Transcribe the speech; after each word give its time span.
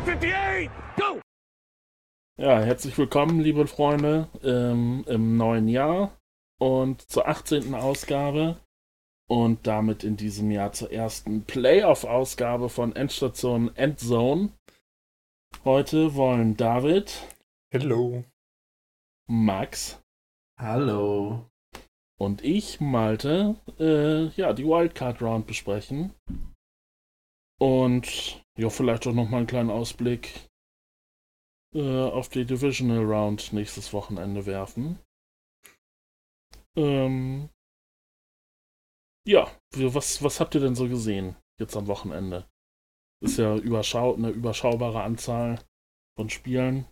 158, 0.00 0.70
go! 0.96 1.20
Ja, 2.38 2.60
herzlich 2.60 2.96
willkommen, 2.96 3.38
liebe 3.38 3.66
Freunde, 3.66 4.28
ähm, 4.42 5.04
im 5.06 5.36
neuen 5.36 5.68
Jahr 5.68 6.16
und 6.58 7.02
zur 7.02 7.28
18. 7.28 7.74
Ausgabe 7.74 8.56
und 9.28 9.66
damit 9.66 10.02
in 10.02 10.16
diesem 10.16 10.50
Jahr 10.50 10.72
zur 10.72 10.90
ersten 10.90 11.44
Playoff-Ausgabe 11.44 12.70
von 12.70 12.96
Endstation 12.96 13.76
Endzone. 13.76 14.48
Heute 15.64 16.14
wollen 16.14 16.56
David, 16.56 17.26
Hello. 17.70 18.24
Max 19.28 20.00
Hallo. 20.58 21.44
und 22.18 22.42
ich, 22.42 22.80
Malte, 22.80 23.56
äh, 23.78 24.28
ja, 24.28 24.54
die 24.54 24.64
Wildcard 24.64 25.20
Round 25.20 25.46
besprechen. 25.46 26.14
Und 27.58 28.42
ja, 28.60 28.68
vielleicht 28.68 29.06
auch 29.06 29.14
nochmal 29.14 29.38
einen 29.38 29.46
kleinen 29.46 29.70
Ausblick 29.70 30.50
äh, 31.74 32.02
auf 32.02 32.28
die 32.28 32.44
Divisional 32.44 33.04
Round 33.04 33.54
nächstes 33.54 33.94
Wochenende 33.94 34.44
werfen. 34.44 34.98
Ähm, 36.76 37.48
ja, 39.26 39.50
was, 39.74 40.22
was 40.22 40.40
habt 40.40 40.54
ihr 40.54 40.60
denn 40.60 40.74
so 40.74 40.88
gesehen 40.88 41.36
jetzt 41.58 41.74
am 41.74 41.86
Wochenende? 41.86 42.46
Ist 43.22 43.38
ja 43.38 43.56
überschau 43.56 44.14
eine 44.14 44.28
überschaubare 44.28 45.02
Anzahl 45.02 45.64
von 46.18 46.28
Spielen. 46.28 46.86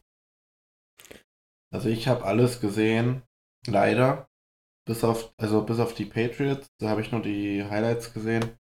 Also 1.70 1.91
ich 1.91 2.08
habe 2.08 2.24
alles 2.24 2.60
gesehen, 2.62 3.22
leider. 3.66 4.27
Bis 4.86 5.05
auf, 5.05 5.34
also 5.36 5.62
bis 5.66 5.80
auf 5.80 5.92
die 5.92 6.06
Patriots, 6.06 6.66
da 6.80 6.88
habe 6.88 7.03
ich 7.03 7.12
nur 7.12 7.20
die 7.20 7.62
Highlights 7.62 8.14
gesehen. 8.14 8.58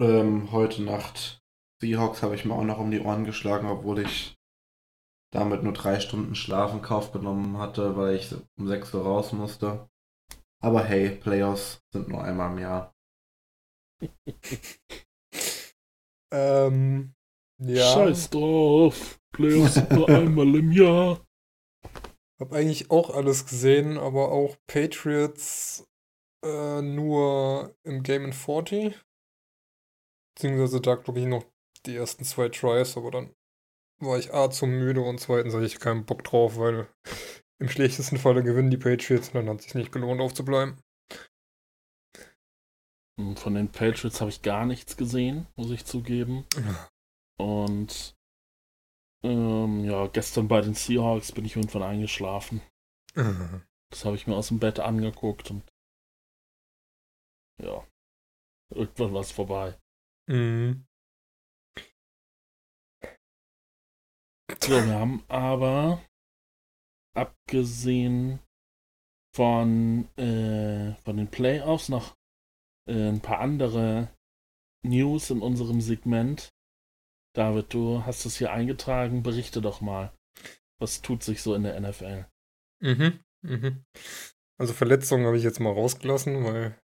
Ähm, 0.00 0.50
heute 0.50 0.82
Nacht 0.82 1.39
Seahawks 1.80 2.22
habe 2.22 2.34
ich 2.34 2.44
mir 2.44 2.54
auch 2.54 2.64
noch 2.64 2.78
um 2.78 2.90
die 2.90 3.00
Ohren 3.00 3.24
geschlagen, 3.24 3.66
obwohl 3.68 4.00
ich 4.00 4.38
damit 5.32 5.62
nur 5.62 5.72
drei 5.72 6.00
Stunden 6.00 6.34
Schlaf 6.34 6.72
in 6.72 6.82
Kauf 6.82 7.12
genommen 7.12 7.58
hatte, 7.58 7.96
weil 7.96 8.16
ich 8.16 8.34
um 8.58 8.66
6 8.66 8.94
Uhr 8.94 9.02
raus 9.02 9.32
musste. 9.32 9.88
Aber 10.62 10.84
hey, 10.84 11.10
Playoffs 11.10 11.82
sind 11.92 12.08
nur 12.08 12.22
einmal 12.22 12.52
im 12.52 12.58
Jahr. 12.58 12.94
Ähm, 16.32 17.14
ja. 17.58 17.92
Scheiß 17.92 18.30
drauf. 18.30 19.20
Playoffs 19.32 19.74
sind 19.74 19.90
nur 19.90 20.08
einmal 20.08 20.54
im 20.54 20.72
Jahr. 20.72 21.26
Hab 22.38 22.52
eigentlich 22.52 22.90
auch 22.90 23.10
alles 23.10 23.46
gesehen, 23.46 23.98
aber 23.98 24.30
auch 24.30 24.56
Patriots 24.66 25.86
äh, 26.44 26.80
nur 26.82 27.74
im 27.82 28.02
Game 28.02 28.26
in 28.26 28.32
40. 28.32 28.98
Beziehungsweise 30.34 30.80
da 30.80 30.94
glaube 30.94 31.20
ich 31.20 31.26
noch 31.26 31.44
die 31.86 31.96
ersten 31.96 32.24
zwei 32.24 32.48
Tries, 32.48 32.96
aber 32.96 33.10
dann 33.10 33.34
war 34.00 34.18
ich 34.18 34.32
A 34.32 34.50
zu 34.50 34.66
müde 34.66 35.02
und 35.02 35.20
zweitens 35.20 35.54
hatte 35.54 35.66
ich 35.66 35.78
keinen 35.78 36.06
Bock 36.06 36.24
drauf, 36.24 36.56
weil 36.56 36.88
im 37.58 37.68
schlechtesten 37.68 38.18
Falle 38.18 38.42
gewinnen 38.42 38.70
die 38.70 38.78
Patriots 38.78 39.28
und 39.28 39.34
dann 39.34 39.48
hat 39.48 39.58
es 39.58 39.64
sich 39.64 39.74
nicht 39.74 39.92
gelohnt 39.92 40.20
aufzubleiben. 40.20 40.80
Von 43.34 43.54
den 43.54 43.70
Patriots 43.70 44.20
habe 44.20 44.30
ich 44.30 44.40
gar 44.40 44.64
nichts 44.64 44.96
gesehen, 44.96 45.46
muss 45.56 45.70
ich 45.70 45.84
zugeben. 45.84 46.46
Und 47.38 48.16
ähm, 49.22 49.84
ja, 49.84 50.06
gestern 50.06 50.48
bei 50.48 50.62
den 50.62 50.72
Seahawks 50.74 51.32
bin 51.32 51.44
ich 51.44 51.56
irgendwann 51.56 51.82
eingeschlafen. 51.82 52.62
Das 53.14 54.04
habe 54.04 54.16
ich 54.16 54.26
mir 54.26 54.36
aus 54.36 54.48
dem 54.48 54.58
Bett 54.58 54.80
angeguckt 54.80 55.50
und 55.50 55.62
ja, 57.62 57.86
irgendwann 58.70 59.12
war 59.12 59.20
es 59.20 59.32
vorbei. 59.32 59.78
Mhm. 60.26 60.86
So, 64.58 64.72
wir 64.72 64.94
haben 64.94 65.22
aber 65.28 66.02
abgesehen 67.14 68.40
von, 69.34 70.08
äh, 70.16 70.94
von 71.02 71.16
den 71.16 71.28
Playoffs 71.28 71.88
noch 71.88 72.16
äh, 72.88 73.08
ein 73.08 73.20
paar 73.20 73.38
andere 73.38 74.08
News 74.82 75.30
in 75.30 75.40
unserem 75.40 75.80
Segment. 75.80 76.52
David, 77.34 77.72
du 77.72 78.04
hast 78.04 78.24
es 78.24 78.38
hier 78.38 78.52
eingetragen, 78.52 79.22
berichte 79.22 79.60
doch 79.60 79.80
mal. 79.80 80.12
Was 80.80 81.02
tut 81.02 81.22
sich 81.22 81.42
so 81.42 81.54
in 81.54 81.62
der 81.62 81.78
NFL? 81.80 82.26
Mhm, 82.80 83.20
mhm. 83.42 83.84
Also 84.58 84.72
Verletzungen 84.72 85.26
habe 85.26 85.36
ich 85.36 85.44
jetzt 85.44 85.60
mal 85.60 85.72
rausgelassen, 85.72 86.44
weil 86.44 86.78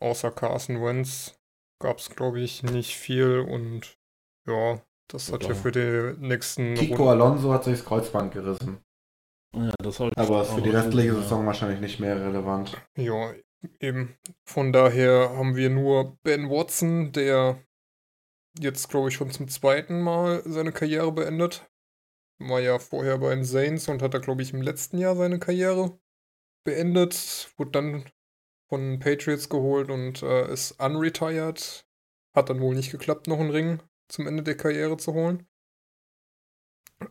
außer 0.00 0.30
Carson 0.32 0.82
Wentz 0.82 1.38
gab 1.80 1.98
es, 1.98 2.10
glaube 2.10 2.40
ich, 2.40 2.62
nicht 2.62 2.96
viel 2.96 3.40
und 3.40 3.98
ja, 4.46 4.82
das 5.08 5.32
hat 5.32 5.44
ja 5.44 5.54
für 5.54 5.72
die 5.72 6.14
nächsten 6.24 6.74
Kiko 6.74 7.10
Alonso 7.10 7.52
hat 7.52 7.64
sich 7.64 7.78
das 7.78 7.84
Kreuzband 7.84 8.32
gerissen. 8.32 8.78
Ja, 9.54 9.72
das 9.78 10.00
ich 10.00 10.18
Aber 10.18 10.42
ist 10.42 10.52
für 10.52 10.62
die 10.62 10.70
restliche 10.70 11.08
ja. 11.08 11.14
Saison 11.14 11.46
wahrscheinlich 11.46 11.80
nicht 11.80 12.00
mehr 12.00 12.16
relevant. 12.20 12.76
Ja, 12.96 13.32
eben. 13.80 14.16
Von 14.44 14.72
daher 14.72 15.30
haben 15.30 15.56
wir 15.56 15.70
nur 15.70 16.18
Ben 16.22 16.50
Watson, 16.50 17.12
der 17.12 17.62
jetzt, 18.58 18.88
glaube 18.88 19.08
ich, 19.08 19.14
schon 19.14 19.30
zum 19.30 19.48
zweiten 19.48 20.02
Mal 20.02 20.42
seine 20.44 20.72
Karriere 20.72 21.12
beendet. 21.12 21.70
War 22.38 22.60
ja 22.60 22.78
vorher 22.78 23.18
bei 23.18 23.34
den 23.34 23.44
Saints 23.44 23.88
und 23.88 24.02
hat 24.02 24.12
da, 24.12 24.18
glaube 24.18 24.42
ich, 24.42 24.52
im 24.52 24.60
letzten 24.60 24.98
Jahr 24.98 25.16
seine 25.16 25.38
Karriere 25.38 25.98
beendet. 26.64 27.50
Wurde 27.56 27.70
dann 27.70 28.04
von 28.68 28.80
den 28.80 28.98
Patriots 28.98 29.48
geholt 29.48 29.90
und 29.90 30.22
äh, 30.22 30.52
ist 30.52 30.72
unretired. 30.72 31.86
Hat 32.34 32.50
dann 32.50 32.60
wohl 32.60 32.74
nicht 32.74 32.90
geklappt, 32.90 33.26
noch 33.26 33.40
einen 33.40 33.50
Ring 33.50 33.80
zum 34.08 34.26
Ende 34.26 34.42
der 34.42 34.56
Karriere 34.56 34.96
zu 34.96 35.12
holen. 35.12 35.46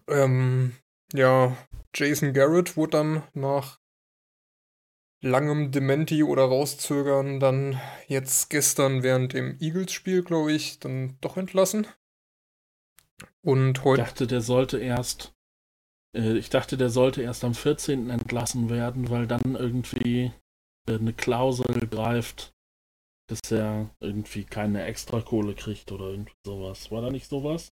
Ähm, 0.07 0.75
ja, 1.13 1.55
Jason 1.93 2.33
Garrett 2.33 2.75
wurde 2.77 2.91
dann 2.91 3.23
nach 3.33 3.79
langem 5.21 5.71
Dementi 5.71 6.23
oder 6.23 6.43
Rauszögern 6.43 7.39
dann 7.39 7.79
jetzt 8.07 8.49
gestern 8.49 9.01
während 9.03 9.33
dem 9.33 9.57
Eagles-Spiel, 9.59 10.23
glaube 10.23 10.53
ich, 10.53 10.79
dann 10.79 11.17
doch 11.21 11.37
entlassen. 11.37 11.87
Und 13.41 13.79
Ich 13.79 13.83
heute. 13.83 14.03
dachte, 14.03 14.27
der 14.27 14.41
sollte 14.41 14.77
erst. 14.79 15.33
Äh, 16.15 16.37
ich 16.37 16.49
dachte, 16.49 16.77
der 16.77 16.89
sollte 16.89 17.21
erst 17.21 17.43
am 17.43 17.53
14. 17.53 18.09
entlassen 18.09 18.69
werden, 18.69 19.09
weil 19.09 19.27
dann 19.27 19.55
irgendwie 19.55 20.31
äh, 20.87 20.95
eine 20.95 21.13
Klausel 21.13 21.87
greift, 21.87 22.54
dass 23.27 23.51
er 23.51 23.89
irgendwie 23.99 24.43
keine 24.43 24.85
Extrakohle 24.85 25.55
kriegt 25.55 25.91
oder 25.91 26.05
irgendwie 26.05 26.33
sowas. 26.45 26.91
War 26.91 27.01
da 27.01 27.09
nicht 27.09 27.27
sowas? 27.27 27.71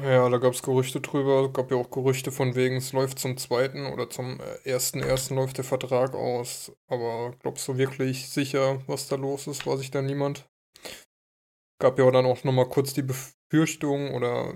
Ja, 0.00 0.28
da 0.28 0.38
gab 0.38 0.54
es 0.54 0.62
Gerüchte 0.62 1.00
drüber. 1.00 1.52
Gab 1.52 1.70
ja 1.70 1.76
auch 1.76 1.90
Gerüchte 1.90 2.30
von 2.30 2.54
wegen, 2.54 2.76
es 2.76 2.92
läuft 2.92 3.18
zum 3.18 3.36
zweiten 3.36 3.86
oder 3.86 4.08
zum 4.08 4.40
äh, 4.40 4.68
ersten 4.68 5.00
ersten 5.00 5.34
läuft 5.34 5.58
der 5.58 5.64
Vertrag 5.64 6.14
aus. 6.14 6.72
Aber 6.86 7.34
glaubst 7.40 7.66
du 7.66 7.76
wirklich 7.76 8.28
sicher, 8.28 8.82
was 8.86 9.08
da 9.08 9.16
los 9.16 9.48
ist, 9.48 9.66
weiß 9.66 9.80
ich 9.80 9.90
da 9.90 10.00
niemand. 10.00 10.48
Gab 11.80 11.98
ja 11.98 12.10
dann 12.10 12.26
auch 12.26 12.44
nochmal 12.44 12.68
kurz 12.68 12.94
die 12.94 13.02
Befürchtung 13.02 14.14
oder 14.14 14.54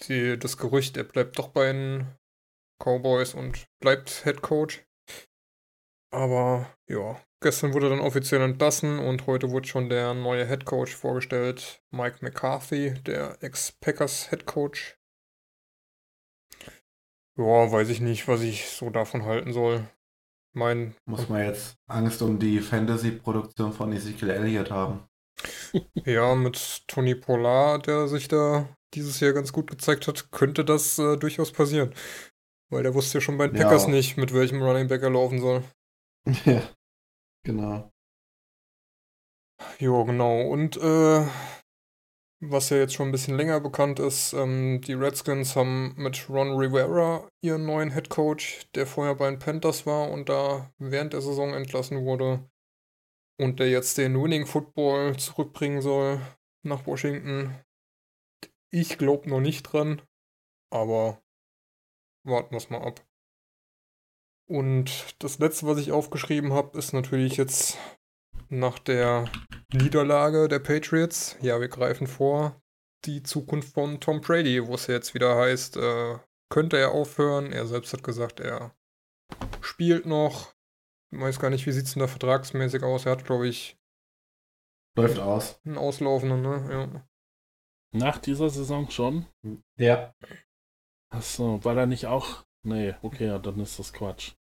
die, 0.00 0.38
das 0.38 0.58
Gerücht, 0.58 0.96
er 0.96 1.04
bleibt 1.04 1.38
doch 1.38 1.48
bei 1.48 1.72
den 1.72 2.06
Cowboys 2.78 3.34
und 3.34 3.66
bleibt 3.80 4.24
Head 4.24 4.42
Coach. 4.42 4.85
Aber 6.12 6.66
ja, 6.88 7.20
gestern 7.40 7.74
wurde 7.74 7.88
dann 7.88 8.00
offiziell 8.00 8.40
entlassen 8.40 8.98
und 8.98 9.26
heute 9.26 9.50
wurde 9.50 9.68
schon 9.68 9.88
der 9.88 10.14
neue 10.14 10.46
Head 10.46 10.64
Coach 10.64 10.94
vorgestellt, 10.94 11.82
Mike 11.90 12.18
McCarthy, 12.22 12.94
der 13.02 13.42
Ex-Packers 13.42 14.30
Head 14.30 14.46
Coach. 14.46 14.98
Ja, 17.38 17.70
weiß 17.70 17.90
ich 17.90 18.00
nicht, 18.00 18.28
was 18.28 18.40
ich 18.40 18.68
so 18.68 18.88
davon 18.90 19.24
halten 19.24 19.52
soll. 19.52 19.88
Mein, 20.54 20.94
Muss 21.04 21.28
man 21.28 21.44
jetzt 21.44 21.76
Angst 21.86 22.22
um 22.22 22.38
die 22.38 22.60
Fantasy-Produktion 22.60 23.72
von 23.72 23.92
Ezekiel 23.92 24.30
Elliott 24.30 24.70
haben. 24.70 25.06
ja, 26.06 26.34
mit 26.34 26.84
Tony 26.88 27.14
Pollard, 27.14 27.86
der 27.86 28.08
sich 28.08 28.28
da 28.28 28.74
dieses 28.94 29.20
Jahr 29.20 29.34
ganz 29.34 29.52
gut 29.52 29.68
gezeigt 29.68 30.08
hat, 30.08 30.30
könnte 30.30 30.64
das 30.64 30.98
äh, 30.98 31.18
durchaus 31.18 31.52
passieren. 31.52 31.92
Weil 32.70 32.84
der 32.84 32.94
wusste 32.94 33.18
ja 33.18 33.20
schon 33.20 33.36
bei 33.36 33.48
den 33.48 33.56
Ja. 33.56 33.64
Packers 33.64 33.86
nicht, 33.86 34.16
mit 34.16 34.32
welchem 34.32 34.62
Running 34.62 34.88
Back 34.88 35.02
er 35.02 35.10
laufen 35.10 35.40
soll. 35.40 35.62
ja, 36.46 36.62
genau. 37.44 37.92
Jo, 39.78 40.04
genau. 40.04 40.42
Und 40.50 40.76
äh, 40.76 41.26
was 42.40 42.70
ja 42.70 42.76
jetzt 42.78 42.94
schon 42.94 43.08
ein 43.08 43.12
bisschen 43.12 43.36
länger 43.36 43.60
bekannt 43.60 43.98
ist, 43.98 44.32
ähm, 44.32 44.80
die 44.82 44.92
Redskins 44.92 45.56
haben 45.56 45.94
mit 45.96 46.28
Ron 46.28 46.52
Rivera 46.56 47.28
ihren 47.42 47.64
neuen 47.66 47.92
Head 47.92 48.10
Coach, 48.10 48.66
der 48.74 48.86
vorher 48.86 49.14
bei 49.14 49.30
den 49.30 49.38
Panthers 49.38 49.86
war 49.86 50.10
und 50.10 50.28
da 50.28 50.70
während 50.78 51.12
der 51.12 51.22
Saison 51.22 51.54
entlassen 51.54 52.04
wurde 52.04 52.48
und 53.40 53.60
der 53.60 53.70
jetzt 53.70 53.98
den 53.98 54.20
Winning 54.22 54.46
Football 54.46 55.16
zurückbringen 55.16 55.80
soll 55.80 56.20
nach 56.62 56.86
Washington. 56.86 57.54
Ich 58.70 58.98
glaube 58.98 59.30
noch 59.30 59.40
nicht 59.40 59.62
dran, 59.62 60.02
aber 60.70 61.22
warten 62.26 62.50
wir 62.50 62.58
es 62.58 62.70
mal 62.70 62.82
ab. 62.82 63.05
Und 64.48 65.16
das 65.18 65.38
letzte, 65.38 65.66
was 65.66 65.78
ich 65.78 65.92
aufgeschrieben 65.92 66.52
habe, 66.52 66.78
ist 66.78 66.92
natürlich 66.92 67.36
jetzt 67.36 67.78
nach 68.48 68.78
der 68.78 69.28
Niederlage 69.72 70.46
der 70.48 70.60
Patriots. 70.60 71.36
Ja, 71.40 71.60
wir 71.60 71.68
greifen 71.68 72.06
vor. 72.06 72.60
die 73.04 73.22
Zukunft 73.22 73.72
von 73.74 74.00
Tom 74.00 74.20
Brady, 74.20 74.66
wo 74.66 74.74
es 74.74 74.86
jetzt 74.88 75.14
wieder 75.14 75.36
heißt, 75.36 75.76
äh, 75.76 76.18
könnte 76.48 76.76
er 76.78 76.92
aufhören. 76.92 77.52
Er 77.52 77.66
selbst 77.66 77.92
hat 77.92 78.02
gesagt, 78.02 78.40
er 78.40 78.74
spielt 79.60 80.06
noch. 80.06 80.54
Ich 81.12 81.20
weiß 81.20 81.38
gar 81.38 81.50
nicht, 81.50 81.66
wie 81.66 81.72
sieht 81.72 81.86
es 81.86 81.92
denn 81.94 82.00
da 82.00 82.08
vertragsmäßig 82.08 82.82
aus? 82.82 83.06
Er 83.06 83.12
hat, 83.12 83.24
glaube 83.24 83.48
ich. 83.48 83.78
Läuft 84.96 85.18
aus. 85.18 85.60
Einen 85.64 85.78
auslaufenden, 85.78 86.42
ne? 86.42 86.66
Ja. 86.70 87.08
Nach 87.92 88.18
dieser 88.18 88.50
Saison 88.50 88.90
schon? 88.90 89.26
Ja. 89.76 90.14
Achso, 91.12 91.62
war 91.64 91.74
da 91.74 91.86
nicht 91.86 92.06
auch. 92.06 92.45
Nee, 92.66 92.96
okay, 93.02 93.26
ja, 93.26 93.38
dann 93.38 93.60
ist 93.60 93.78
das 93.78 93.92
Quatsch. 93.92 94.32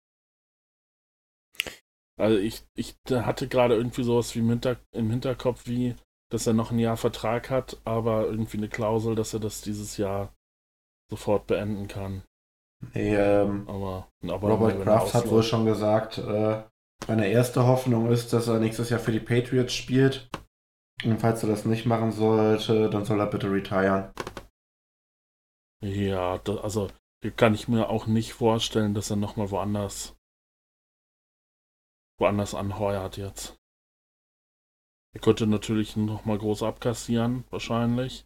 Also 2.17 2.39
ich, 2.39 2.65
ich 2.75 2.97
hatte 3.11 3.49
gerade 3.49 3.75
irgendwie 3.75 4.03
sowas 4.03 4.35
wie 4.35 4.39
im, 4.39 4.49
Hinter 4.49 4.77
im 4.93 5.11
Hinterkopf, 5.11 5.67
wie, 5.67 5.95
dass 6.31 6.47
er 6.47 6.55
noch 6.55 6.71
ein 6.71 6.79
Jahr 6.79 6.97
Vertrag 6.97 7.51
hat, 7.51 7.83
aber 7.85 8.25
irgendwie 8.25 8.57
eine 8.57 8.69
Klausel, 8.71 9.15
dass 9.15 9.35
er 9.35 9.41
das 9.41 9.61
dieses 9.61 9.99
Jahr 9.99 10.33
sofort 11.11 11.47
beenden 11.47 11.87
kann. 11.87 12.23
Nee, 12.95 13.15
ähm, 13.15 13.69
aber, 13.69 14.09
aber 14.23 14.49
Robert 14.49 14.83
Kraft 14.83 15.13
hat 15.13 15.29
wohl 15.29 15.43
schon 15.43 15.67
gesagt, 15.67 16.17
äh, 16.17 16.63
meine 17.07 17.29
erste 17.29 17.67
Hoffnung 17.67 18.11
ist, 18.11 18.33
dass 18.33 18.49
er 18.49 18.59
nächstes 18.59 18.89
Jahr 18.89 19.01
für 19.01 19.13
die 19.13 19.21
Patriots 19.21 19.75
spielt. 19.75 20.31
Und 21.05 21.21
falls 21.21 21.43
er 21.43 21.51
das 21.51 21.67
nicht 21.67 21.85
machen 21.85 22.13
sollte, 22.13 22.89
dann 22.89 23.05
soll 23.05 23.21
er 23.21 23.27
bitte 23.27 23.51
retiren. 23.51 24.13
Ja, 25.83 26.39
das, 26.39 26.59
also 26.59 26.89
kann 27.31 27.55
ich 27.55 27.69
mir 27.69 27.89
auch 27.89 28.07
nicht 28.07 28.33
vorstellen, 28.33 28.95
dass 28.95 29.11
er 29.11 29.17
nochmal 29.17 29.51
woanders 29.51 30.15
woanders 32.19 32.55
anheuert 32.55 33.17
jetzt. 33.17 33.57
Er 35.15 35.21
könnte 35.21 35.47
natürlich 35.47 35.97
nochmal 35.97 36.39
groß 36.39 36.63
abkassieren, 36.63 37.45
wahrscheinlich. 37.51 38.25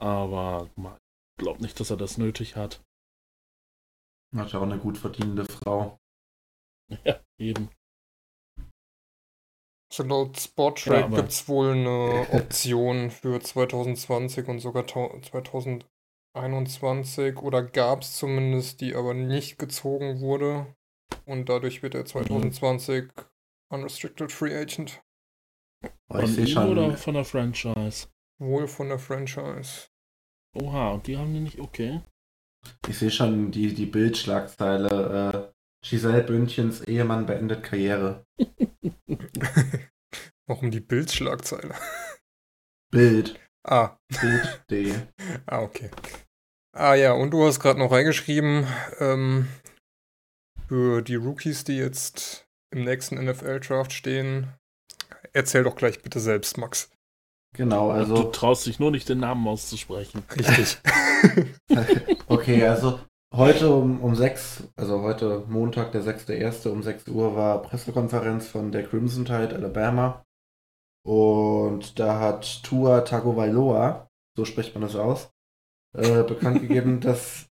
Aber 0.00 0.70
ich 0.76 1.44
glaube 1.44 1.62
nicht, 1.62 1.78
dass 1.80 1.90
er 1.90 1.96
das 1.96 2.18
nötig 2.18 2.56
hat. 2.56 2.82
Hat 4.34 4.52
ja 4.52 4.58
auch 4.58 4.64
eine 4.64 4.78
gut 4.78 4.98
verdienende 4.98 5.44
Frau. 5.44 5.98
Ja, 7.04 7.20
eben. 7.38 7.70
So 9.92 10.02
laut 10.02 10.38
Sporttrade 10.38 11.00
ja, 11.00 11.20
gibt 11.20 11.30
es 11.30 11.48
wohl 11.48 11.72
eine 11.72 12.26
Option 12.32 13.10
für 13.10 13.40
2020 13.40 14.48
und 14.48 14.58
sogar 14.58 14.86
2021 16.34 17.36
oder 17.38 17.62
gab 17.62 18.02
es 18.02 18.16
zumindest, 18.16 18.80
die 18.80 18.94
aber 18.94 19.14
nicht 19.14 19.58
gezogen 19.58 20.20
wurde. 20.20 20.74
Und 21.26 21.48
dadurch 21.48 21.82
wird 21.82 21.94
er 21.94 22.04
2020 22.04 23.04
mhm. 23.04 23.10
Unrestricted 23.70 24.32
Free 24.32 24.54
Agent. 24.54 25.02
Von 26.10 26.36
ihm 26.36 26.46
schon, 26.46 26.68
oder 26.68 26.96
von 26.96 27.14
der 27.14 27.24
Franchise? 27.24 28.08
Wohl 28.38 28.66
von 28.66 28.88
der 28.88 28.98
Franchise. 28.98 29.88
Oha, 30.54 30.92
und 30.92 31.06
die 31.06 31.16
haben 31.16 31.32
die 31.32 31.40
nicht, 31.40 31.60
okay. 31.60 32.00
Ich 32.88 32.98
sehe 32.98 33.10
schon 33.10 33.50
die, 33.50 33.72
die 33.74 33.86
Bildschlagzeile. 33.86 35.52
Äh, 35.52 35.54
Giselle 35.84 36.22
Bündchens 36.22 36.80
Ehemann 36.80 37.26
beendet 37.26 37.62
Karriere. 37.62 38.24
Warum 40.46 40.70
die 40.70 40.80
Bildschlagzeile? 40.80 41.74
Bild. 42.90 43.38
Ah. 43.64 43.98
Bild 44.20 44.64
D. 44.70 44.94
ah, 45.46 45.60
okay. 45.60 45.90
Ah 46.76 46.94
ja, 46.94 47.12
und 47.12 47.30
du 47.30 47.44
hast 47.44 47.60
gerade 47.60 47.78
noch 47.78 47.92
reingeschrieben, 47.92 48.66
ähm, 48.98 49.46
für 50.66 51.02
die 51.02 51.14
Rookies, 51.14 51.62
die 51.62 51.76
jetzt 51.76 52.48
im 52.72 52.82
nächsten 52.82 53.14
NFL-Draft 53.24 53.92
stehen. 53.92 54.48
Erzähl 55.32 55.62
doch 55.62 55.76
gleich 55.76 56.02
bitte 56.02 56.18
selbst, 56.18 56.58
Max. 56.58 56.90
Genau, 57.54 57.90
also. 57.90 58.16
Du 58.16 58.22
traust 58.30 58.66
dich 58.66 58.80
nur 58.80 58.90
nicht, 58.90 59.08
den 59.08 59.20
Namen 59.20 59.46
auszusprechen. 59.46 60.24
Richtig. 60.36 60.78
okay, 62.26 62.66
also 62.66 62.98
heute 63.32 63.72
um, 63.72 64.00
um 64.00 64.16
6, 64.16 64.64
also 64.74 65.02
heute 65.02 65.44
Montag, 65.46 65.92
der 65.92 66.02
6.1. 66.02 66.68
um 66.68 66.82
6 66.82 67.06
Uhr 67.06 67.36
war 67.36 67.62
Pressekonferenz 67.62 68.48
von 68.48 68.72
der 68.72 68.84
Crimson 68.84 69.24
Tide 69.24 69.54
Alabama. 69.54 70.24
Und 71.06 72.00
da 72.00 72.18
hat 72.18 72.64
Tua 72.64 73.02
Tagovailoa, 73.02 74.08
so 74.36 74.44
spricht 74.44 74.74
man 74.74 74.82
das 74.82 74.96
aus, 74.96 75.30
äh, 75.94 76.22
bekannt 76.22 76.60
gegeben, 76.60 77.00
dass 77.00 77.48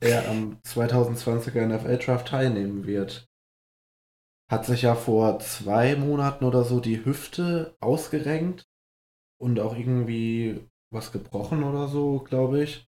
er 0.00 0.28
am 0.28 0.58
2020er 0.64 1.66
NFL 1.66 1.98
Draft 1.98 2.28
teilnehmen 2.28 2.86
wird. 2.86 3.26
Hat 4.50 4.66
sich 4.66 4.82
ja 4.82 4.94
vor 4.94 5.38
zwei 5.38 5.96
Monaten 5.96 6.44
oder 6.44 6.64
so 6.64 6.80
die 6.80 7.04
Hüfte 7.04 7.76
ausgerenkt 7.80 8.66
und 9.40 9.58
auch 9.58 9.76
irgendwie 9.76 10.68
was 10.92 11.12
gebrochen 11.12 11.64
oder 11.64 11.88
so, 11.88 12.20
glaube 12.20 12.62
ich. 12.62 12.86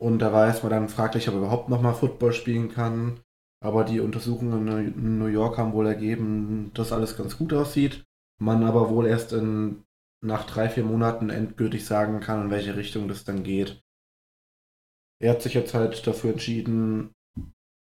Und 0.00 0.18
da 0.18 0.32
war 0.32 0.46
erstmal 0.46 0.70
dann 0.70 0.88
fraglich, 0.88 1.28
ob 1.28 1.34
er 1.34 1.40
überhaupt 1.42 1.68
nochmal 1.68 1.94
Football 1.94 2.32
spielen 2.32 2.70
kann. 2.70 3.20
Aber 3.62 3.84
die 3.84 4.00
Untersuchungen 4.00 4.66
in 4.66 5.18
New 5.18 5.26
York 5.26 5.56
haben 5.56 5.72
wohl 5.72 5.86
ergeben, 5.86 6.72
dass 6.74 6.92
alles 6.92 7.16
ganz 7.16 7.38
gut 7.38 7.52
aussieht. 7.52 8.04
Man 8.40 8.64
aber 8.64 8.90
wohl 8.90 9.06
erst 9.06 9.32
in, 9.32 9.84
nach 10.20 10.44
drei, 10.44 10.68
vier 10.68 10.82
Monaten 10.82 11.30
endgültig 11.30 11.86
sagen 11.86 12.18
kann, 12.18 12.46
in 12.46 12.50
welche 12.50 12.74
Richtung 12.74 13.06
das 13.06 13.22
dann 13.22 13.44
geht. 13.44 13.81
Er 15.22 15.30
hat 15.30 15.42
sich 15.42 15.54
jetzt 15.54 15.72
halt 15.72 16.04
dafür 16.04 16.32
entschieden, 16.32 17.14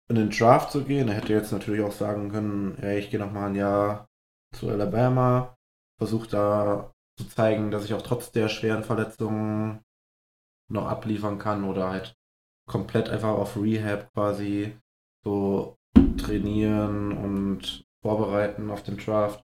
in 0.08 0.16
den 0.16 0.30
Draft 0.30 0.72
zu 0.72 0.84
gehen. 0.84 1.08
Er 1.08 1.16
hätte 1.16 1.34
jetzt 1.34 1.52
natürlich 1.52 1.82
auch 1.82 1.92
sagen 1.92 2.30
können, 2.30 2.78
ja, 2.80 2.92
ich 2.92 3.10
gehe 3.10 3.20
nochmal 3.20 3.50
ein 3.50 3.54
Jahr 3.54 4.08
zu 4.54 4.70
Alabama, 4.70 5.54
versuche 5.98 6.28
da 6.28 6.94
zu 7.18 7.28
zeigen, 7.28 7.70
dass 7.70 7.84
ich 7.84 7.92
auch 7.92 8.00
trotz 8.00 8.32
der 8.32 8.48
schweren 8.48 8.84
Verletzungen 8.84 9.82
noch 10.70 10.86
abliefern 10.86 11.38
kann 11.38 11.64
oder 11.64 11.90
halt 11.90 12.16
komplett 12.66 13.10
einfach 13.10 13.36
auf 13.36 13.56
Rehab 13.60 14.10
quasi 14.14 14.74
so 15.22 15.76
trainieren 16.16 17.12
und 17.12 17.84
vorbereiten 18.00 18.70
auf 18.70 18.82
den 18.82 18.96
Draft. 18.96 19.42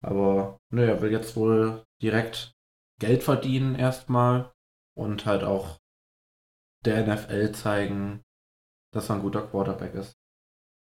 Aber 0.00 0.60
er 0.70 1.02
will 1.02 1.10
jetzt 1.10 1.34
wohl 1.34 1.82
direkt 2.00 2.52
Geld 3.00 3.24
verdienen 3.24 3.74
erstmal 3.74 4.52
und 4.96 5.26
halt 5.26 5.42
auch 5.42 5.81
der 6.84 7.06
NFL 7.06 7.52
zeigen, 7.52 8.22
dass 8.92 9.08
er 9.08 9.16
ein 9.16 9.22
guter 9.22 9.46
Quarterback 9.46 9.94
ist. 9.94 10.18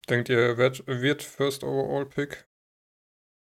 Denkt 0.08 0.28
ihr, 0.28 0.38
er 0.38 0.56
wird, 0.56 0.86
wird 0.86 1.22
First 1.22 1.64
Overall 1.64 2.06
Pick? 2.06 2.48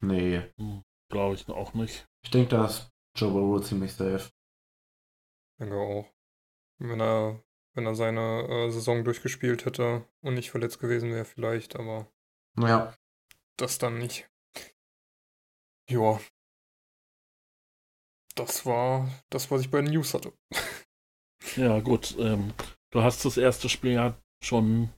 Nee. 0.00 0.43
Hm, 0.57 0.83
Glaube 1.11 1.35
ich 1.35 1.49
auch 1.49 1.75
nicht. 1.75 2.09
Ich 2.23 2.31
denke, 2.31 2.50
da 2.50 2.67
ist 2.67 2.90
Joe 3.17 3.31
Burrow 3.33 3.64
ziemlich 3.64 3.93
safe. 3.93 4.31
Ich 4.31 5.59
denke 5.61 5.76
auch. 5.76 6.12
Wenn 6.78 7.00
er, 7.00 7.43
wenn 7.75 7.87
er 7.87 7.95
seine 7.95 8.47
äh, 8.49 8.71
Saison 8.71 9.05
durchgespielt 9.05 9.64
hätte 9.64 10.07
und 10.21 10.35
nicht 10.35 10.50
verletzt 10.50 10.78
gewesen 10.78 11.12
wäre, 11.12 11.25
vielleicht, 11.25 11.76
aber. 11.76 12.11
Naja. 12.55 12.95
Das 13.57 13.78
dann 13.78 13.99
nicht. 13.99 14.28
Joa. 15.88 16.21
Das 18.35 18.67
war 18.67 19.09
das, 19.31 19.50
was 19.50 19.62
ich 19.62 19.71
bei 19.71 19.81
den 19.81 19.93
News 19.93 20.14
hatte. 20.14 20.33
Ja, 21.57 21.81
gut. 21.81 22.17
Ähm, 22.19 22.52
du 22.90 23.02
hast 23.02 23.25
das 23.25 23.37
erste 23.37 23.69
Spiel 23.69 23.93
ja 23.93 24.14
schon 24.43 24.90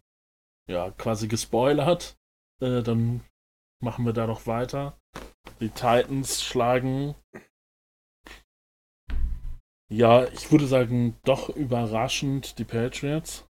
ja, 0.69 0.91
quasi 0.91 1.29
gespoilert. 1.29 2.17
Äh, 2.61 2.83
dann 2.83 3.23
machen 3.83 4.05
wir 4.05 4.13
da 4.13 4.27
noch 4.27 4.47
weiter. 4.47 4.99
Die 5.61 5.71
Titans 5.71 6.43
schlagen. 6.43 7.15
Ja, 9.93 10.27
ich 10.29 10.53
würde 10.53 10.67
sagen, 10.67 11.17
doch 11.25 11.49
überraschend 11.49 12.59
die 12.59 12.65
Patriots. 12.65 13.47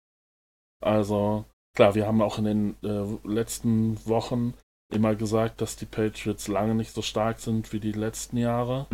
Also, 0.81 1.45
klar, 1.75 1.95
wir 1.95 2.05
haben 2.05 2.21
auch 2.21 2.37
in 2.37 2.45
den 2.45 2.83
äh, 2.83 3.27
letzten 3.27 4.05
Wochen 4.05 4.53
immer 4.93 5.15
gesagt, 5.15 5.61
dass 5.61 5.75
die 5.75 5.85
Patriots 5.85 6.47
lange 6.47 6.75
nicht 6.75 6.93
so 6.93 7.01
stark 7.01 7.39
sind 7.39 7.73
wie 7.73 7.79
die 7.79 7.91
letzten 7.91 8.37
Jahre. 8.37 8.87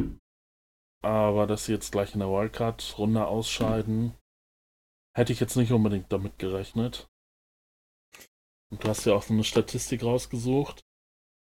Aber 1.03 1.47
dass 1.47 1.65
sie 1.65 1.73
jetzt 1.73 1.91
gleich 1.91 2.13
in 2.13 2.19
der 2.19 2.29
Wildcard-Runde 2.29 3.27
ausscheiden, 3.27 4.13
hätte 5.15 5.33
ich 5.33 5.39
jetzt 5.39 5.57
nicht 5.57 5.71
unbedingt 5.71 6.11
damit 6.11 6.39
gerechnet. 6.39 7.09
Und 8.71 8.83
du 8.83 8.87
hast 8.87 9.05
ja 9.05 9.13
auch 9.13 9.23
so 9.23 9.33
eine 9.33 9.43
Statistik 9.43 10.03
rausgesucht. 10.03 10.83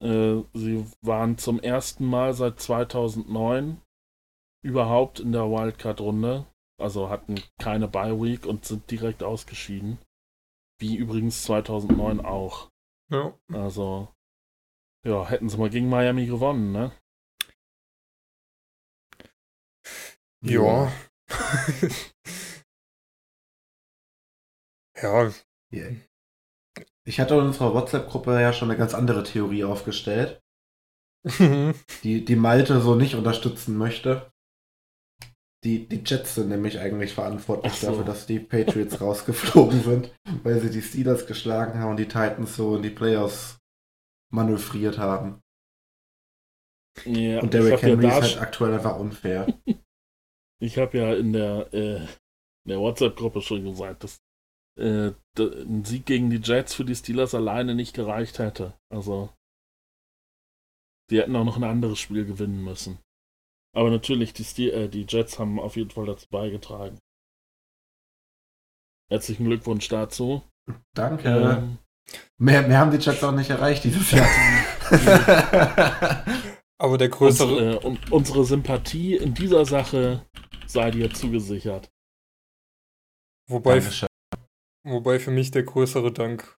Äh, 0.04 0.44
sie 0.54 0.86
waren 1.02 1.38
zum 1.38 1.60
ersten 1.60 2.06
Mal 2.06 2.34
seit 2.34 2.60
2009 2.60 3.82
überhaupt 4.64 5.20
in 5.20 5.32
der 5.32 5.50
Wildcard-Runde. 5.50 6.46
Also 6.80 7.10
hatten 7.10 7.42
keine 7.58 7.88
Bye-Week 7.88 8.46
und 8.46 8.66
sind 8.66 8.92
direkt 8.92 9.24
ausgeschieden. 9.24 9.98
Wie 10.80 10.96
übrigens 10.96 11.44
2009 11.44 12.20
auch. 12.24 12.70
Ja. 13.10 13.34
Also, 13.52 14.10
ja, 15.04 15.28
hätten 15.28 15.50
sie 15.50 15.58
mal 15.58 15.70
gegen 15.70 15.90
Miami 15.90 16.28
gewonnen, 16.28 16.72
ne? 16.72 16.92
Ja. 20.42 20.92
ja. 25.02 25.32
Ich 27.06 27.20
hatte 27.20 27.36
in 27.36 27.42
unserer 27.42 27.74
WhatsApp-Gruppe 27.74 28.42
ja 28.42 28.54
schon 28.54 28.70
eine 28.70 28.78
ganz 28.78 28.94
andere 28.94 29.24
Theorie 29.24 29.64
aufgestellt, 29.64 30.42
die, 32.04 32.26
die 32.26 32.36
Malte 32.36 32.82
so 32.82 32.96
nicht 32.96 33.16
unterstützen 33.16 33.78
möchte. 33.78 34.32
Die, 35.64 35.88
die 35.88 36.04
Jets 36.06 36.36
sind 36.36 36.50
nämlich 36.50 36.80
eigentlich 36.80 37.14
verantwortlich 37.14 37.74
so. 37.74 37.88
dafür, 37.88 38.06
dass 38.06 38.28
die 38.28 38.40
Patriots 38.40 39.02
rausgeflogen 39.02 39.82
sind, 39.82 40.16
weil 40.44 40.62
sie 40.62 40.70
die 40.70 40.82
Steelers 40.82 41.26
geschlagen 41.26 41.80
haben 41.80 41.92
und 41.92 41.98
die 41.98 42.08
Titans 42.08 42.56
so 42.56 42.76
in 42.76 42.84
die 42.84 42.90
Playoffs 42.90 43.58
manövriert 44.32 44.98
haben. 44.98 45.42
Ja, 47.06 47.42
Und 47.42 47.54
Derrick 47.54 47.82
ja 47.82 47.90
Henry 47.90 48.08
ist 48.08 48.14
halt 48.14 48.42
aktuell 48.42 48.74
einfach 48.74 49.00
unfair. 49.00 49.48
Ich 50.60 50.78
habe 50.78 50.98
ja 50.98 51.14
in 51.14 51.34
der, 51.34 51.74
äh, 51.74 52.02
in 52.02 52.70
der 52.70 52.80
WhatsApp-Gruppe 52.80 53.42
schon 53.42 53.64
gesagt, 53.64 54.04
dass 54.04 54.20
äh, 54.78 55.12
ein 55.38 55.86
Sieg 55.86 56.06
gegen 56.06 56.30
die 56.30 56.42
Jets 56.42 56.74
für 56.74 56.86
die 56.86 56.96
Steelers 56.96 57.36
alleine 57.36 57.76
nicht 57.76 57.94
gereicht 57.94 58.40
hätte. 58.40 58.74
Also, 58.90 59.30
die 61.10 61.20
hätten 61.20 61.36
auch 61.36 61.46
noch 61.46 61.58
ein 61.58 61.64
anderes 61.64 62.00
Spiel 62.00 62.26
gewinnen 62.26 62.64
müssen. 62.64 63.00
Aber 63.76 63.90
natürlich, 63.90 64.34
die, 64.34 64.44
Ste 64.44 64.72
äh, 64.72 64.90
die 64.90 65.06
Jets 65.08 65.40
haben 65.40 65.60
auf 65.60 65.76
jeden 65.76 65.92
Fall 65.92 66.06
dazu 66.06 66.28
beigetragen. 66.30 67.00
Herzlichen 69.10 69.46
Glückwunsch 69.46 69.88
dazu. 69.88 70.44
Danke. 70.94 71.30
Ähm, 71.30 71.78
Mehr, 72.40 72.68
mehr 72.68 72.78
haben 72.80 72.92
die 72.92 72.98
Jets 72.98 73.24
auch 73.24 73.32
nicht 73.32 73.50
erreicht 73.50 73.84
dieses 73.84 74.12
Jahr. 74.12 74.28
Aber 76.80 76.98
der 76.98 77.10
größere, 77.10 77.50
unsere, 77.50 77.76
äh, 77.76 77.86
und 77.86 78.12
unsere 78.12 78.46
Sympathie 78.46 79.16
in 79.16 79.34
dieser 79.34 79.66
Sache 79.66 80.26
sei 80.68 80.92
dir 80.92 81.14
zugesichert. 81.14 81.92
wobei, 83.50 83.82
wobei 84.84 85.20
für 85.20 85.32
mich 85.32 85.52
der 85.52 85.64
größere 85.64 86.12
Dank 86.12 86.58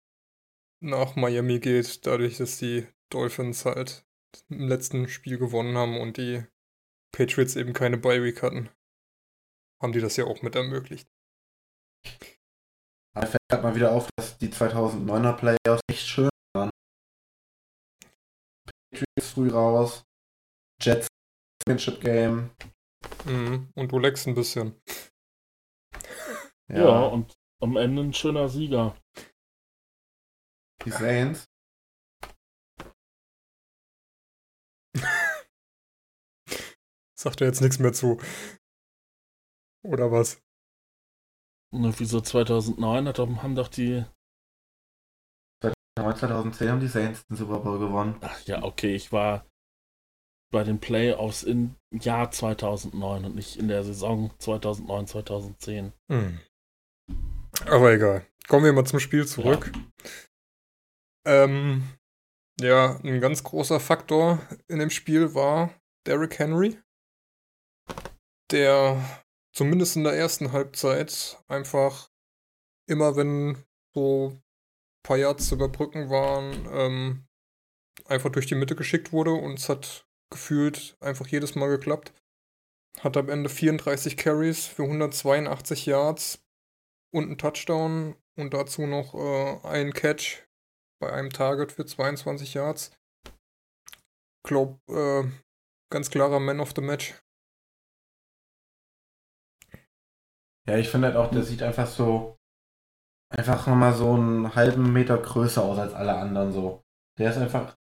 nach 0.81 1.17
Miami 1.17 1.61
geht, 1.61 2.07
dadurch, 2.07 2.39
dass 2.39 2.59
die 2.59 2.87
Dolphins 3.11 3.65
halt 3.65 4.07
im 4.49 4.69
letzten 4.69 5.09
Spiel 5.09 5.39
gewonnen 5.39 5.77
haben 5.77 6.01
und 6.01 6.17
die 6.17 6.45
Patriots 7.13 7.57
eben 7.57 7.73
keine 7.73 7.99
Bye 7.99 8.23
Week 8.23 8.43
hatten. 8.43 8.69
Haben 9.83 9.93
die 9.93 10.01
das 10.01 10.17
ja 10.17 10.25
auch 10.25 10.43
mit 10.43 10.55
ermöglicht. 10.55 11.09
Da 13.15 13.27
fällt 13.27 13.43
halt 13.51 13.63
mal 13.63 13.75
wieder 13.75 13.93
auf, 13.93 14.09
dass 14.17 14.39
die 14.39 14.49
2009er 14.49 15.33
Playoffs 15.37 15.83
echt 15.91 16.07
schön 16.07 16.29
waren. 16.55 16.71
Patriots 18.91 19.33
früh 19.33 19.51
raus, 19.51 20.05
Jets 20.81 21.09
Championship 21.63 22.01
Game. 22.01 22.51
Mhm. 23.25 23.71
Und 23.75 23.93
du 23.93 23.99
leckst 23.99 24.27
ein 24.27 24.35
bisschen. 24.35 24.81
Ja. 26.71 27.07
und 27.07 27.35
am 27.61 27.77
Ende 27.77 28.03
ein 28.03 28.13
schöner 28.13 28.49
Sieger. 28.49 28.97
die 30.85 30.91
Saints. 30.91 31.49
Sagt 37.19 37.41
er 37.41 37.49
jetzt 37.49 37.61
nichts 37.61 37.79
mehr 37.79 37.93
zu. 37.93 38.21
Oder 39.85 40.13
was? 40.13 40.43
Und 41.73 41.99
wieso 42.01 42.21
2009 42.21 43.09
hat, 43.09 43.19
haben 43.19 43.55
doch 43.55 43.69
die. 43.69 44.05
2010 45.99 46.71
haben 46.71 46.81
die 46.81 46.89
Saints 46.89 47.27
den 47.27 47.37
Super 47.37 47.61
Bowl 47.61 47.79
gewonnen. 47.79 48.19
Ach 48.21 48.41
ja, 48.47 48.63
okay, 48.63 48.95
ich 48.95 49.11
war 49.11 49.48
bei 50.51 50.65
den 50.65 50.81
Playoffs 50.81 51.43
im 51.43 51.75
Jahr 51.93 52.31
2009 52.31 53.25
und 53.25 53.35
nicht 53.35 53.57
in 53.57 53.69
der 53.69 53.85
Saison 53.85 54.31
2009, 54.39 55.07
2010. 55.07 55.93
Hm. 56.11 56.41
Aber 57.67 57.93
egal. 57.93 58.27
Kommen 58.49 58.65
wir 58.65 58.73
mal 58.73 58.87
zum 58.87 59.01
Spiel 59.01 59.27
zurück. 59.27 59.73
Ähm, 61.27 61.83
ja, 62.61 62.99
ein 63.05 63.21
ganz 63.21 63.45
großer 63.45 63.79
Faktor 63.79 64.41
in 64.69 64.79
dem 64.79 64.91
Spiel 64.91 65.35
war 65.35 65.75
Derrick 66.07 66.39
Henry, 66.39 66.79
der 68.51 69.23
zumindest 69.53 69.97
in 69.97 70.05
der 70.05 70.15
ersten 70.15 70.53
Halbzeit 70.53 71.43
einfach 71.49 72.11
immer, 72.89 73.17
wenn 73.17 73.63
so 73.95 74.31
ein 74.31 74.43
paar 75.03 75.19
Yards 75.19 75.49
zu 75.49 75.57
überbrücken 75.57 76.09
waren, 76.09 76.67
ähm, 76.73 77.27
einfach 78.07 78.31
durch 78.31 78.47
die 78.47 78.55
Mitte 78.55 78.75
geschickt 78.75 79.13
wurde 79.13 79.33
und 79.33 79.59
es 79.59 79.69
hat 79.69 80.08
gefühlt 80.31 80.97
einfach 81.01 81.27
jedes 81.27 81.55
Mal 81.55 81.69
geklappt. 81.69 82.13
Hat 83.01 83.17
am 83.17 83.29
Ende 83.29 83.49
34 83.49 84.17
Carries 84.17 84.67
für 84.67 84.85
182 84.85 85.87
Yards 85.87 86.45
und 87.13 87.25
einen 87.25 87.39
Touchdown 87.39 88.17
und 88.37 88.55
dazu 88.55 88.87
noch 88.87 89.15
äh, 89.15 89.67
ein 89.67 89.93
Catch 89.93 90.47
bei 91.01 91.13
einem 91.13 91.31
Target 91.31 91.73
für 91.73 91.87
22 91.87 92.55
Yards. 92.55 92.91
Glaub, 94.45 94.79
äh, 94.89 95.25
ganz 95.91 96.11
klarer 96.11 96.41
Man 96.41 96.61
of 96.61 96.73
the 96.75 96.83
Match. 96.83 97.15
Ja, 100.69 100.77
ich 100.77 100.89
finde 100.89 101.09
halt 101.09 101.17
auch, 101.17 101.31
der 101.31 101.45
sieht 101.45 101.63
einfach 101.63 101.87
so, 101.87 102.37
einfach 103.31 103.67
nochmal 103.67 103.95
so 103.95 104.13
einen 104.15 104.55
halben 104.55 104.93
Meter 104.93 105.17
größer 105.17 105.63
aus 105.63 105.79
als 105.79 105.95
alle 105.95 106.15
anderen 106.15 106.53
so. 106.53 106.83
Der 107.19 107.31
ist 107.31 107.39
einfach 107.39 107.77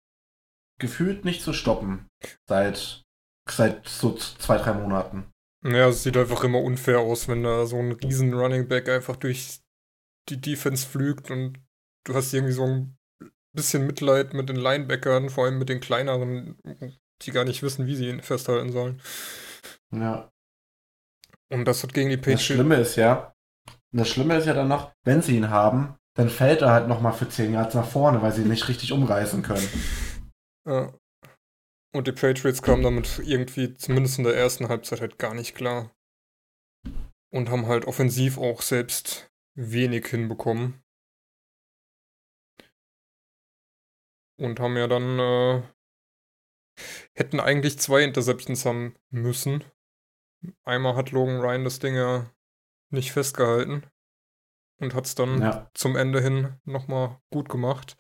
gefühlt 0.78 1.25
nicht 1.25 1.43
zu 1.43 1.52
stoppen. 1.52 2.07
Seit, 2.49 3.02
seit 3.49 3.88
so 3.88 4.14
zwei, 4.14 4.59
drei 4.59 4.73
Monaten. 4.75 5.31
Ja, 5.64 5.88
es 5.88 6.02
sieht 6.02 6.16
einfach 6.16 6.45
immer 6.45 6.61
unfair 6.61 6.99
aus, 6.99 7.26
wenn 7.28 7.43
da 7.43 7.66
so 7.66 7.76
ein 7.78 7.93
riesen 7.93 8.35
Running 8.35 8.69
Back 8.69 8.88
einfach 8.88 9.16
durch 9.16 9.61
die 10.28 10.40
Defense 10.40 10.87
flügt 10.87 11.31
und 11.31 11.59
du 12.04 12.14
hast 12.14 12.33
irgendwie 12.35 12.52
so 12.52 12.64
ein 12.64 12.97
bisschen 13.54 13.87
Mitleid 13.87 14.35
mit 14.35 14.49
den 14.49 14.57
Linebackern, 14.57 15.31
vor 15.31 15.45
allem 15.45 15.59
mit 15.59 15.69
den 15.69 15.81
kleineren, 15.81 16.59
die 17.23 17.31
gar 17.31 17.45
nicht 17.45 17.62
wissen, 17.62 17.87
wie 17.87 17.97
sie 17.97 18.09
ihn 18.09 18.21
festhalten 18.21 18.73
sollen. 18.73 19.00
Ja. 19.90 20.31
Und 21.50 21.64
das 21.66 21.83
hat 21.83 21.95
gegen 21.95 22.11
die 22.11 22.16
Das 22.16 22.25
Patriots. 22.25 22.45
Schlimme 22.45 22.76
ist 22.76 22.97
ja, 22.97 23.33
das 23.93 24.09
Schlimme 24.09 24.37
ist 24.37 24.47
ja 24.47 24.54
dann 24.54 24.69
noch, 24.69 24.93
wenn 25.04 25.23
sie 25.23 25.37
ihn 25.37 25.50
haben, 25.50 25.95
dann 26.14 26.28
fällt 26.28 26.62
er 26.62 26.73
halt 26.73 26.88
nochmal 26.88 27.12
für 27.12 27.28
10 27.28 27.52
Yards 27.52 27.75
nach 27.75 27.87
vorne, 27.88 28.21
weil 28.23 28.33
sie 28.33 28.43
ihn 28.43 28.49
nicht 28.49 28.69
richtig 28.69 28.93
umreißen 28.93 29.43
können. 29.43 29.69
Ja. 30.66 30.99
Und 31.94 32.09
die 32.09 32.12
Patriots 32.12 32.62
kamen 32.62 32.83
damit 32.83 33.21
irgendwie, 33.21 33.75
zumindest 33.75 34.18
in 34.18 34.25
der 34.25 34.35
ersten 34.37 34.68
Halbzeit, 34.68 35.00
halt 35.00 35.18
gar 35.18 35.35
nicht 35.35 35.54
klar. 35.54 35.94
Und 37.33 37.50
haben 37.50 37.66
halt 37.66 37.85
offensiv 37.87 38.38
auch 38.38 38.62
selbst 38.62 39.30
wenig 39.56 40.06
hinbekommen. 40.06 40.83
Und 44.40 44.59
haben 44.59 44.76
ja 44.76 44.88
dann, 44.88 45.18
äh, 45.18 45.62
hätten 47.16 47.38
eigentlich 47.38 47.78
zwei 47.78 48.02
Interceptions 48.02 48.64
haben 48.64 48.97
müssen. 49.11 49.64
Einmal 50.64 50.97
hat 50.97 51.12
Logan 51.12 51.40
Ryan 51.40 51.64
das 51.64 51.78
Ding 51.78 51.94
ja 51.94 52.30
nicht 52.90 53.12
festgehalten. 53.12 53.87
Und 54.80 54.94
hat 54.94 55.06
es 55.06 55.14
dann 55.14 55.40
Ja. 55.40 55.71
zum 55.75 55.94
Ende 55.94 56.21
hin 56.21 56.61
nochmal 56.64 57.21
gut 57.33 57.49
gemacht. 57.49 57.97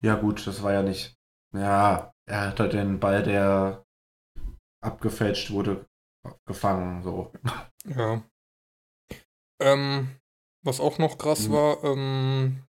Ja, 0.00 0.16
gut, 0.16 0.46
das 0.46 0.62
war 0.62 0.72
ja 0.72 0.82
nicht. 0.82 1.18
Ja, 1.54 2.12
er 2.26 2.40
hat 2.48 2.58
halt 2.60 2.72
den 2.72 2.98
Ball, 3.00 3.22
der 3.22 3.84
abgefälscht 4.82 5.50
wurde, 5.50 5.86
gefangen, 6.46 7.02
so. 7.02 7.30
Ja. 7.86 8.22
Ähm, 9.60 10.16
was 10.64 10.80
auch 10.80 10.96
noch 10.98 11.18
krass 11.18 11.48
Mhm. 11.48 11.52
war, 11.52 11.84
ähm, 11.84 12.64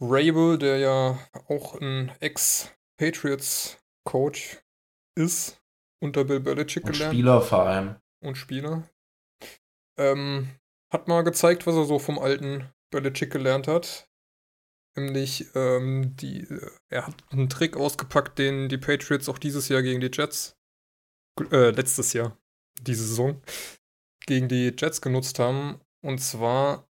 Rabel, 0.00 0.58
der 0.58 0.78
ja 0.78 1.18
auch 1.48 1.74
ein 1.80 2.12
Ex-Patriots-Coach 2.20 4.62
ist, 5.18 5.60
unter 6.02 6.24
Bill 6.24 6.40
Belichick 6.40 6.84
Und 6.84 6.92
gelernt 6.92 7.14
Spieler 7.14 7.40
vor 7.42 7.66
allem. 7.66 7.96
und 8.22 8.36
Spieler, 8.36 8.88
ähm, 9.98 10.56
hat 10.92 11.08
mal 11.08 11.22
gezeigt, 11.22 11.66
was 11.66 11.74
er 11.76 11.84
so 11.84 11.98
vom 11.98 12.18
alten 12.18 12.70
Belichick 12.90 13.30
gelernt 13.30 13.68
hat. 13.68 14.08
Nämlich, 14.96 15.46
ähm, 15.54 16.16
die, 16.16 16.40
äh, 16.42 16.70
er 16.88 17.06
hat 17.06 17.14
einen 17.30 17.48
Trick 17.48 17.76
ausgepackt, 17.76 18.38
den 18.38 18.68
die 18.68 18.78
Patriots 18.78 19.28
auch 19.28 19.38
dieses 19.38 19.68
Jahr 19.68 19.82
gegen 19.82 20.00
die 20.00 20.10
Jets, 20.12 20.56
äh, 21.52 21.70
letztes 21.70 22.12
Jahr, 22.12 22.36
diese 22.80 23.06
Saison, 23.06 23.40
gegen 24.26 24.48
die 24.48 24.74
Jets 24.76 25.00
genutzt 25.00 25.38
haben. 25.38 25.80
Und 26.02 26.18
zwar 26.18 26.88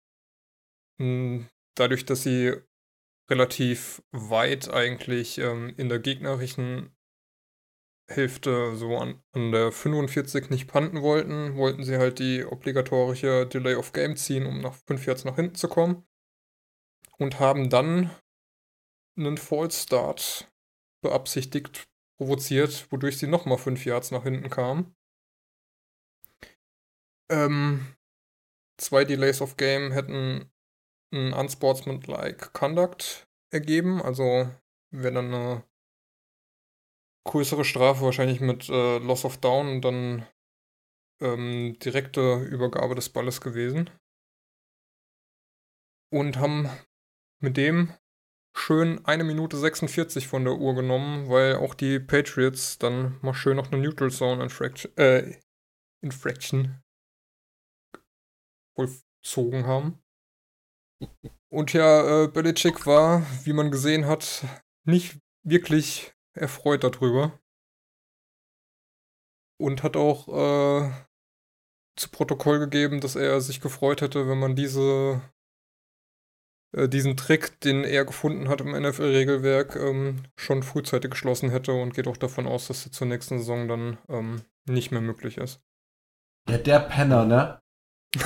mh, 0.98 1.46
dadurch, 1.74 2.04
dass 2.04 2.22
sie 2.22 2.54
relativ 3.30 4.02
weit 4.12 4.68
eigentlich 4.70 5.38
ähm, 5.38 5.74
in 5.76 5.88
der 5.88 5.98
gegnerischen 5.98 6.96
Hälfte 8.08 8.76
so 8.76 8.96
an, 8.96 9.20
an 9.32 9.50
der 9.50 9.72
45 9.72 10.48
nicht 10.50 10.68
panten 10.68 11.02
wollten, 11.02 11.56
wollten 11.56 11.82
sie 11.82 11.96
halt 11.96 12.20
die 12.20 12.44
obligatorische 12.44 13.46
Delay 13.46 13.74
of 13.74 13.92
Game 13.92 14.16
ziehen, 14.16 14.46
um 14.46 14.60
nach 14.60 14.74
5 14.86 15.06
Yards 15.06 15.24
nach 15.24 15.36
hinten 15.36 15.56
zu 15.56 15.68
kommen. 15.68 16.06
Und 17.18 17.40
haben 17.40 17.70
dann 17.70 18.10
einen 19.16 19.38
False 19.38 19.82
Start 19.82 20.50
beabsichtigt 21.02 21.88
provoziert, 22.18 22.90
wodurch 22.90 23.18
sie 23.18 23.26
nochmal 23.26 23.58
5 23.58 23.84
Yards 23.84 24.10
nach 24.10 24.24
hinten 24.24 24.50
kamen. 24.50 24.94
Ähm, 27.30 27.96
zwei 28.78 29.04
Delays 29.04 29.40
of 29.40 29.56
Game 29.56 29.92
hätten 29.92 30.50
ein 31.12 31.32
unsportsmanlike 31.32 32.50
Conduct 32.52 33.26
ergeben, 33.52 34.02
also 34.02 34.50
wäre 34.90 35.14
dann 35.14 35.34
eine 35.34 35.64
größere 37.26 37.64
Strafe 37.64 38.02
wahrscheinlich 38.02 38.40
mit 38.40 38.68
äh, 38.68 38.98
Loss 38.98 39.24
of 39.24 39.38
Down 39.38 39.68
und 39.68 39.80
dann 39.82 40.26
ähm, 41.20 41.78
direkte 41.78 42.42
Übergabe 42.44 42.94
des 42.94 43.08
Balles 43.08 43.40
gewesen. 43.40 43.90
Und 46.12 46.38
haben 46.38 46.70
mit 47.40 47.56
dem 47.56 47.92
schön 48.56 49.04
eine 49.04 49.24
Minute 49.24 49.56
46 49.56 50.26
von 50.26 50.44
der 50.44 50.54
Uhr 50.54 50.74
genommen, 50.74 51.28
weil 51.28 51.56
auch 51.56 51.74
die 51.74 52.00
Patriots 52.00 52.78
dann 52.78 53.18
mal 53.20 53.34
schön 53.34 53.56
noch 53.56 53.70
eine 53.70 53.82
Neutral 53.82 54.10
Zone 54.10 54.42
Infraction, 54.42 54.96
äh, 54.96 55.38
Infraction 56.02 56.82
vollzogen 58.74 59.66
haben. 59.66 60.02
Und 61.48 61.72
ja, 61.72 62.24
äh, 62.24 62.28
Belichick 62.28 62.86
war, 62.86 63.22
wie 63.44 63.52
man 63.52 63.70
gesehen 63.70 64.06
hat, 64.06 64.44
nicht 64.84 65.18
wirklich 65.44 66.14
erfreut 66.34 66.84
darüber. 66.84 67.38
Und 69.58 69.82
hat 69.82 69.96
auch 69.96 70.28
äh, 70.28 70.90
zu 71.96 72.10
Protokoll 72.10 72.58
gegeben, 72.58 73.00
dass 73.00 73.16
er 73.16 73.40
sich 73.40 73.60
gefreut 73.60 74.02
hätte, 74.02 74.28
wenn 74.28 74.38
man 74.38 74.54
diese 74.54 75.22
äh, 76.72 76.88
diesen 76.88 77.16
Trick, 77.16 77.60
den 77.60 77.84
er 77.84 78.04
gefunden 78.04 78.48
hat 78.48 78.60
im 78.60 78.72
NFL-Regelwerk, 78.72 79.76
ähm, 79.76 80.22
schon 80.36 80.62
frühzeitig 80.62 81.10
geschlossen 81.10 81.50
hätte 81.50 81.72
und 81.72 81.94
geht 81.94 82.08
auch 82.08 82.16
davon 82.16 82.46
aus, 82.46 82.68
dass 82.68 82.86
er 82.86 82.92
zur 82.92 83.06
nächsten 83.06 83.38
Saison 83.38 83.68
dann 83.68 83.98
ähm, 84.08 84.42
nicht 84.68 84.90
mehr 84.90 85.00
möglich 85.00 85.38
ist. 85.38 85.60
Ja, 86.48 86.58
der 86.58 86.80
Penner, 86.80 87.24
ne? 87.24 87.60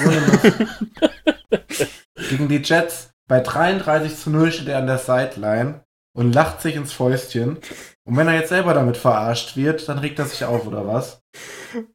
Gegen 2.28 2.49
die 2.49 2.62
Jets 2.62 3.12
bei 3.28 3.40
33 3.40 4.16
zu 4.16 4.30
0 4.30 4.52
steht 4.52 4.68
er 4.68 4.78
an 4.78 4.87
der 4.87 4.99
Sideline 4.99 5.85
und 6.16 6.32
lacht 6.32 6.61
sich 6.61 6.76
ins 6.76 6.92
Fäustchen. 6.92 7.59
Und 8.04 8.16
wenn 8.16 8.28
er 8.28 8.35
jetzt 8.35 8.49
selber 8.49 8.75
damit 8.75 8.97
verarscht 8.97 9.56
wird, 9.56 9.88
dann 9.88 9.99
regt 9.99 10.18
er 10.18 10.26
sich 10.26 10.44
auf, 10.44 10.66
oder 10.66 10.87
was? 10.87 11.23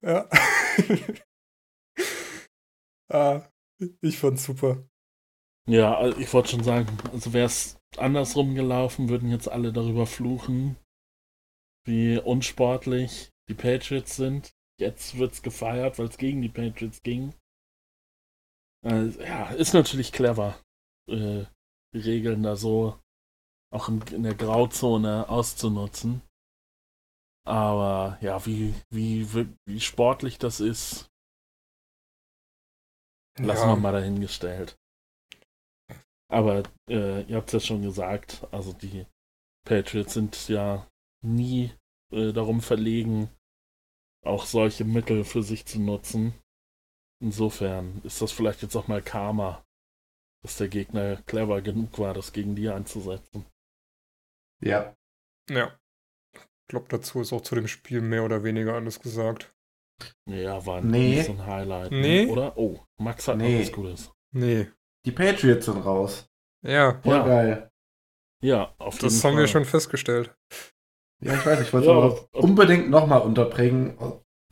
Ja. 0.02 0.28
ah, 3.12 3.42
ich 4.02 4.18
fand's 4.18 4.46
super. 4.46 4.88
Ja, 5.68 5.98
also 5.98 6.20
ich 6.20 6.32
wollte 6.34 6.50
schon 6.50 6.64
sagen, 6.64 6.96
also 7.12 7.34
wäre 7.34 7.48
es 7.48 7.78
andersrum 7.98 8.54
gelaufen, 8.54 9.10
würden 9.10 9.32
jetzt 9.32 9.50
alle 9.50 9.74
darüber 9.74 10.06
fluchen, 10.06 10.78
wie 11.86 12.20
unsportlich 12.20 13.32
die 13.50 13.56
Patriots 13.56 14.16
sind. 14.16 14.54
Jetzt 14.80 15.18
wird's 15.18 15.42
gefeiert, 15.42 15.98
weil 15.98 16.08
es 16.08 16.18
gegen 16.18 16.42
die 16.42 16.50
Patriots 16.50 17.02
ging. 17.02 17.34
Also, 18.84 19.20
ja, 19.22 19.50
ist 19.52 19.74
natürlich 19.74 20.12
clever, 20.12 20.62
äh, 21.10 21.46
die 21.94 22.00
Regeln 22.00 22.44
da 22.44 22.56
so 22.56 23.00
auch 23.74 23.90
in, 23.90 24.02
in, 24.12 24.24
der 24.24 24.36
Grauzone 24.36 25.28
auszunutzen. 25.30 26.22
Aber 27.48 28.18
ja, 28.22 28.46
wie, 28.46 28.74
wie, 28.92 29.28
wie 29.66 29.80
sportlich 29.80 30.38
das 30.38 30.60
ist, 30.60 31.10
lassen 33.40 33.68
ja. 33.70 33.76
wir 33.76 33.78
mal 33.78 33.92
dahingestellt. 33.92 34.78
Aber 36.32 36.64
äh, 36.90 37.22
ihr 37.24 37.38
habt 37.38 37.50
es 37.50 37.54
ja 37.54 37.60
schon 37.60 37.82
gesagt, 37.82 38.48
also 38.52 38.74
die 38.74 39.06
Patriots 39.66 40.14
sind 40.14 40.48
ja 40.48 40.88
nie 41.24 41.72
äh, 42.12 42.34
darum 42.34 42.62
verlegen, 42.62 43.30
auch 44.26 44.46
solche 44.46 44.86
Mittel 44.86 45.24
für 45.24 45.44
sich 45.44 45.66
zu 45.66 45.80
nutzen. 45.80 46.34
Insofern 47.22 48.02
ist 48.04 48.22
das 48.22 48.32
vielleicht 48.32 48.62
jetzt 48.62 48.76
auch 48.76 48.88
mal 48.88 49.02
Karma, 49.02 49.64
dass 50.44 50.58
der 50.58 50.68
Gegner 50.68 51.18
clever 51.24 51.62
genug 51.62 51.98
war, 52.00 52.14
das 52.14 52.34
gegen 52.34 52.56
die 52.56 52.70
einzusetzen. 52.70 53.46
Ja. 54.62 54.96
Ja. 55.50 55.78
Ich 56.34 56.70
glaube, 56.70 56.88
dazu 56.90 57.22
ist 57.22 57.32
auch 57.32 57.42
zu 57.42 57.56
dem 57.56 57.68
Spiel 57.68 58.02
mehr 58.02 58.24
oder 58.24 58.44
weniger 58.44 58.74
alles 58.74 59.00
gesagt. 59.00 59.54
Ja, 60.28 60.66
war 60.66 60.82
nee. 60.82 61.22
so 61.22 61.34
ein 61.34 61.46
Highlight. 61.46 61.92
Ne? 61.92 62.02
Nee. 62.02 62.26
Oder? 62.28 62.58
Oh, 62.58 62.84
Max 62.98 63.28
hat 63.28 63.38
nee. 63.38 63.54
noch 63.54 63.62
was 63.62 63.72
Gutes. 63.72 64.12
Nee. 64.32 64.68
Die 65.06 65.12
Patriots 65.12 65.66
sind 65.66 65.78
raus. 65.86 66.28
Ja. 66.66 67.00
Voll 67.02 67.18
ja. 67.18 67.26
geil. 67.26 67.72
Ja, 68.42 68.74
auf 68.78 68.98
Das 68.98 69.24
haben 69.24 69.34
Fall. 69.34 69.44
wir 69.44 69.48
schon 69.48 69.66
festgestellt. 69.66 70.36
Ja, 71.22 71.36
ich 71.36 71.46
weiß, 71.46 71.62
ich 71.62 71.74
wollte 71.74 71.90
es 71.90 72.22
ja, 72.34 72.40
unbedingt 72.40 72.90
nochmal 72.90 73.22
unterbringen. 73.22 73.98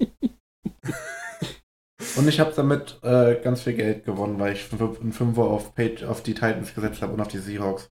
und 2.15 2.27
ich 2.27 2.39
habe 2.39 2.53
damit 2.55 2.99
äh, 3.03 3.39
ganz 3.41 3.63
viel 3.63 3.73
Geld 3.73 4.05
gewonnen, 4.05 4.39
weil 4.39 4.53
ich 4.53 4.71
einen 4.71 5.11
Fünfer 5.11 5.43
auf, 5.43 5.73
auf 6.07 6.23
die 6.23 6.33
Titans 6.33 6.73
gesetzt 6.73 7.01
habe 7.01 7.13
und 7.13 7.21
auf 7.21 7.27
die 7.27 7.39
Seahawks. 7.39 7.89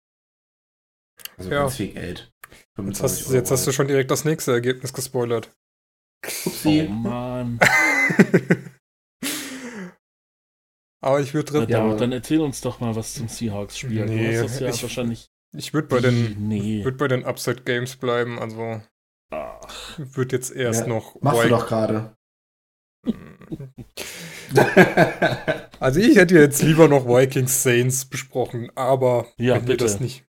Also 1.37 1.49
ja. 1.49 1.61
ganz 1.61 1.77
viel 1.77 1.93
Geld. 1.93 2.31
Jetzt 2.77 3.03
hast, 3.03 3.31
jetzt 3.31 3.51
hast, 3.51 3.67
du 3.67 3.71
schon 3.71 3.87
direkt 3.87 4.11
das 4.11 4.25
nächste 4.25 4.51
Ergebnis 4.51 4.93
gespoilert. 4.93 5.51
Upsi. 6.45 6.87
Oh 6.89 6.93
Mann. 6.93 7.59
Aber 11.01 11.21
ich 11.21 11.33
würde 11.33 11.65
ja, 11.69 11.95
dann 11.95 12.11
erzähl 12.11 12.41
uns 12.41 12.61
doch 12.61 12.79
mal 12.79 12.95
was 12.95 13.13
zum 13.13 13.27
Seahawks-Spiel. 13.27 14.05
Nee, 14.05 14.33
du 14.33 14.43
hast 14.43 14.55
das 14.55 14.59
ja 14.59 14.69
ich, 14.69 14.83
wahrscheinlich. 14.83 15.29
Ich 15.55 15.73
würde 15.73 15.87
bei 15.87 15.99
den, 15.99 16.47
nee. 16.47 16.83
würd 16.83 16.97
bei 16.97 17.07
den 17.07 17.23
Upside 17.23 17.63
Games 17.63 17.95
bleiben, 17.95 18.37
also 18.37 18.81
wird 19.97 20.31
jetzt 20.31 20.51
erst 20.51 20.81
ja, 20.81 20.87
noch. 20.87 21.19
Machst 21.21 21.39
White. 21.39 21.49
du 21.49 21.55
doch 21.55 21.67
gerade. 21.67 22.15
also 25.79 25.99
ich 25.99 26.17
hätte 26.17 26.35
jetzt 26.35 26.61
lieber 26.61 26.87
noch 26.87 27.07
Vikings 27.07 27.63
Saints 27.63 28.05
besprochen, 28.05 28.71
aber 28.75 29.27
ja, 29.37 29.55
wenn 29.55 29.65
bitte. 29.65 29.85
das 29.85 29.99
nicht. 29.99 30.25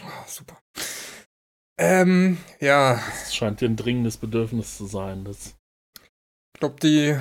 Oh, 0.00 0.24
super. 0.26 0.58
Ähm, 1.78 2.38
ja. 2.60 2.94
Das 2.94 3.34
scheint 3.34 3.60
dir 3.60 3.68
ein 3.68 3.76
dringendes 3.76 4.18
Bedürfnis 4.18 4.76
zu 4.76 4.86
sein. 4.86 5.24
Das 5.24 5.56
ich 6.54 6.60
glaube, 6.60 6.76
die 6.80 7.18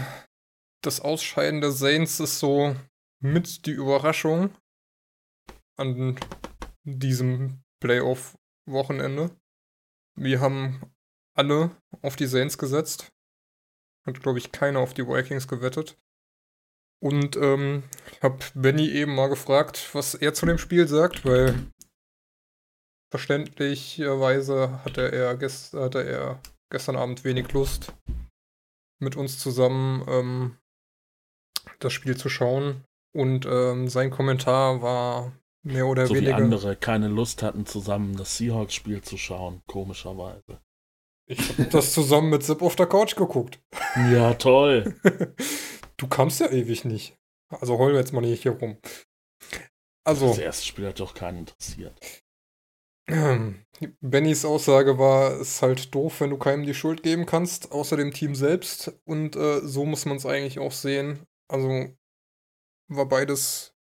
das 0.84 1.00
Ausscheiden 1.00 1.62
der 1.62 1.72
Saints 1.72 2.20
ist 2.20 2.40
so 2.40 2.76
mit 3.22 3.66
die 3.66 3.72
Überraschung 3.72 4.54
an 5.78 6.20
diesem 6.84 7.64
Playoff-Wochenende. 7.80 9.36
Wir 10.16 10.42
haben 10.42 10.82
alle 11.34 11.76
auf 12.02 12.16
die 12.16 12.28
Saints 12.28 12.58
gesetzt. 12.58 13.12
Hat, 14.06 14.20
glaube 14.22 14.40
ich, 14.40 14.52
keiner 14.52 14.80
auf 14.80 14.94
die 14.94 15.08
Vikings 15.08 15.48
gewettet. 15.48 15.98
Und 17.00 17.36
ähm, 17.36 17.84
ich 18.12 18.22
habe 18.22 18.40
Benny 18.54 18.90
eben 18.90 19.16
mal 19.16 19.30
gefragt, 19.30 19.90
was 19.94 20.14
er 20.14 20.34
zu 20.34 20.46
dem 20.46 20.58
Spiel 20.58 20.88
sagt, 20.88 21.26
weil 21.26 21.72
verständlicherweise 23.12 24.84
hatte 24.84 25.12
er, 25.12 25.36
gest 25.36 25.74
hatte 25.74 26.04
er 26.04 26.42
gestern 26.70 26.96
Abend 26.96 27.24
wenig 27.24 27.52
Lust, 27.54 27.94
mit 29.00 29.16
uns 29.16 29.40
zusammen 29.40 30.06
ähm, 30.08 30.58
das 31.80 31.94
Spiel 31.94 32.16
zu 32.16 32.30
schauen. 32.30 32.86
Und 33.14 33.46
ähm, 33.46 33.88
sein 33.88 34.10
Kommentar 34.10 34.82
war 34.82 35.34
mehr 35.64 35.88
oder 35.88 36.08
so 36.08 36.16
weniger. 36.16 36.38
Wie 36.38 36.42
andere 36.42 36.76
keine 36.76 37.08
Lust 37.08 37.44
hatten, 37.44 37.66
zusammen 37.66 38.16
das 38.16 38.38
Seahawks-Spiel 38.38 39.02
zu 39.02 39.18
schauen, 39.18 39.62
komischerweise. 39.68 40.62
Ich 41.28 41.50
habe 41.50 41.66
das 41.66 41.94
zusammen 41.94 42.30
mit 42.30 42.44
Zip 42.44 42.62
auf 42.62 42.76
der 42.76 42.88
Couch 42.88 43.16
geguckt. 43.16 43.62
Ja, 44.12 44.34
toll. 44.34 44.96
du 45.98 46.08
kamst 46.08 46.40
ja 46.40 46.50
ewig 46.50 46.84
nicht. 46.86 47.18
Also 47.50 47.78
heulen 47.78 47.94
wir 47.94 48.00
jetzt 48.00 48.14
mal 48.14 48.22
nicht 48.22 48.44
hier 48.44 48.54
rum. 48.54 48.78
Also. 50.04 50.28
Das 50.28 50.38
erste 50.40 50.66
Spiel 50.66 50.88
hat 50.88 51.00
doch 51.00 51.14
keinen 51.14 51.40
interessiert. 51.40 52.24
Bennys 54.02 54.46
Aussage 54.46 54.98
war, 54.98 55.40
es 55.40 55.56
ist 55.56 55.62
halt 55.62 55.94
doof, 55.94 56.22
wenn 56.22 56.30
du 56.30 56.38
keinem 56.38 56.66
die 56.66 56.74
Schuld 56.74 57.04
geben 57.04 57.26
kannst, 57.26 57.72
außer 57.72 57.98
dem 57.98 58.14
Team 58.14 58.36
selbst. 58.36 59.00
Und 59.06 59.36
äh, 59.36 59.60
so 59.62 59.86
muss 59.86 60.06
man 60.06 60.18
es 60.18 60.26
eigentlich 60.26 60.60
auch 60.60 60.72
sehen. 60.72 61.26
Also 61.48 61.90
war 62.92 63.08
beides, 63.08 63.76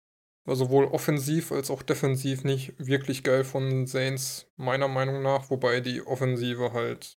war 0.45 0.55
sowohl 0.55 0.85
offensiv 0.85 1.51
als 1.51 1.69
auch 1.69 1.81
defensiv 1.81 2.43
nicht 2.43 2.73
wirklich 2.77 3.23
geil 3.23 3.43
von 3.43 3.87
Saints, 3.87 4.47
meiner 4.55 4.87
Meinung 4.87 5.21
nach, 5.21 5.49
wobei 5.49 5.81
die 5.81 6.05
Offensive 6.05 6.73
halt, 6.73 7.17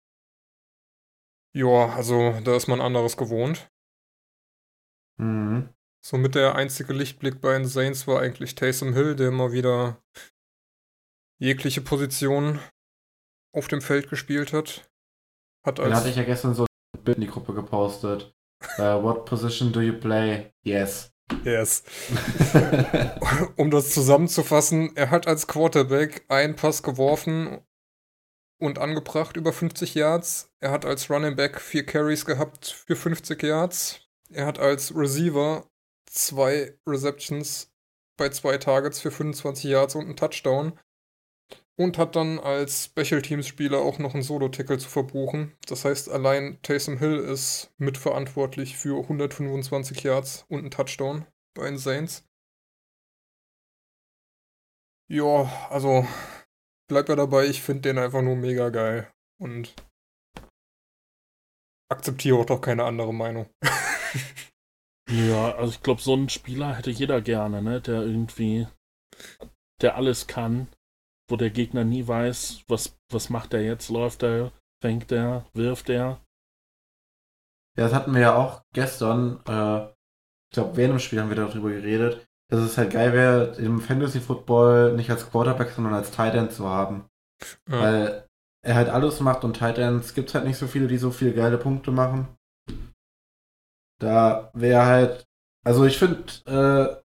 ja, 1.54 1.88
also 1.94 2.40
da 2.44 2.56
ist 2.56 2.68
man 2.68 2.80
anderes 2.80 3.16
gewohnt. 3.16 3.70
Mhm. 5.18 5.68
Somit 6.02 6.34
der 6.34 6.54
einzige 6.54 6.94
Lichtblick 6.94 7.40
bei 7.40 7.52
den 7.52 7.66
Saints 7.66 8.06
war 8.06 8.20
eigentlich 8.20 8.54
Taysom 8.54 8.94
Hill, 8.94 9.16
der 9.16 9.30
mal 9.30 9.52
wieder 9.52 10.02
jegliche 11.38 11.82
Position 11.82 12.58
auf 13.54 13.68
dem 13.68 13.82
Feld 13.82 14.08
gespielt 14.08 14.52
hat. 14.52 14.90
Hat 15.66 15.78
als 15.78 15.88
Den 15.88 15.96
hatte 15.96 16.08
ich 16.08 16.16
ja 16.16 16.24
gestern 16.24 16.54
so 16.54 16.64
ein 16.64 17.04
Bild 17.04 17.18
in 17.18 17.22
die 17.24 17.30
Gruppe 17.30 17.52
gepostet. 17.52 18.34
Uh, 18.78 19.02
what 19.02 19.24
position 19.24 19.72
do 19.72 19.80
you 19.80 19.98
play? 19.98 20.52
Yes. 20.62 21.12
Yes. 21.44 21.84
um 23.56 23.70
das 23.70 23.90
zusammenzufassen, 23.90 24.96
er 24.96 25.10
hat 25.10 25.26
als 25.26 25.46
Quarterback 25.46 26.24
einen 26.28 26.56
Pass 26.56 26.82
geworfen 26.82 27.60
und 28.58 28.78
angebracht 28.78 29.36
über 29.36 29.52
50 29.52 29.94
Yards. 29.94 30.50
Er 30.60 30.70
hat 30.70 30.84
als 30.84 31.10
Running 31.10 31.36
Back 31.36 31.60
vier 31.60 31.84
Carries 31.86 32.24
gehabt 32.24 32.66
für 32.86 32.96
50 32.96 33.42
Yards. 33.42 34.00
Er 34.30 34.46
hat 34.46 34.58
als 34.58 34.94
Receiver 34.94 35.66
zwei 36.06 36.78
Receptions 36.86 37.72
bei 38.16 38.28
zwei 38.28 38.58
Targets 38.58 39.00
für 39.00 39.10
25 39.10 39.64
Yards 39.64 39.94
und 39.94 40.04
einen 40.04 40.16
Touchdown. 40.16 40.78
Und 41.80 41.96
hat 41.96 42.14
dann 42.14 42.38
als 42.38 42.84
Special 42.84 43.22
Teams 43.22 43.46
Spieler 43.46 43.78
auch 43.78 43.98
noch 43.98 44.12
einen 44.12 44.22
Solo-Tackle 44.22 44.76
zu 44.76 44.90
verbuchen. 44.90 45.56
Das 45.66 45.86
heißt, 45.86 46.10
allein 46.10 46.60
Taysom 46.60 46.98
Hill 46.98 47.16
ist 47.16 47.72
mitverantwortlich 47.78 48.76
für 48.76 49.00
125 49.00 50.02
Yards 50.02 50.44
und 50.50 50.58
einen 50.58 50.70
Touchdown 50.70 51.24
bei 51.54 51.64
den 51.64 51.78
Saints. 51.78 52.28
Ja, 55.10 55.50
also 55.70 56.06
bleib 56.86 57.08
ja 57.08 57.16
dabei, 57.16 57.46
ich 57.46 57.62
finde 57.62 57.88
den 57.88 57.96
einfach 57.96 58.20
nur 58.20 58.36
mega 58.36 58.68
geil 58.68 59.10
und 59.40 59.74
akzeptiere 61.90 62.40
auch 62.40 62.44
doch 62.44 62.60
keine 62.60 62.84
andere 62.84 63.14
Meinung. 63.14 63.48
ja, 65.10 65.54
also 65.54 65.72
ich 65.72 65.82
glaube, 65.82 66.02
so 66.02 66.12
einen 66.12 66.28
Spieler 66.28 66.76
hätte 66.76 66.90
jeder 66.90 67.22
gerne, 67.22 67.62
ne? 67.62 67.80
Der 67.80 68.02
irgendwie, 68.02 68.68
der 69.80 69.96
alles 69.96 70.26
kann 70.26 70.68
wo 71.30 71.36
der 71.36 71.50
Gegner 71.50 71.84
nie 71.84 72.06
weiß, 72.06 72.64
was, 72.68 72.98
was 73.10 73.30
macht 73.30 73.54
er 73.54 73.62
jetzt, 73.62 73.88
läuft 73.88 74.22
er, 74.22 74.52
fängt 74.82 75.12
er, 75.12 75.46
wirft 75.54 75.88
er. 75.88 76.20
Ja, 77.76 77.84
das 77.84 77.94
hatten 77.94 78.14
wir 78.14 78.20
ja 78.20 78.34
auch 78.34 78.62
gestern, 78.74 79.40
äh, 79.46 79.86
ich 79.86 80.54
glaube, 80.54 80.76
während 80.76 80.94
dem 80.94 80.98
Spiel 80.98 81.20
haben 81.20 81.28
wir 81.28 81.36
darüber 81.36 81.70
geredet, 81.70 82.26
dass 82.50 82.60
es 82.60 82.76
halt 82.76 82.90
geil 82.90 83.12
wäre, 83.12 83.56
im 83.56 83.80
Fantasy 83.80 84.20
Football 84.20 84.96
nicht 84.96 85.10
als 85.10 85.30
Quarterback, 85.30 85.70
sondern 85.70 85.94
als 85.94 86.10
Tight 86.10 86.34
End 86.34 86.52
zu 86.52 86.68
haben. 86.68 87.08
Ja. 87.68 87.80
Weil 87.80 88.26
er 88.62 88.74
halt 88.74 88.88
alles 88.88 89.20
macht 89.20 89.44
und 89.44 89.56
Tight 89.56 89.78
Ends 89.78 90.14
gibt 90.14 90.28
es 90.28 90.34
halt 90.34 90.44
nicht 90.44 90.58
so 90.58 90.66
viele, 90.66 90.88
die 90.88 90.98
so 90.98 91.10
viele 91.10 91.32
geile 91.32 91.58
Punkte 91.58 91.92
machen. 91.92 92.28
Da 94.00 94.50
wäre 94.54 94.84
halt, 94.84 95.24
also 95.64 95.84
ich 95.84 95.98
finde, 95.98 96.24
äh, 96.46 97.00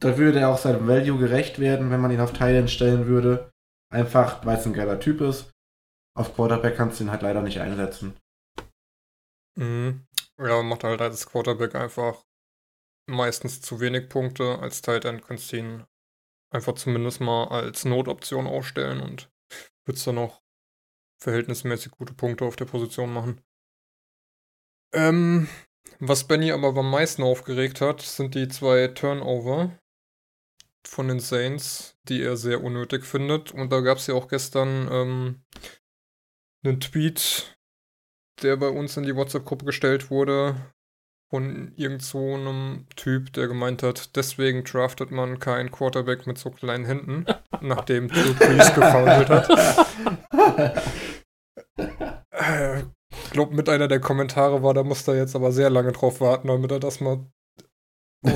da 0.00 0.18
würde 0.18 0.40
er 0.40 0.48
auch 0.50 0.58
seinem 0.58 0.86
Value 0.86 1.18
gerecht 1.18 1.58
werden, 1.58 1.90
wenn 1.90 2.00
man 2.00 2.10
ihn 2.10 2.20
auf 2.20 2.32
Tight 2.32 2.54
End 2.54 2.70
stellen 2.70 3.06
würde. 3.06 3.50
Einfach, 3.92 4.44
weil 4.46 4.56
es 4.58 4.66
ein 4.66 4.72
geiler 4.72 5.00
Typ 5.00 5.20
ist. 5.20 5.50
Auf 6.16 6.34
Quarterback 6.34 6.76
kannst 6.76 7.00
du 7.00 7.04
ihn 7.04 7.10
halt 7.10 7.22
leider 7.22 7.42
nicht 7.42 7.60
einsetzen. 7.60 8.16
Mhm. 9.58 10.06
Ja, 10.38 10.62
macht 10.62 10.84
halt 10.84 11.00
als 11.00 11.26
Quarterback 11.26 11.74
einfach 11.74 12.24
meistens 13.08 13.60
zu 13.60 13.80
wenig 13.80 14.08
Punkte. 14.08 14.58
Als 14.60 14.82
Tight 14.82 15.04
End 15.04 15.22
kannst 15.22 15.52
du 15.52 15.56
ihn 15.56 15.84
einfach 16.52 16.74
zumindest 16.74 17.20
mal 17.20 17.48
als 17.48 17.84
Notoption 17.84 18.46
aufstellen 18.46 19.00
und 19.00 19.30
würdest 19.86 20.06
dann 20.06 20.16
noch 20.16 20.40
verhältnismäßig 21.22 21.92
gute 21.92 22.14
Punkte 22.14 22.44
auf 22.44 22.56
der 22.56 22.64
Position 22.64 23.12
machen. 23.12 23.40
Ähm, 24.94 25.48
was 25.98 26.26
Benny 26.26 26.50
aber 26.50 26.68
am 26.76 26.90
meisten 26.90 27.22
aufgeregt 27.22 27.80
hat, 27.80 28.00
sind 28.00 28.34
die 28.34 28.48
zwei 28.48 28.88
Turnover, 28.88 29.78
von 30.86 31.08
den 31.08 31.20
Saints, 31.20 31.98
die 32.08 32.22
er 32.22 32.36
sehr 32.36 32.62
unnötig 32.62 33.04
findet. 33.04 33.52
Und 33.52 33.72
da 33.72 33.80
gab 33.80 33.98
es 33.98 34.06
ja 34.06 34.14
auch 34.14 34.28
gestern 34.28 34.88
ähm, 34.90 35.42
einen 36.64 36.80
Tweet, 36.80 37.56
der 38.42 38.56
bei 38.56 38.68
uns 38.68 38.96
in 38.96 39.04
die 39.04 39.16
WhatsApp-Gruppe 39.16 39.66
gestellt 39.66 40.10
wurde, 40.10 40.56
von 41.30 41.72
irgend 41.76 42.02
so 42.02 42.34
einem 42.34 42.86
Typ, 42.96 43.32
der 43.34 43.46
gemeint 43.46 43.82
hat, 43.82 44.16
deswegen 44.16 44.64
draftet 44.64 45.12
man 45.12 45.38
keinen 45.38 45.70
Quarterback 45.70 46.26
mit 46.26 46.38
so 46.38 46.50
kleinen 46.50 46.84
Händen, 46.84 47.24
nachdem 47.60 48.08
Drew 48.08 48.34
Brees 48.34 48.74
gefoundelt 48.74 49.30
hat. 49.30 49.86
Ich 53.30 53.30
glaube, 53.32 53.54
mit 53.54 53.68
einer 53.68 53.86
der 53.86 54.00
Kommentare 54.00 54.62
war, 54.62 54.74
da 54.74 54.82
musste 54.82 55.12
er 55.12 55.18
jetzt 55.18 55.36
aber 55.36 55.52
sehr 55.52 55.70
lange 55.70 55.92
drauf 55.92 56.20
warten, 56.20 56.48
damit 56.48 56.72
er 56.72 56.80
das 56.80 57.00
mal 57.00 57.24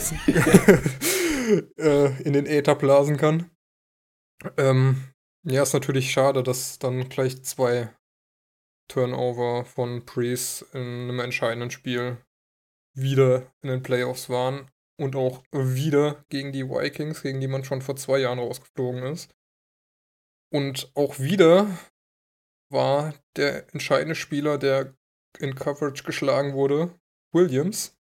äh, 1.78 2.22
in 2.22 2.32
den 2.32 2.46
Äther 2.46 2.74
blasen 2.74 3.16
kann. 3.16 3.50
Ähm, 4.56 5.14
ja, 5.44 5.62
ist 5.62 5.74
natürlich 5.74 6.10
schade, 6.10 6.42
dass 6.42 6.78
dann 6.78 7.08
gleich 7.08 7.42
zwei 7.44 7.94
Turnover 8.88 9.64
von 9.64 10.04
Priest 10.04 10.62
in 10.72 10.80
einem 10.80 11.20
entscheidenden 11.20 11.70
Spiel 11.70 12.18
wieder 12.94 13.52
in 13.62 13.70
den 13.70 13.82
Playoffs 13.82 14.28
waren 14.28 14.70
und 14.98 15.16
auch 15.16 15.42
wieder 15.52 16.24
gegen 16.28 16.52
die 16.52 16.68
Vikings, 16.68 17.22
gegen 17.22 17.40
die 17.40 17.48
man 17.48 17.64
schon 17.64 17.82
vor 17.82 17.96
zwei 17.96 18.18
Jahren 18.18 18.38
rausgeflogen 18.38 19.02
ist. 19.04 19.34
Und 20.52 20.92
auch 20.94 21.18
wieder 21.18 21.66
war 22.70 23.14
der 23.36 23.72
entscheidende 23.72 24.14
Spieler, 24.14 24.58
der 24.58 24.94
in 25.38 25.54
Coverage 25.54 26.04
geschlagen 26.04 26.52
wurde, 26.54 26.94
Williams. 27.32 27.96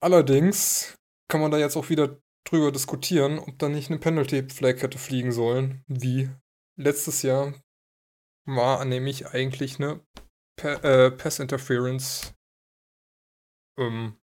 Allerdings 0.00 0.98
kann 1.32 1.40
man 1.40 1.50
da 1.50 1.56
jetzt 1.56 1.78
auch 1.78 1.88
wieder 1.88 2.20
drüber 2.44 2.70
diskutieren, 2.70 3.38
ob 3.38 3.58
da 3.58 3.70
nicht 3.70 3.88
eine 3.88 3.98
Penalty 3.98 4.50
Flag 4.50 4.82
hätte 4.82 4.98
fliegen 4.98 5.32
sollen, 5.32 5.82
wie 5.86 6.28
letztes 6.76 7.22
Jahr 7.22 7.54
war 8.44 8.84
nämlich 8.84 9.28
eigentlich 9.28 9.80
eine 9.80 10.04
pa 10.56 10.74
äh, 10.82 11.10
Pass 11.10 11.38
Interference 11.38 12.34
ähm, 13.78 14.20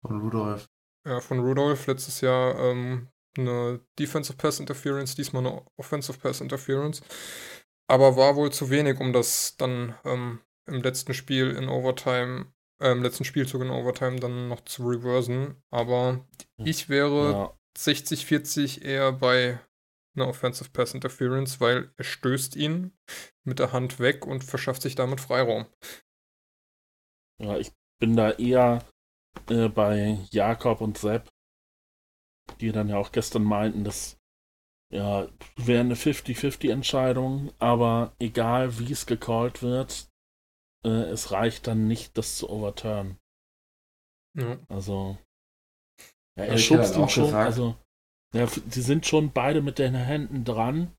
von 0.00 0.20
Rudolph. 0.20 0.68
Ja, 1.04 1.20
von 1.20 1.40
Rudolph 1.40 1.88
letztes 1.88 2.20
Jahr 2.20 2.56
ähm, 2.60 3.08
eine 3.36 3.84
Defensive 3.98 4.36
Pass 4.36 4.60
Interference, 4.60 5.16
diesmal 5.16 5.44
eine 5.44 5.66
Offensive 5.76 6.20
Pass 6.20 6.40
Interference. 6.40 7.02
Aber 7.90 8.16
war 8.16 8.36
wohl 8.36 8.52
zu 8.52 8.70
wenig, 8.70 9.00
um 9.00 9.12
das 9.12 9.56
dann 9.56 9.98
ähm, 10.04 10.40
im 10.66 10.82
letzten 10.82 11.14
Spiel 11.14 11.50
in 11.50 11.68
Overtime 11.68 12.52
im 12.80 13.02
letzten 13.02 13.24
Spielzug 13.24 13.62
in 13.62 13.70
Overtime 13.70 14.20
dann 14.20 14.48
noch 14.48 14.60
zu 14.62 14.86
reversen. 14.86 15.62
Aber 15.70 16.26
hm. 16.58 16.66
ich 16.66 16.88
wäre 16.88 17.32
ja. 17.32 17.58
60-40 17.78 18.82
eher 18.82 19.12
bei 19.12 19.60
einer 20.14 20.28
Offensive 20.28 20.70
Pass 20.70 20.94
Interference, 20.94 21.60
weil 21.60 21.92
er 21.96 22.04
stößt 22.04 22.56
ihn 22.56 22.92
mit 23.44 23.58
der 23.58 23.72
Hand 23.72 24.00
weg 24.00 24.26
und 24.26 24.44
verschafft 24.44 24.82
sich 24.82 24.94
damit 24.94 25.20
Freiraum. 25.20 25.66
Ja, 27.40 27.56
ich 27.56 27.72
bin 28.00 28.16
da 28.16 28.32
eher 28.32 28.84
äh, 29.48 29.68
bei 29.68 30.18
Jakob 30.30 30.80
und 30.80 30.98
Sepp, 30.98 31.28
die 32.60 32.72
dann 32.72 32.88
ja 32.88 32.96
auch 32.96 33.12
gestern 33.12 33.44
meinten, 33.44 33.84
dass 33.84 34.18
ja, 34.90 35.28
wäre 35.56 35.80
eine 35.80 35.94
50-50 35.94 36.70
Entscheidung, 36.70 37.52
aber 37.58 38.14
egal 38.18 38.78
wie 38.78 38.90
es 38.90 39.04
gecallt 39.04 39.62
wird, 39.62 40.08
äh, 40.84 41.10
es 41.10 41.32
reicht 41.32 41.66
dann 41.66 41.86
nicht, 41.88 42.16
das 42.16 42.36
zu 42.36 42.48
overturn. 42.48 43.18
Ja. 44.36 44.58
Also, 44.68 45.18
ja, 46.38 46.44
er 46.44 46.58
schubst 46.58 46.96
ihn 46.96 47.08
schon, 47.08 47.24
gesagt. 47.24 47.46
also, 47.46 47.76
ja, 48.34 48.46
sie 48.46 48.82
sind 48.82 49.06
schon 49.06 49.32
beide 49.32 49.62
mit 49.62 49.78
den 49.78 49.94
Händen 49.94 50.44
dran, 50.44 50.92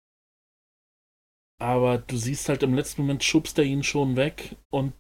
aber 1.62 1.98
du 2.00 2.18
siehst 2.18 2.50
halt 2.50 2.63
im 2.63 2.74
letzten 2.74 3.02
Moment 3.02 3.24
schubst 3.24 3.58
er 3.58 3.65
ihn 3.65 3.84
schon 3.84 4.15
weg 4.15 4.58
und 4.72 4.94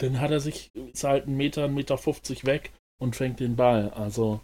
dann 0.00 0.20
hat 0.20 0.30
er 0.30 0.40
sich, 0.40 0.74
ist 0.74 1.04
halt 1.04 1.26
einen 1.26 1.36
Meter, 1.36 1.64
einen 1.64 1.74
Meter 1.74 1.96
50 1.96 2.44
weg 2.44 2.72
und 3.00 3.16
fängt 3.16 3.40
den 3.40 3.56
Ball. 3.56 3.90
Also, 3.90 4.40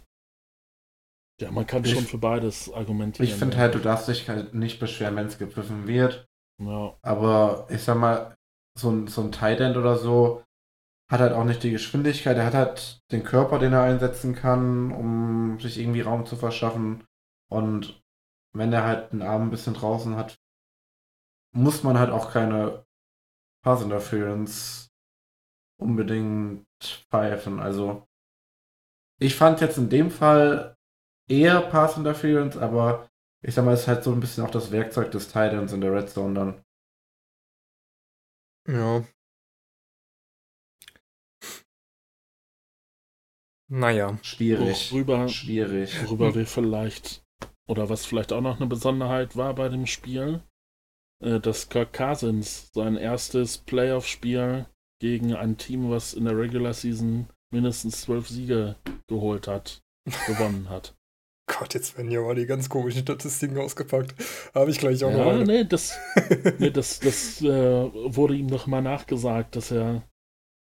ja, 1.41 1.51
man 1.51 1.67
kann 1.67 1.83
ich, 1.83 1.93
schon 1.93 2.05
für 2.05 2.17
beides 2.17 2.71
argumentieren. 2.71 3.27
Ich 3.27 3.35
finde 3.35 3.57
halt, 3.57 3.75
du 3.75 3.79
darfst 3.79 4.07
dich 4.07 4.29
halt 4.29 4.53
nicht 4.53 4.79
beschweren, 4.79 5.15
wenn 5.15 5.27
es 5.27 5.37
gepfiffen 5.37 5.87
wird. 5.87 6.25
Ja. 6.61 6.97
Aber 7.01 7.67
ich 7.69 7.81
sag 7.81 7.97
mal, 7.97 8.35
so 8.81 8.91
ein, 8.91 9.07
so 9.07 9.21
ein 9.21 9.31
Tight 9.31 9.59
End 9.59 9.77
oder 9.77 9.97
so 9.97 10.43
hat 11.11 11.19
halt 11.19 11.33
auch 11.33 11.43
nicht 11.43 11.63
die 11.63 11.71
Geschwindigkeit. 11.71 12.37
Er 12.37 12.45
hat 12.45 12.53
halt 12.53 13.01
den 13.11 13.23
Körper, 13.23 13.59
den 13.59 13.73
er 13.73 13.83
einsetzen 13.83 14.33
kann, 14.33 14.91
um 14.91 15.59
sich 15.59 15.77
irgendwie 15.77 16.01
Raum 16.01 16.25
zu 16.25 16.37
verschaffen. 16.37 17.03
Und 17.49 18.01
wenn 18.53 18.71
er 18.71 18.85
halt 18.85 19.11
den 19.11 19.21
Arm 19.21 19.43
ein 19.43 19.49
bisschen 19.51 19.73
draußen 19.73 20.15
hat, 20.15 20.37
muss 21.53 21.83
man 21.83 21.99
halt 21.99 22.11
auch 22.11 22.31
keine 22.31 22.85
Pass 23.61 23.81
Interference 23.81 24.89
unbedingt 25.77 26.65
pfeifen. 26.81 27.59
Also 27.59 28.07
ich 29.19 29.35
fand 29.35 29.59
jetzt 29.59 29.77
in 29.77 29.89
dem 29.89 30.11
Fall 30.11 30.75
eher 31.27 31.61
Pass 31.61 31.97
Interference, 31.97 32.57
aber 32.57 33.09
ich 33.43 33.53
sag 33.53 33.65
mal, 33.65 33.73
es 33.73 33.81
ist 33.81 33.87
halt 33.87 34.03
so 34.03 34.13
ein 34.13 34.19
bisschen 34.19 34.45
auch 34.45 34.51
das 34.51 34.71
Werkzeug 34.71 35.11
des 35.11 35.27
Titans 35.27 35.73
in 35.73 35.81
der 35.81 35.93
Red 35.93 36.09
Zone 36.09 36.33
dann. 36.33 36.63
Ja. 38.67 39.03
Naja. 43.69 44.19
Schwierig. 44.21 44.91
Worüber, 44.91 45.29
Schwierig. 45.29 46.03
Worüber 46.03 46.35
wir 46.35 46.45
vielleicht, 46.45 47.23
oder 47.67 47.89
was 47.89 48.05
vielleicht 48.05 48.33
auch 48.33 48.41
noch 48.41 48.57
eine 48.57 48.67
Besonderheit 48.67 49.35
war 49.37 49.55
bei 49.55 49.69
dem 49.69 49.87
Spiel, 49.87 50.43
äh, 51.23 51.39
dass 51.39 51.69
Kirk 51.69 51.93
Cousins 51.93 52.69
sein 52.73 52.97
erstes 52.97 53.57
Playoff-Spiel 53.59 54.65
gegen 55.01 55.33
ein 55.33 55.57
Team, 55.57 55.89
was 55.89 56.13
in 56.13 56.25
der 56.25 56.37
Regular 56.37 56.73
Season 56.73 57.27
mindestens 57.51 58.01
zwölf 58.01 58.27
Siege 58.27 58.75
geholt 59.07 59.47
hat, 59.47 59.81
gewonnen 60.27 60.69
hat. 60.69 60.95
Gott, 61.59 61.73
jetzt 61.73 61.97
werden 61.97 62.11
ja 62.11 62.21
mal 62.21 62.35
die 62.35 62.45
ganz 62.45 62.69
komischen 62.69 63.01
Statistiken 63.01 63.57
ausgepackt. 63.57 64.15
Habe 64.53 64.71
ich 64.71 64.79
gleich 64.79 65.03
auch 65.03 65.11
ja, 65.11 65.17
noch. 65.17 65.39
Ja, 65.39 65.43
nee, 65.43 65.63
das, 65.65 65.97
nee, 66.59 66.69
das, 66.69 66.99
das 66.99 67.41
äh, 67.41 67.45
wurde 67.47 68.35
ihm 68.35 68.47
doch 68.47 68.67
mal 68.67 68.81
nachgesagt, 68.81 69.55
dass 69.55 69.71
er 69.71 70.03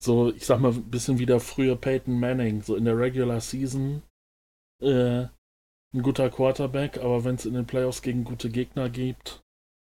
so, 0.03 0.33
ich 0.33 0.45
sag 0.45 0.59
mal, 0.59 0.73
ein 0.73 0.89
bisschen 0.89 1.17
wie 1.17 1.25
der 1.25 1.39
frühe 1.39 1.75
Peyton 1.75 2.19
Manning, 2.19 2.61
so 2.61 2.75
in 2.75 2.85
der 2.85 2.97
Regular 2.97 3.39
Season 3.39 4.01
äh, 4.81 5.27
ein 5.93 6.01
guter 6.01 6.29
Quarterback, 6.29 6.97
aber 6.97 7.23
wenn 7.23 7.35
es 7.35 7.45
in 7.45 7.53
den 7.53 7.65
Playoffs 7.65 8.01
gegen 8.01 8.25
gute 8.25 8.49
Gegner 8.49 8.89
gibt, 8.89 9.41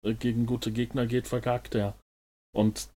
äh, 0.05 0.13
gegen 0.13 0.45
gute 0.45 0.71
Gegner 0.71 1.05
geht, 1.05 1.27
verkackt 1.27 1.75
er. 1.75 1.95
Und 2.53 2.89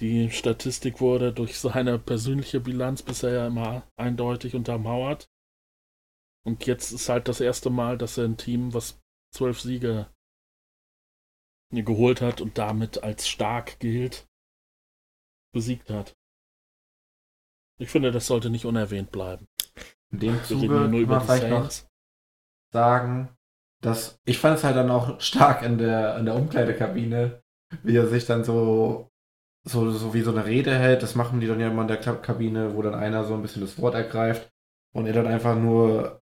die 0.00 0.30
Statistik 0.30 1.00
wurde 1.00 1.32
durch 1.32 1.58
seine 1.58 1.98
persönliche 1.98 2.60
Bilanz 2.60 3.02
bisher 3.02 3.32
ja 3.32 3.46
immer 3.48 3.82
eindeutig 3.96 4.54
untermauert. 4.54 5.28
Und 6.46 6.66
jetzt 6.66 6.92
ist 6.92 7.08
halt 7.08 7.28
das 7.28 7.40
erste 7.40 7.70
Mal, 7.70 7.98
dass 7.98 8.18
er 8.18 8.24
ein 8.24 8.36
Team, 8.36 8.72
was 8.74 9.00
zwölf 9.34 9.60
Siege 9.60 10.08
geholt 11.72 12.20
hat 12.22 12.40
und 12.40 12.56
damit 12.56 13.02
als 13.02 13.28
stark 13.28 13.78
gilt, 13.78 14.26
besiegt 15.52 15.90
hat. 15.90 16.16
Ich 17.78 17.90
finde, 17.90 18.10
das 18.10 18.26
sollte 18.26 18.50
nicht 18.50 18.64
unerwähnt 18.64 19.12
bleiben. 19.12 19.46
In 20.10 20.20
dem 20.20 20.34
Wir 20.34 20.42
Zuge 20.42 20.88
nur 20.88 21.00
über 21.00 21.20
vielleicht 21.20 21.48
noch 21.48 21.70
Saints. 21.70 21.86
sagen, 22.72 23.28
dass 23.82 24.18
ich 24.24 24.38
fand 24.38 24.58
es 24.58 24.64
halt 24.64 24.76
dann 24.76 24.90
auch 24.90 25.20
stark 25.20 25.62
in 25.62 25.78
der, 25.78 26.18
in 26.18 26.24
der 26.24 26.34
Umkleidekabine, 26.34 27.42
wie 27.82 27.96
er 27.96 28.06
sich 28.08 28.26
dann 28.26 28.44
so, 28.44 29.08
so, 29.64 29.90
so 29.90 30.14
wie 30.14 30.22
so 30.22 30.30
eine 30.30 30.46
Rede 30.46 30.74
hält. 30.76 31.02
Das 31.02 31.14
machen 31.14 31.40
die 31.40 31.46
dann 31.46 31.60
ja 31.60 31.68
immer 31.68 31.82
in 31.82 31.88
der 31.88 31.98
Kabine, 31.98 32.74
wo 32.74 32.82
dann 32.82 32.94
einer 32.94 33.24
so 33.24 33.34
ein 33.34 33.42
bisschen 33.42 33.62
das 33.62 33.78
Wort 33.80 33.94
ergreift 33.94 34.50
und 34.94 35.06
er 35.06 35.12
dann 35.12 35.26
einfach 35.26 35.56
nur 35.56 36.20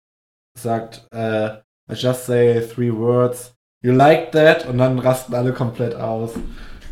sagt, 0.57 1.07
äh, 1.11 1.57
I 1.91 1.95
just 1.95 2.25
say 2.25 2.61
three 2.61 2.91
words, 2.93 3.55
you 3.81 3.91
like 3.91 4.31
that? 4.31 4.65
Und 4.67 4.77
dann 4.77 4.99
rasten 4.99 5.33
alle 5.35 5.53
komplett 5.53 5.95
aus. 5.95 6.33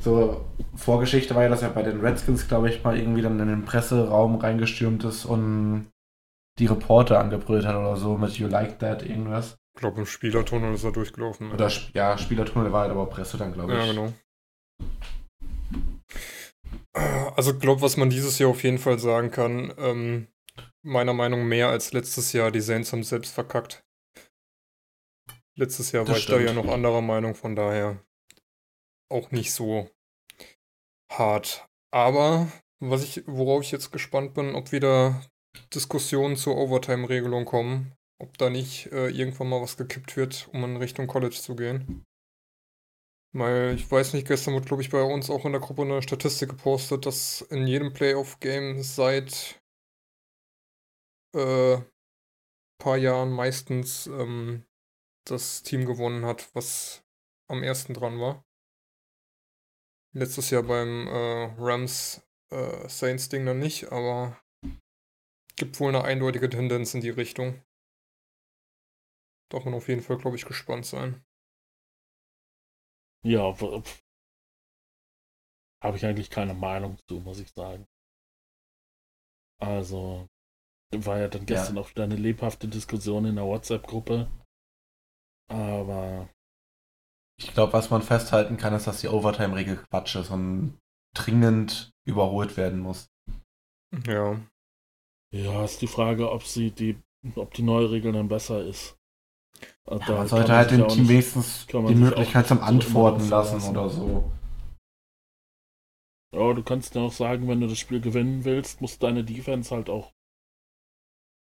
So, 0.01 0.45
Vorgeschichte 0.75 1.35
war 1.35 1.43
ja, 1.43 1.49
dass 1.49 1.61
er 1.61 1.69
bei 1.69 1.83
den 1.83 2.01
Redskins, 2.01 2.47
glaube 2.47 2.69
ich, 2.69 2.83
mal 2.83 2.97
irgendwie 2.97 3.21
dann 3.21 3.39
in 3.39 3.47
den 3.47 3.65
Presseraum 3.65 4.35
reingestürmt 4.35 5.03
ist 5.03 5.25
und 5.25 5.91
die 6.59 6.65
Reporter 6.65 7.19
angebrüllt 7.19 7.65
hat 7.65 7.75
oder 7.75 7.95
so 7.95 8.17
mit 8.17 8.37
You 8.37 8.47
like 8.47 8.79
that, 8.79 9.03
irgendwas. 9.03 9.57
Ich 9.75 9.79
glaube, 9.79 10.01
im 10.01 10.05
Spielertunnel 10.05 10.73
ist 10.73 10.83
er 10.83 10.91
durchgelaufen. 10.91 11.47
ne? 11.47 11.53
Oder 11.53 11.71
ja, 11.93 12.17
Spielertunnel 12.17 12.71
war 12.71 12.81
halt 12.81 12.91
aber 12.91 13.05
Presse 13.05 13.37
dann, 13.37 13.53
glaube 13.53 13.73
ich. 13.73 13.79
Ja, 13.79 13.85
genau. 13.85 14.13
Also, 17.37 17.57
glaube, 17.57 17.81
was 17.81 17.95
man 17.95 18.09
dieses 18.09 18.37
Jahr 18.37 18.49
auf 18.49 18.63
jeden 18.63 18.77
Fall 18.77 18.99
sagen 18.99 19.31
kann, 19.31 19.73
ähm, 19.77 20.27
meiner 20.83 21.13
Meinung 21.13 21.47
mehr 21.47 21.69
als 21.69 21.93
letztes 21.93 22.33
Jahr, 22.33 22.51
die 22.51 22.61
Saints 22.61 22.91
haben 22.91 23.03
selbst 23.03 23.33
verkackt. 23.33 23.83
Letztes 25.57 25.91
Jahr 25.91 26.05
Das 26.05 26.11
war 26.11 26.17
ich 26.17 26.25
da 26.25 26.39
ja 26.39 26.49
stimmt. 26.51 26.65
noch 26.65 26.73
anderer 26.73 27.01
Meinung, 27.01 27.35
von 27.35 27.55
daher 27.55 28.03
auch 29.11 29.31
nicht 29.31 29.53
so 29.53 29.89
hart. 31.11 31.67
Aber 31.93 32.51
was 32.79 33.03
ich, 33.03 33.23
worauf 33.27 33.63
ich 33.63 33.71
jetzt 33.71 33.91
gespannt 33.91 34.33
bin, 34.33 34.55
ob 34.55 34.71
wieder 34.71 35.21
Diskussionen 35.73 36.37
zur 36.37 36.55
Overtime-Regelung 36.57 37.45
kommen, 37.45 37.93
ob 38.19 38.37
da 38.37 38.49
nicht 38.49 38.87
äh, 38.91 39.09
irgendwann 39.09 39.49
mal 39.49 39.61
was 39.61 39.77
gekippt 39.77 40.15
wird, 40.15 40.47
um 40.53 40.63
in 40.63 40.77
Richtung 40.77 41.07
College 41.07 41.35
zu 41.35 41.55
gehen. 41.55 42.03
Weil 43.33 43.75
ich 43.75 43.89
weiß 43.89 44.13
nicht, 44.13 44.27
gestern 44.27 44.53
wurde, 44.53 44.65
glaube 44.65 44.81
ich, 44.81 44.89
bei 44.89 45.01
uns 45.01 45.29
auch 45.29 45.45
in 45.45 45.51
der 45.51 45.61
Gruppe 45.61 45.83
eine 45.83 46.01
Statistik 46.01 46.49
gepostet, 46.49 47.05
dass 47.05 47.41
in 47.41 47.67
jedem 47.67 47.93
Playoff-Game 47.93 48.81
seit 48.83 49.60
äh, 51.33 51.81
paar 52.79 52.97
Jahren 52.97 53.31
meistens 53.31 54.07
ähm, 54.07 54.65
das 55.25 55.63
Team 55.63 55.85
gewonnen 55.85 56.25
hat, 56.25 56.53
was 56.55 57.05
am 57.47 57.63
ersten 57.63 57.93
dran 57.93 58.19
war. 58.19 58.43
Letztes 60.13 60.49
Jahr 60.49 60.63
beim 60.63 61.07
äh, 61.07 61.53
Rams 61.57 62.21
äh, 62.51 62.89
Saints 62.89 63.29
Ding 63.29 63.45
dann 63.45 63.59
nicht, 63.59 63.91
aber 63.91 64.41
gibt 65.55 65.79
wohl 65.79 65.89
eine 65.89 66.03
eindeutige 66.03 66.49
Tendenz 66.49 66.93
in 66.93 67.01
die 67.01 67.11
Richtung. 67.11 67.63
Darf 69.49 69.65
man 69.65 69.73
auf 69.73 69.87
jeden 69.87 70.01
Fall, 70.01 70.17
glaube 70.17 70.37
ich, 70.37 70.45
gespannt 70.45 70.85
sein. 70.85 71.23
Ja, 73.23 73.55
habe 75.83 75.97
ich 75.97 76.05
eigentlich 76.05 76.29
keine 76.29 76.53
Meinung 76.53 76.97
zu, 77.07 77.19
muss 77.19 77.39
ich 77.39 77.51
sagen. 77.51 77.85
Also, 79.59 80.27
war 80.93 81.19
ja 81.19 81.27
dann 81.27 81.45
gestern 81.45 81.77
auch 81.77 81.89
wieder 81.89 82.03
eine 82.03 82.15
lebhafte 82.15 82.67
Diskussion 82.67 83.25
in 83.25 83.35
der 83.35 83.45
WhatsApp-Gruppe. 83.45 84.29
Aber 85.49 86.29
Ich 87.39 87.53
glaube, 87.53 87.73
was 87.73 87.89
man 87.89 88.01
festhalten 88.01 88.57
kann, 88.57 88.73
ist, 88.73 88.87
dass 88.87 89.01
die 89.01 89.07
Overtime-Regel 89.07 89.77
Quatsch 89.89 90.15
ist 90.15 90.29
und 90.29 90.77
dringend 91.15 91.91
überholt 92.05 92.55
werden 92.57 92.79
muss. 92.79 93.07
Ja. 94.05 94.39
ja, 95.33 95.65
ist 95.65 95.81
die 95.81 95.87
Frage, 95.87 96.31
ob 96.31 96.43
sie 96.43 96.71
die, 96.71 96.97
ob 97.35 97.53
die 97.53 97.63
neue 97.63 97.91
Regel 97.91 98.11
dann 98.13 98.27
besser 98.29 98.63
ist. 98.63 98.95
Also 99.85 100.01
Ja, 100.03 100.07
da 100.07 100.15
man 100.19 100.27
sollte 100.27 100.53
halt 100.55 100.71
dem 100.71 100.87
Team 100.87 100.99
nicht- 101.01 101.09
wenigstens 101.09 101.67
die 101.67 101.95
Möglichkeit 101.95 102.47
zum 102.47 102.61
Antworten 102.61 103.27
lassen 103.29 103.59
verlassen. 103.59 103.77
oder 103.77 103.89
so. 103.89 104.31
Ja, 106.33 106.53
du 106.53 106.63
kannst 106.63 106.95
ja 106.95 107.01
auch 107.01 107.11
sagen, 107.11 107.47
wenn 107.49 107.59
du 107.59 107.67
das 107.67 107.77
Spiel 107.79 107.99
gewinnen 107.99 108.45
willst, 108.45 108.79
muss 108.79 108.97
deine 108.99 109.23
Defense 109.25 109.75
halt 109.75 109.89
auch 109.89 110.13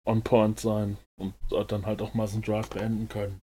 on 0.05 0.21
point 0.23 0.59
sein 0.59 0.97
und 1.17 1.33
dann 1.69 1.85
halt 1.85 2.01
auch 2.01 2.13
mal 2.13 2.27
so 2.27 2.35
einen 2.35 2.43
Drive 2.43 2.69
beenden 2.69 3.07
können. 3.07 3.39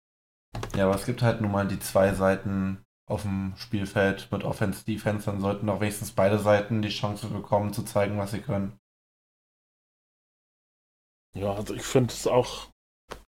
Ja, 0.76 0.86
aber 0.86 0.96
es 0.96 1.06
gibt 1.06 1.22
halt 1.22 1.42
nun 1.42 1.52
mal 1.52 1.68
die 1.68 1.80
zwei 1.80 2.14
Seiten 2.14 2.84
auf 3.08 3.22
dem 3.24 3.54
Spielfeld 3.58 4.32
mit 4.32 4.44
Offense, 4.44 4.84
Defense, 4.86 5.26
dann 5.26 5.40
sollten 5.40 5.70
auch 5.70 5.80
wenigstens 5.80 6.12
beide 6.12 6.40
Seiten 6.40 6.82
die 6.82 6.90
Chance 6.90 7.28
bekommen, 7.28 7.74
zu 7.74 7.84
zeigen, 7.84 8.18
was 8.18 8.32
sie 8.32 8.40
können. 8.40 8.80
Ja, 11.38 11.54
also 11.54 11.76
ich 11.76 11.84
finde 11.84 12.14
es 12.14 12.26
auch 12.28 12.70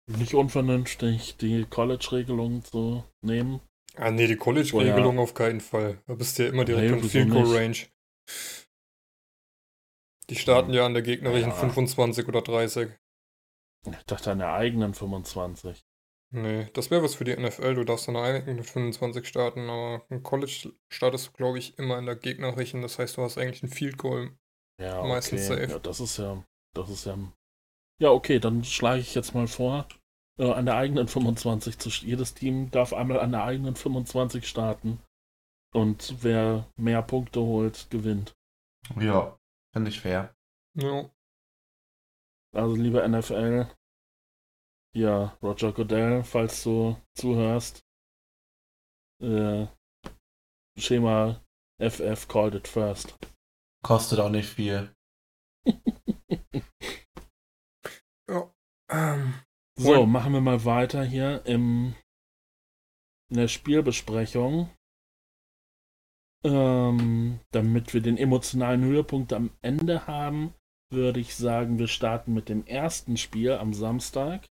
nicht 0.09 0.33
unvernünftig, 0.33 1.37
die 1.37 1.65
College-Regelung 1.65 2.63
zu 2.65 3.03
nehmen. 3.21 3.61
Ah, 3.95 4.11
nee, 4.11 4.27
die 4.27 4.35
College-Regelung 4.35 5.19
auf 5.19 5.33
keinen 5.33 5.61
Fall. 5.61 5.99
Da 6.07 6.15
bist 6.15 6.39
du 6.39 6.43
ja 6.43 6.49
immer 6.49 6.65
direkt 6.65 6.91
Nee, 6.91 6.97
in 6.97 7.03
Field 7.09 7.29
Goal? 7.29 7.55
Range. 7.55 7.77
Die 10.29 10.35
starten 10.35 10.73
ja 10.73 10.85
an 10.85 10.93
der 10.93 11.03
gegnerischen 11.03 11.49
Ja. 11.49 11.55
25 11.55 12.27
oder 12.27 12.41
30. 12.41 12.89
Ich 13.85 14.05
dachte 14.05 14.31
an 14.31 14.39
der 14.39 14.53
eigenen 14.53 14.93
25. 14.93 15.83
Nee, 16.33 16.69
das 16.73 16.89
wäre 16.91 17.03
was 17.03 17.15
für 17.15 17.25
die 17.25 17.35
NFL. 17.35 17.75
Du 17.75 17.83
darfst 17.83 18.07
an 18.07 18.13
der 18.13 18.23
eigenen 18.23 18.63
25 18.63 19.27
starten, 19.27 19.69
aber 19.69 20.05
im 20.09 20.23
College 20.23 20.71
startest 20.89 21.27
du, 21.27 21.31
glaube 21.33 21.59
ich, 21.59 21.77
immer 21.77 21.97
in 21.99 22.05
der 22.05 22.15
gegnerischen. 22.15 22.81
Das 22.81 22.99
heißt, 22.99 23.17
du 23.17 23.23
hast 23.23 23.37
eigentlich 23.37 23.63
einen 23.63 23.71
Field 23.71 23.97
Goal. 23.97 24.31
Ja, 24.79 25.03
Meistens 25.03 25.49
okay. 25.49 25.61
safe. 25.61 25.73
Ja, 25.73 25.79
das 25.79 25.99
ist 25.99 26.17
ja, 26.17 26.43
das 26.73 26.89
ist 26.89 27.05
ja. 27.05 27.17
Ja, 27.99 28.11
okay, 28.11 28.39
dann 28.39 28.63
schlage 28.63 29.01
ich 29.01 29.13
jetzt 29.13 29.35
mal 29.35 29.47
vor, 29.47 29.87
äh, 30.39 30.51
an 30.51 30.65
der 30.65 30.75
eigenen 30.75 31.07
25 31.07 31.77
zu. 31.77 31.89
Jedes 31.89 32.33
Team 32.33 32.71
darf 32.71 32.93
einmal 32.93 33.19
an 33.19 33.31
der 33.31 33.43
eigenen 33.43 33.75
25 33.75 34.47
starten. 34.47 34.99
Und 35.73 36.15
wer 36.21 36.65
mehr 36.77 37.01
Punkte 37.01 37.41
holt, 37.41 37.89
gewinnt. 37.89 38.33
Ja, 38.99 39.37
finde 39.73 39.89
ich 39.89 39.99
fair. 39.99 40.33
Ja. 40.75 41.09
Also, 42.53 42.75
liebe 42.75 43.07
NFL, 43.07 43.67
ja, 44.93 45.37
Roger 45.41 45.71
Goodell, 45.71 46.23
falls 46.23 46.63
du 46.63 46.97
zuhörst, 47.15 47.85
äh, 49.21 49.67
Schema 50.77 51.41
FF 51.79 52.27
called 52.27 52.55
it 52.55 52.67
first. 52.67 53.17
Kostet 53.83 54.19
auch 54.19 54.29
nicht 54.29 54.49
viel. 54.49 54.93
Ja. 58.29 58.53
Ähm, 58.93 59.35
So, 59.79 60.05
machen 60.05 60.33
wir 60.33 60.41
mal 60.41 60.65
weiter 60.65 61.01
hier 61.05 61.45
im, 61.45 61.95
in 63.29 63.37
der 63.37 63.47
Spielbesprechung. 63.47 64.69
Ähm, 66.43 67.39
damit 67.51 67.93
wir 67.93 68.01
den 68.01 68.17
emotionalen 68.17 68.83
Höhepunkt 68.83 69.31
am 69.31 69.51
Ende 69.61 70.07
haben, 70.07 70.53
würde 70.91 71.19
ich 71.19 71.35
sagen, 71.35 71.79
wir 71.79 71.87
starten 71.87 72.33
mit 72.33 72.49
dem 72.49 72.65
ersten 72.65 73.17
Spiel 73.17 73.53
am 73.53 73.73
Samstag. 73.73 74.45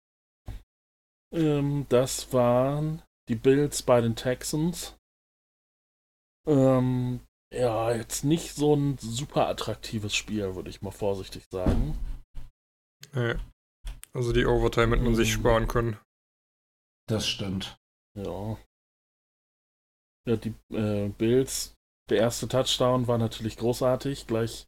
Ähm, 1.33 1.85
das 1.89 2.31
waren 2.33 3.01
die 3.29 3.35
Bills 3.35 3.83
bei 3.83 4.01
den 4.01 4.15
Texans. 4.15 4.95
Ähm, 6.47 7.19
ja, 7.53 7.91
jetzt 7.93 8.23
nicht 8.23 8.53
so 8.55 8.75
ein 8.75 8.97
super 8.97 9.47
attraktives 9.47 10.15
Spiel, 10.15 10.55
würde 10.55 10.69
ich 10.69 10.81
mal 10.81 10.91
vorsichtig 10.91 11.45
sagen. 11.51 11.97
Also 14.13 14.33
die 14.33 14.45
Overtime 14.45 14.95
hätte 14.95 15.03
man 15.03 15.15
sich 15.15 15.35
Mhm. 15.35 15.39
sparen 15.41 15.67
können. 15.67 15.97
Das 17.07 17.27
stimmt. 17.27 17.77
Ja. 18.17 18.57
Ja, 20.27 20.35
die 20.35 20.53
äh, 20.73 21.09
Bills, 21.09 21.75
der 22.09 22.17
erste 22.17 22.47
Touchdown 22.47 23.07
war 23.07 23.17
natürlich 23.17 23.57
großartig. 23.57 24.27
Gleich 24.27 24.67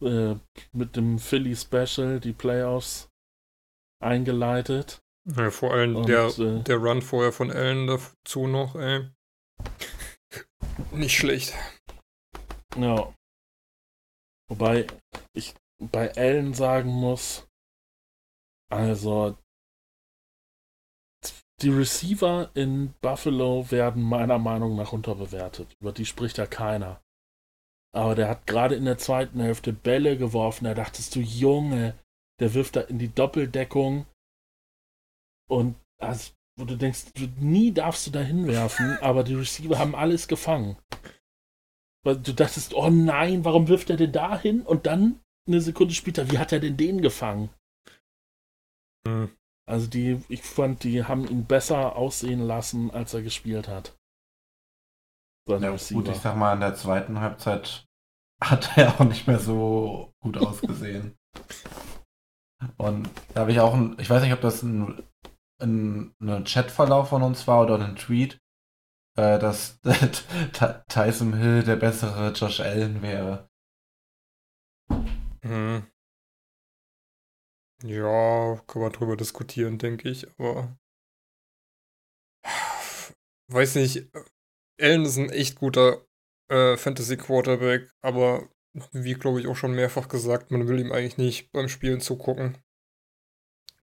äh, 0.00 0.36
mit 0.72 0.96
dem 0.96 1.18
Philly 1.18 1.56
Special 1.56 2.20
die 2.20 2.32
Playoffs 2.32 3.08
eingeleitet. 4.02 5.02
Ja, 5.36 5.50
vor 5.50 5.74
allem 5.74 5.96
Und, 5.96 6.08
der, 6.08 6.26
äh, 6.38 6.62
der 6.62 6.76
Run 6.76 7.02
vorher 7.02 7.32
von 7.32 7.50
Allen 7.50 7.86
dazu 7.86 8.46
noch, 8.46 8.74
ey. 8.74 9.10
Nicht 10.92 11.16
schlecht. 11.16 11.54
Ja. 12.76 13.12
Wobei 14.48 14.86
ich 15.32 15.54
bei 15.78 16.14
Allen 16.16 16.54
sagen 16.54 16.90
muss, 16.90 17.46
also 18.70 19.36
die 21.60 21.70
Receiver 21.70 22.50
in 22.54 22.94
Buffalo 23.00 23.70
werden 23.70 24.02
meiner 24.02 24.38
Meinung 24.38 24.76
nach 24.76 24.92
unterbewertet. 24.92 25.76
Über 25.80 25.92
die 25.92 26.06
spricht 26.06 26.38
ja 26.38 26.46
keiner. 26.46 27.02
Aber 27.92 28.14
der 28.14 28.28
hat 28.28 28.46
gerade 28.46 28.76
in 28.76 28.84
der 28.84 28.98
zweiten 28.98 29.40
Hälfte 29.40 29.72
Bälle 29.72 30.16
geworfen. 30.16 30.64
Da 30.64 30.74
dachtest 30.74 31.16
du, 31.16 31.20
Junge, 31.20 31.94
der 32.40 32.54
wirft 32.54 32.76
da 32.76 32.82
in 32.82 32.98
die 32.98 33.12
Doppeldeckung. 33.12 34.06
Und 35.48 35.76
also, 35.98 36.32
wo 36.56 36.64
du 36.64 36.76
denkst, 36.76 37.12
du, 37.14 37.26
nie 37.38 37.72
darfst 37.72 38.06
du 38.06 38.10
da 38.10 38.20
hinwerfen, 38.20 38.98
aber 39.00 39.24
die 39.24 39.34
Receiver 39.34 39.78
haben 39.78 39.94
alles 39.94 40.28
gefangen. 40.28 40.76
Weil 42.04 42.16
du 42.16 42.32
dachtest, 42.32 42.74
oh 42.74 42.88
nein, 42.88 43.44
warum 43.44 43.68
wirft 43.68 43.90
er 43.90 43.96
denn 43.96 44.12
da 44.12 44.38
hin? 44.38 44.62
Und 44.62 44.86
dann, 44.86 45.20
eine 45.46 45.60
Sekunde 45.60 45.92
später, 45.94 46.30
wie 46.30 46.38
hat 46.38 46.52
er 46.52 46.60
denn 46.60 46.76
den 46.76 47.02
gefangen? 47.02 47.50
Mhm. 49.06 49.30
Also 49.66 49.86
die, 49.86 50.20
ich 50.28 50.42
fand, 50.42 50.82
die 50.82 51.04
haben 51.04 51.28
ihn 51.28 51.44
besser 51.44 51.94
aussehen 51.96 52.40
lassen, 52.40 52.90
als 52.90 53.14
er 53.14 53.22
gespielt 53.22 53.68
hat. 53.68 53.96
Ja, 55.58 55.76
gut, 55.92 56.08
ich 56.08 56.18
sag 56.18 56.36
mal, 56.36 56.54
in 56.54 56.60
der 56.60 56.74
zweiten 56.74 57.20
Halbzeit 57.20 57.86
hat 58.42 58.76
er 58.76 58.94
auch 58.94 59.04
nicht 59.04 59.26
mehr 59.26 59.38
so 59.38 60.12
gut 60.20 60.38
ausgesehen. 60.38 61.18
Und 62.76 63.08
da 63.34 63.40
habe 63.40 63.52
ich 63.52 63.60
auch 63.60 63.74
ein, 63.74 63.96
ich 63.98 64.08
weiß 64.08 64.22
nicht, 64.22 64.32
ob 64.32 64.40
das 64.40 64.62
ein, 64.62 65.02
ein, 65.60 66.14
ein 66.20 66.44
Chatverlauf 66.44 67.08
von 67.08 67.22
uns 67.22 67.46
war 67.46 67.62
oder 67.62 67.78
ein 67.78 67.96
Tweet, 67.96 68.38
äh, 69.16 69.38
dass 69.38 69.80
Tyson 70.88 71.34
Hill 71.34 71.62
der 71.62 71.76
bessere 71.76 72.32
Josh 72.32 72.60
Allen 72.60 73.02
wäre. 73.02 73.48
Hm. 75.42 75.86
Ja, 77.82 78.56
kann 78.66 78.82
man 78.82 78.92
drüber 78.92 79.16
diskutieren, 79.16 79.78
denke 79.78 80.10
ich, 80.10 80.28
aber 80.38 80.76
weiß 83.48 83.76
nicht, 83.76 84.10
Allen 84.80 85.04
ist 85.04 85.16
ein 85.16 85.30
echt 85.30 85.56
guter 85.56 86.04
äh, 86.48 86.76
Fantasy 86.76 87.16
Quarterback, 87.16 87.90
aber 88.02 88.48
wie 88.92 89.14
glaube 89.14 89.40
ich 89.40 89.46
auch 89.46 89.56
schon 89.56 89.74
mehrfach 89.74 90.08
gesagt, 90.08 90.50
man 90.50 90.68
will 90.68 90.80
ihm 90.80 90.92
eigentlich 90.92 91.18
nicht 91.18 91.52
beim 91.52 91.68
Spielen 91.68 92.00
zugucken. 92.00 92.58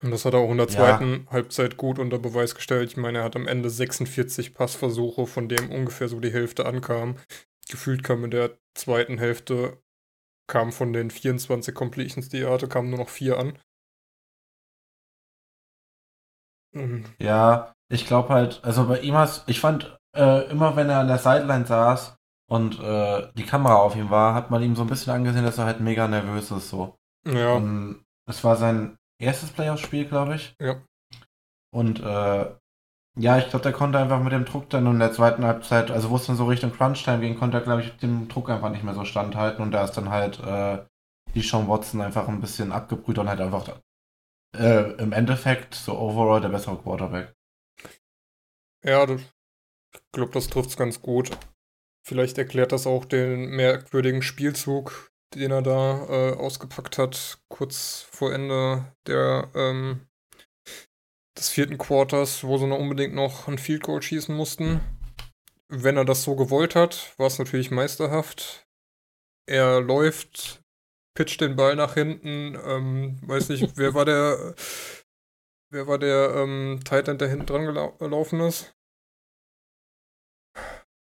Und 0.02 0.11
das 0.11 0.24
hat 0.24 0.35
er 0.35 0.40
auch 0.40 0.50
in 0.50 0.59
der 0.59 0.66
zweiten 0.66 1.24
ja. 1.26 1.33
Halbzeit 1.33 1.76
gut 1.76 2.00
unter 2.00 2.18
Beweis 2.18 2.57
gestellt. 2.57 2.90
Ich 2.90 2.96
meine, 2.96 3.18
er 3.18 3.24
hat 3.24 3.37
am 3.37 3.46
Ende 3.46 3.70
46 3.70 4.52
Passversuche, 4.52 5.28
von 5.28 5.48
dem 5.48 5.70
ungefähr 5.70 6.09
so 6.09 6.18
die 6.18 6.33
Hälfte 6.33 6.66
ankam. 6.66 7.16
Gefühlt 7.70 8.02
kam 8.02 8.24
in 8.24 8.33
der 8.33 8.59
zweiten 8.74 9.18
Hälfte, 9.18 9.81
kam 10.48 10.72
von 10.72 10.92
den 10.92 11.11
24 11.12 11.72
Completions, 11.72 12.28
die 12.28 12.40
er 12.40 12.50
hatte, 12.50 12.66
kamen 12.66 12.90
nur 12.90 12.98
noch 12.98 13.09
vier 13.09 13.38
an. 13.38 13.57
Mhm. 16.72 17.05
Ja, 17.20 17.72
ich 17.88 18.07
glaube 18.07 18.31
halt, 18.31 18.64
also 18.64 18.88
bei 18.88 19.00
ihm 19.00 19.14
hast, 19.14 19.48
ich 19.48 19.61
fand, 19.61 19.96
äh, 20.16 20.51
immer 20.51 20.77
wenn 20.77 20.88
er 20.88 21.01
an 21.01 21.09
der 21.09 21.18
Sideline 21.18 21.66
saß 21.66 22.16
und 22.48 22.79
äh, 22.81 23.29
die 23.35 23.46
Kamera 23.46 23.77
auf 23.77 23.96
ihm 23.96 24.11
war, 24.11 24.35
hat 24.35 24.51
man 24.51 24.62
ihm 24.62 24.77
so 24.77 24.83
ein 24.83 24.88
bisschen 24.88 25.12
angesehen, 25.12 25.44
dass 25.44 25.59
er 25.59 25.66
halt 25.66 25.81
mega 25.81 26.09
nervös 26.09 26.51
ist, 26.51 26.68
so. 26.68 26.96
Ja. 27.27 27.55
Und 27.55 28.05
es 28.29 28.42
war 28.44 28.57
sein 28.57 28.98
erstes 29.18 29.51
Playoff-Spiel, 29.51 30.07
glaube 30.07 30.35
ich. 30.37 30.55
Ja. 30.61 30.83
Und 31.72 32.01
äh, 32.01 32.55
ja, 33.18 33.38
ich 33.38 33.48
glaube, 33.48 33.62
der 33.62 33.72
konnte 33.72 33.98
einfach 33.98 34.22
mit 34.22 34.33
dem 34.33 34.44
Druck 34.44 34.70
dann 34.70 34.87
in 34.87 34.98
der 34.98 35.12
zweiten 35.12 35.44
Halbzeit, 35.44 35.90
also 35.90 36.11
wo 36.11 36.16
es 36.16 36.27
dann 36.27 36.37
so 36.37 36.46
Richtung 36.46 36.72
Crunch-Time 36.72 37.20
ging, 37.20 37.38
konnte 37.38 37.59
er, 37.59 37.62
glaube 37.62 37.83
ich, 37.83 37.96
dem 37.98 38.29
Druck 38.29 38.48
einfach 38.48 38.70
nicht 38.70 38.85
mehr 38.85 38.94
so 38.94 39.05
standhalten 39.05 39.62
und 39.62 39.70
da 39.70 39.85
ist 39.85 39.92
dann 39.92 40.09
halt 40.09 40.40
äh, 40.40 40.85
die 41.35 41.42
Sean 41.42 41.68
Watson 41.68 42.01
einfach 42.01 42.29
ein 42.29 42.40
bisschen 42.40 42.72
abgebrüht 42.72 43.18
und 43.18 43.29
halt 43.29 43.40
einfach 43.40 43.68
äh, 44.57 44.92
im 44.94 45.12
Endeffekt 45.12 45.75
so 45.75 45.98
overall 45.98 46.40
der 46.40 46.48
bessere 46.48 46.77
Quarterback. 46.77 47.35
Ja, 48.85 49.07
ich 50.12 50.18
glaube, 50.18 50.33
das 50.33 50.48
trifft 50.48 50.68
es 50.68 50.77
ganz 50.77 51.01
gut. 51.01 51.31
Vielleicht 52.07 52.37
erklärt 52.37 52.72
das 52.72 52.87
auch 52.87 53.07
den 53.07 53.46
merkwürdigen 53.46 54.20
Spielzug, 54.20 55.11
den 55.35 55.51
er 55.51 55.62
da 55.62 56.07
äh, 56.07 56.35
ausgepackt 56.35 56.98
hat, 56.98 57.38
kurz 57.48 58.07
vor 58.11 58.31
Ende 58.35 58.92
der, 59.07 59.51
ähm, 59.55 60.07
des 61.38 61.48
vierten 61.48 61.79
Quarters, 61.79 62.44
wo 62.44 62.59
sie 62.59 62.66
noch 62.66 62.79
unbedingt 62.79 63.14
noch 63.14 63.48
ein 63.48 63.57
Field 63.57 63.85
Goal 63.85 64.03
schießen 64.03 64.37
mussten. 64.37 64.81
Wenn 65.68 65.96
er 65.96 66.05
das 66.05 66.25
so 66.25 66.37
gewollt 66.37 66.75
hat, 66.75 67.14
war 67.16 67.29
es 67.29 67.38
natürlich 67.38 67.70
meisterhaft. 67.70 68.66
Er 69.46 69.81
läuft 69.81 70.62
pitcht 71.14 71.40
den 71.40 71.57
Ball 71.57 71.75
nach 71.75 71.94
hinten. 71.94 72.59
Ähm, 72.66 73.18
weiß 73.22 73.48
nicht, 73.48 73.72
wer 73.79 73.94
war 73.94 74.05
der, 74.05 74.55
wer 75.70 75.87
war 75.87 75.98
der 75.98 76.35
ähm, 76.37 76.81
Titan, 76.85 77.16
der 77.16 77.29
hinten 77.29 77.46
dran 77.46 77.64
gelaufen 77.98 78.40
ist? 78.40 78.75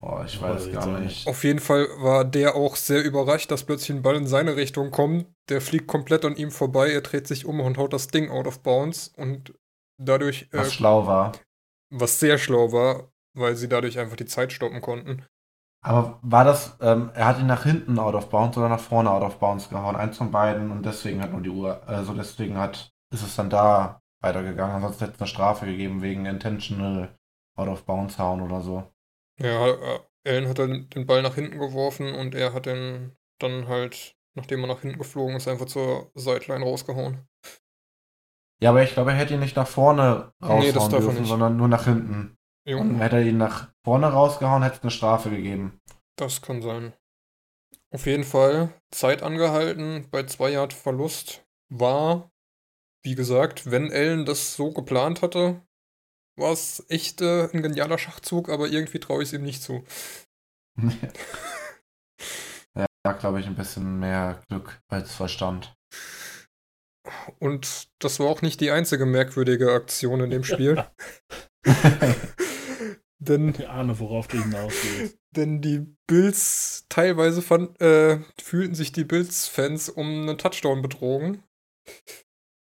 Boah, 0.01 0.25
ich 0.25 0.41
weiß 0.41 0.67
oh, 0.67 0.71
gar 0.71 0.99
nicht. 0.99 1.27
Auf 1.27 1.43
jeden 1.43 1.59
Fall 1.59 1.87
war 1.99 2.25
der 2.25 2.55
auch 2.55 2.75
sehr 2.75 3.03
überrascht, 3.03 3.51
dass 3.51 3.63
plötzlich 3.63 3.91
ein 3.91 4.01
Ball 4.01 4.15
in 4.15 4.25
seine 4.25 4.55
Richtung 4.55 4.89
kommt. 4.89 5.27
Der 5.47 5.61
fliegt 5.61 5.87
komplett 5.87 6.25
an 6.25 6.35
ihm 6.35 6.49
vorbei, 6.49 6.91
er 6.91 7.01
dreht 7.01 7.27
sich 7.27 7.45
um 7.45 7.59
und 7.59 7.77
haut 7.77 7.93
das 7.93 8.07
Ding 8.07 8.31
out 8.31 8.47
of 8.47 8.63
bounds 8.63 9.13
und 9.15 9.53
dadurch. 9.99 10.49
Was 10.51 10.69
äh, 10.69 10.71
schlau 10.71 11.05
war. 11.05 11.33
Was 11.91 12.19
sehr 12.19 12.39
schlau 12.39 12.71
war, 12.71 13.11
weil 13.35 13.55
sie 13.55 13.69
dadurch 13.69 13.99
einfach 13.99 14.15
die 14.15 14.25
Zeit 14.25 14.51
stoppen 14.51 14.81
konnten. 14.81 15.23
Aber 15.83 16.19
war 16.23 16.45
das, 16.45 16.77
ähm, 16.81 17.11
er 17.13 17.25
hat 17.27 17.39
ihn 17.39 17.47
nach 17.47 17.63
hinten 17.63 17.99
out 17.99 18.15
of 18.15 18.29
bounds 18.29 18.57
oder 18.57 18.69
nach 18.69 18.79
vorne 18.79 19.09
out 19.09 19.23
of 19.23 19.37
bounds 19.37 19.69
gehauen? 19.69 19.95
Eins 19.95 20.17
von 20.17 20.31
beiden 20.31 20.71
und 20.71 20.85
deswegen 20.85 21.21
hat 21.21 21.31
nur 21.31 21.41
die 21.41 21.49
Uhr, 21.49 21.87
also 21.87 22.13
deswegen 22.13 22.57
hat, 22.57 22.91
ist 23.13 23.23
es 23.23 23.35
dann 23.35 23.49
da 23.49 24.01
weitergegangen. 24.21 24.75
Ansonsten 24.77 25.05
hätte 25.05 25.15
es 25.15 25.21
eine 25.21 25.27
Strafe 25.27 25.65
gegeben 25.67 26.01
wegen 26.01 26.25
intentional 26.25 27.15
out 27.55 27.67
of 27.67 27.83
bounds 27.85 28.17
hauen 28.17 28.41
oder 28.41 28.61
so. 28.61 28.90
Ja, 29.41 29.67
äh, 29.69 29.99
Allen 30.25 30.47
hat 30.47 30.59
dann 30.59 30.89
den 30.89 31.05
Ball 31.05 31.21
nach 31.21 31.35
hinten 31.35 31.57
geworfen 31.57 32.13
und 32.13 32.35
er 32.35 32.53
hat 32.53 32.65
den 32.65 33.15
dann 33.39 33.67
halt, 33.67 34.15
nachdem 34.35 34.61
er 34.61 34.67
nach 34.67 34.81
hinten 34.81 34.99
geflogen 34.99 35.35
ist, 35.35 35.47
einfach 35.47 35.65
zur 35.65 36.11
Sideline 36.15 36.63
rausgehauen. 36.63 37.27
Ja, 38.61 38.69
aber 38.69 38.83
ich 38.83 38.93
glaube, 38.93 39.11
er 39.11 39.17
hätte 39.17 39.33
ihn 39.33 39.39
nicht 39.39 39.55
nach 39.55 39.67
vorne 39.67 40.31
raushauen 40.43 40.91
nee, 40.91 40.99
dürfen, 40.99 41.25
sondern 41.25 41.57
nur 41.57 41.67
nach 41.67 41.85
hinten. 41.85 42.37
Jo. 42.65 42.79
Und 42.79 42.99
hätte 42.99 43.15
er 43.15 43.23
ihn 43.23 43.37
nach 43.39 43.71
vorne 43.83 44.07
rausgehauen, 44.07 44.61
hätte 44.61 44.75
es 44.77 44.81
eine 44.83 44.91
Strafe 44.91 45.31
gegeben. 45.31 45.81
Das 46.15 46.43
kann 46.43 46.61
sein. 46.61 46.93
Auf 47.89 48.05
jeden 48.05 48.23
Fall 48.23 48.69
Zeit 48.91 49.23
angehalten 49.23 50.07
bei 50.11 50.23
zwei 50.23 50.51
Yard 50.51 50.73
Verlust 50.73 51.43
war, 51.69 52.31
wie 53.03 53.15
gesagt, 53.15 53.71
wenn 53.71 53.91
Ellen 53.91 54.25
das 54.25 54.53
so 54.53 54.71
geplant 54.71 55.23
hatte, 55.23 55.61
war 56.37 56.51
es 56.51 56.85
echt 56.89 57.21
äh, 57.21 57.49
ein 57.51 57.61
genialer 57.61 57.97
Schachzug, 57.97 58.49
aber 58.49 58.67
irgendwie 58.67 58.99
traue 58.99 59.23
ich 59.23 59.29
es 59.29 59.33
ihm 59.33 59.43
nicht 59.43 59.61
zu. 59.61 59.83
ja, 62.75 63.11
glaube 63.13 63.39
ich, 63.39 63.47
ein 63.47 63.55
bisschen 63.55 63.99
mehr 63.99 64.41
Glück 64.49 64.81
als 64.87 65.13
Verstand. 65.13 65.75
Und 67.39 67.89
das 67.99 68.19
war 68.19 68.27
auch 68.27 68.41
nicht 68.41 68.61
die 68.61 68.71
einzige 68.71 69.05
merkwürdige 69.05 69.73
Aktion 69.73 70.21
in 70.21 70.29
dem 70.29 70.43
Spiel. 70.43 70.83
Denn, 73.21 73.49
ich 73.49 73.69
ahne, 73.69 73.99
worauf 73.99 74.27
du 74.27 74.41
hinaus 74.41 74.73
willst. 74.83 75.19
Denn 75.35 75.61
die 75.61 75.85
Bills, 76.07 76.85
teilweise 76.89 77.43
fand, 77.43 77.79
äh, 77.79 78.19
fühlten 78.41 78.73
sich 78.73 78.91
die 78.91 79.03
Bills-Fans 79.03 79.89
um 79.89 80.23
einen 80.23 80.39
Touchdown 80.39 80.81
betrogen. 80.81 81.43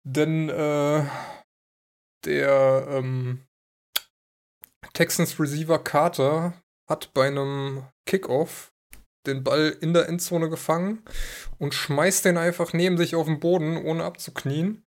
Denn 0.06 0.50
äh, 0.50 1.06
der 2.26 2.88
ähm, 2.90 3.46
Texans 4.94 5.40
Receiver 5.40 5.80
Carter 5.80 6.54
hat 6.88 7.14
bei 7.14 7.28
einem 7.28 7.84
Kickoff 8.06 8.74
den 9.26 9.44
Ball 9.44 9.76
in 9.82 9.94
der 9.94 10.08
Endzone 10.10 10.50
gefangen 10.50 11.04
und 11.58 11.74
schmeißt 11.74 12.26
den 12.26 12.38
einfach 12.38 12.74
neben 12.74 12.98
sich 12.98 13.16
auf 13.16 13.28
den 13.28 13.40
Boden, 13.40 13.78
ohne 13.78 14.04
abzuknien. 14.04 14.86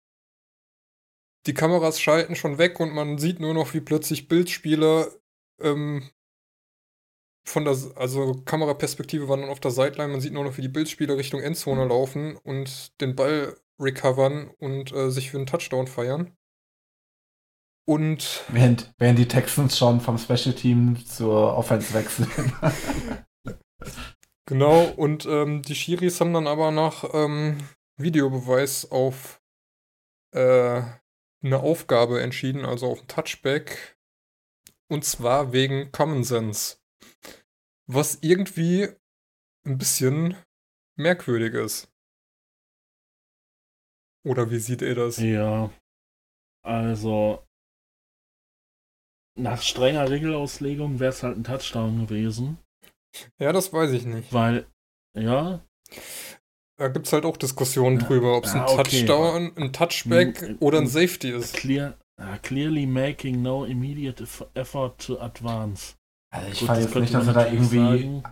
Die 1.47 1.55
Kameras 1.55 2.01
schalten 2.01 2.35
schon 2.35 2.59
weg 2.59 2.81
und 2.81 2.95
man 2.95 3.19
sieht 3.19 3.41
nur 3.41 3.53
noch, 3.53 3.75
wie 3.75 3.81
plötzlich 3.81 4.29
Bildspieler 4.29 5.09
ähm, 5.61 6.09
von 7.45 7.65
der, 7.65 7.77
also 7.97 8.41
Kameraperspektive 8.45 9.29
war 9.29 9.37
dann 9.37 9.49
auf 9.49 9.61
der 9.61 9.73
Sideline, 9.73 10.13
man 10.13 10.21
sieht 10.21 10.33
nur 10.33 10.45
noch, 10.45 10.57
wie 10.57 10.63
die 10.63 10.69
Bildspieler 10.69 11.17
Richtung 11.17 11.41
Endzone 11.41 11.85
laufen 11.87 12.37
und 12.37 13.01
den 13.01 13.17
Ball 13.17 13.57
recovern 13.81 14.51
und 14.59 14.93
äh, 14.93 15.11
sich 15.11 15.31
für 15.31 15.39
einen 15.39 15.47
Touchdown 15.47 15.89
feiern. 15.89 16.37
Und. 17.85 18.45
Während, 18.49 18.95
während 18.99 19.19
die 19.19 19.29
Texans 19.29 19.77
schon 19.77 20.01
vom 20.01 20.19
Special 20.19 20.55
Team 20.55 21.05
zur 21.05 21.57
Offense 21.57 21.93
wechseln. 21.95 22.31
genau, 24.47 24.85
und 24.97 25.27
ähm, 25.27 25.63
die 25.63 25.75
Schiris 25.75 26.21
haben 26.21 26.33
dann 26.33 26.47
aber 26.47 26.71
nach 26.71 27.05
ähm, 27.13 27.59
Videobeweis 27.97 28.91
auf 28.91 29.43
äh, 30.33 30.83
eine 31.43 31.61
Aufgabe 31.61 32.23
entschieden, 32.23 32.65
also 32.65 32.87
auf 32.87 33.01
ein 33.01 33.09
Touchback 33.09 33.99
und 34.89 35.05
zwar 35.05 35.53
wegen 35.53 35.91
Common 35.91 36.23
Sense. 36.23 36.77
Was 37.87 38.19
irgendwie 38.23 38.89
ein 39.67 39.79
bisschen 39.79 40.37
merkwürdig 40.97 41.55
ist. 41.55 41.93
Oder 44.25 44.51
wie 44.51 44.59
sieht 44.59 44.83
ihr 44.83 44.95
das? 44.95 45.17
Ja. 45.17 45.73
Also, 46.65 47.45
nach 49.39 49.63
strenger 49.63 50.11
Regelauslegung 50.11 51.01
wäre 51.01 51.11
es 51.11 51.23
halt 51.23 51.37
ein 51.37 51.45
Touchdown 51.45 52.07
gewesen. 52.07 52.59
Ja, 53.39 53.53
das 53.53 53.73
weiß 53.73 53.91
ich 53.93 54.05
nicht. 54.07 54.33
Weil, 54.33 54.67
ja. 55.19 55.61
Da 56.79 56.89
gibt 56.89 57.07
es 57.07 57.13
halt 57.13 57.25
auch 57.25 57.37
Diskussionen 57.37 58.01
Ja. 58.01 58.07
drüber, 58.07 58.37
ob 58.37 58.45
es 58.45 58.55
Ja, 58.55 58.65
ein 58.67 58.71
okay. 58.79 58.83
Touchdown, 58.83 59.53
ein 59.57 59.73
Touchback 59.73 60.41
Hm, 60.41 60.57
oder 60.61 60.79
ein. 60.79 60.87
Safety 60.87 61.31
ist. 61.31 61.55
Clear, 61.55 61.99
uh, 62.21 62.37
clearly 62.43 62.87
making 62.87 63.43
no 63.43 63.65
immediate 63.65 64.23
eff- 64.25 64.47
effort 64.55 64.95
to 64.99 65.21
advance. 65.21 65.95
Also 66.35 66.49
ich 66.51 66.59
Gut, 66.61 66.67
fand 66.69 66.81
jetzt 66.81 66.95
nicht, 66.95 67.15
dass 67.15 67.27
er 67.27 67.33
da 67.35 67.47
irgendwie, 67.47 67.77
sagen. 67.77 68.23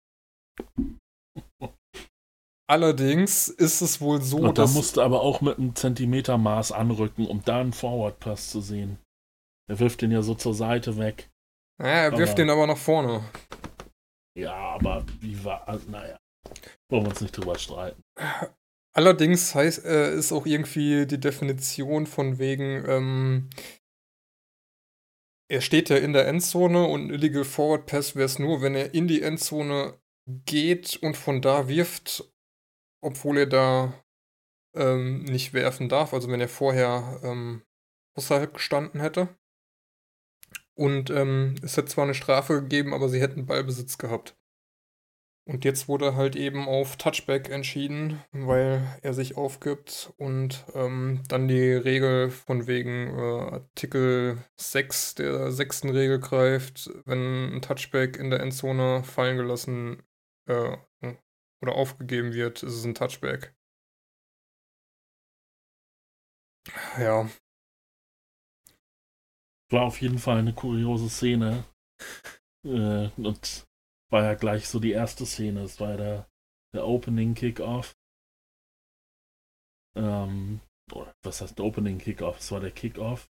Allerdings 2.69 3.49
ist 3.49 3.81
es 3.83 4.01
wohl 4.01 4.23
so, 4.23 4.39
Und 4.39 4.59
da 4.59 4.63
dass. 4.63 4.75
musste 4.75 5.03
aber 5.03 5.21
auch 5.21 5.41
mit 5.41 5.59
einem 5.59 5.75
Zentimetermaß 5.75 6.73
anrücken, 6.73 7.27
um 7.27 7.43
da 7.45 7.61
einen 7.61 7.73
Forward 7.73 8.19
Pass 8.19 8.51
zu 8.51 8.61
sehen. 8.61 8.99
Er 9.71 9.79
wirft 9.79 10.01
den 10.03 10.11
ja 10.11 10.23
so 10.23 10.35
zur 10.35 10.55
Seite 10.55 10.97
weg. 10.97 11.31
Ja, 11.81 11.87
er 11.89 12.13
wirft 12.19 12.33
aber- 12.33 12.37
den 12.43 12.51
aber 12.51 12.67
nach 12.67 12.79
vorne. 12.79 13.25
Ja, 14.39 14.55
aber 14.55 15.05
wie 15.21 15.45
war. 15.45 15.69
Also, 15.69 15.91
naja. 15.91 16.19
Wollen 16.91 17.05
wir 17.05 17.11
uns 17.11 17.21
nicht 17.21 17.37
drüber 17.37 17.59
streiten. 17.59 18.03
Allerdings 18.95 19.55
heißt, 19.55 19.85
äh, 19.85 20.15
ist 20.15 20.33
auch 20.33 20.47
irgendwie 20.47 21.07
die 21.07 21.21
Definition 21.21 22.07
von 22.07 22.39
wegen, 22.39 22.85
ähm, 22.89 23.51
er 25.53 25.61
steht 25.61 25.91
ja 25.91 25.99
in 25.99 26.15
der 26.15 26.27
Endzone 26.29 26.87
und 26.87 27.11
Illegal 27.11 27.45
Forward 27.45 27.85
Pass 27.85 28.17
wäre 28.17 28.25
es 28.25 28.39
nur, 28.39 28.63
wenn 28.63 28.75
er 28.75 28.95
in 28.95 29.07
die 29.07 29.21
Endzone 29.21 30.01
geht 30.47 30.97
und 31.03 31.15
von 31.15 31.43
da 31.43 31.69
wirft, 31.69 32.25
obwohl 33.03 33.37
er 33.37 33.47
da 33.47 34.03
ähm, 34.75 35.25
nicht 35.25 35.53
werfen 35.53 35.91
darf, 35.91 36.15
also 36.15 36.31
wenn 36.31 36.41
er 36.41 36.49
vorher 36.49 37.21
ähm, 37.23 37.63
außerhalb 38.17 38.55
gestanden 38.55 39.03
hätte. 39.03 39.29
Und 40.75 41.11
ähm, 41.11 41.57
es 41.63 41.77
hätte 41.77 41.89
zwar 41.89 42.05
eine 42.05 42.15
Strafe 42.15 42.63
gegeben, 42.63 42.95
aber 42.95 43.11
sie 43.11 43.21
hätten 43.21 43.45
Ballbesitz 43.45 43.99
gehabt. 43.99 44.35
Und 45.45 45.65
jetzt 45.65 45.89
wurde 45.89 46.15
halt 46.15 46.37
eben 46.37 46.69
auf 46.69 46.97
Touchback 46.97 47.49
entschieden, 47.51 48.23
weil 48.31 48.99
er 49.03 49.13
sich 49.13 49.37
aufgibt 49.37 50.13
und 50.17 50.65
ähm, 50.75 51.23
dann 51.29 51.49
die 51.49 51.73
Regel 51.73 52.31
von 52.31 52.69
wegen 52.69 53.09
äh, 53.09 53.55
Artikel 53.55 54.45
6 54.57 55.17
der 55.17 55.51
sechsten 55.51 55.91
Regel 55.91 56.21
greift, 56.21 56.91
wenn 57.07 57.57
ein 57.57 57.63
Touchback 57.63 58.17
in 58.17 58.31
der 58.31 58.41
Endzone 58.41 59.03
fallen 59.03 59.37
gelassen 59.37 60.05
äh, 60.49 60.77
oder 61.61 61.75
aufgegeben 61.75 62.33
wird, 62.35 62.63
ist 62.63 62.75
es 62.75 62.85
ein 62.85 62.95
Touchback. 62.95 63.55
Ja, 66.97 67.29
War 69.73 69.85
auf 69.85 70.03
jeden 70.03 70.19
Fall 70.19 70.37
eine 70.37 70.53
kuriose 70.53 71.09
Szene. 71.09 71.65
Äh, 72.65 73.09
und 73.17 73.67
war 74.13 74.25
ja 74.25 74.35
gleich 74.35 74.69
so 74.69 74.79
die 74.79 74.93
erste 74.93 75.25
Szene. 75.25 75.63
Es 75.63 75.81
war 75.81 75.91
ja 75.91 75.97
der, 75.97 76.31
der 76.75 76.87
Opening 76.87 77.35
Kickoff. 77.35 77.95
Ähm, 79.97 80.61
was 81.23 81.41
heißt 81.41 81.59
Opening 81.61 81.99
Kickoff? 81.99 82.39
Es 82.39 82.53
war 82.53 82.61
der 82.61 82.71
Kickoff. 82.71 83.29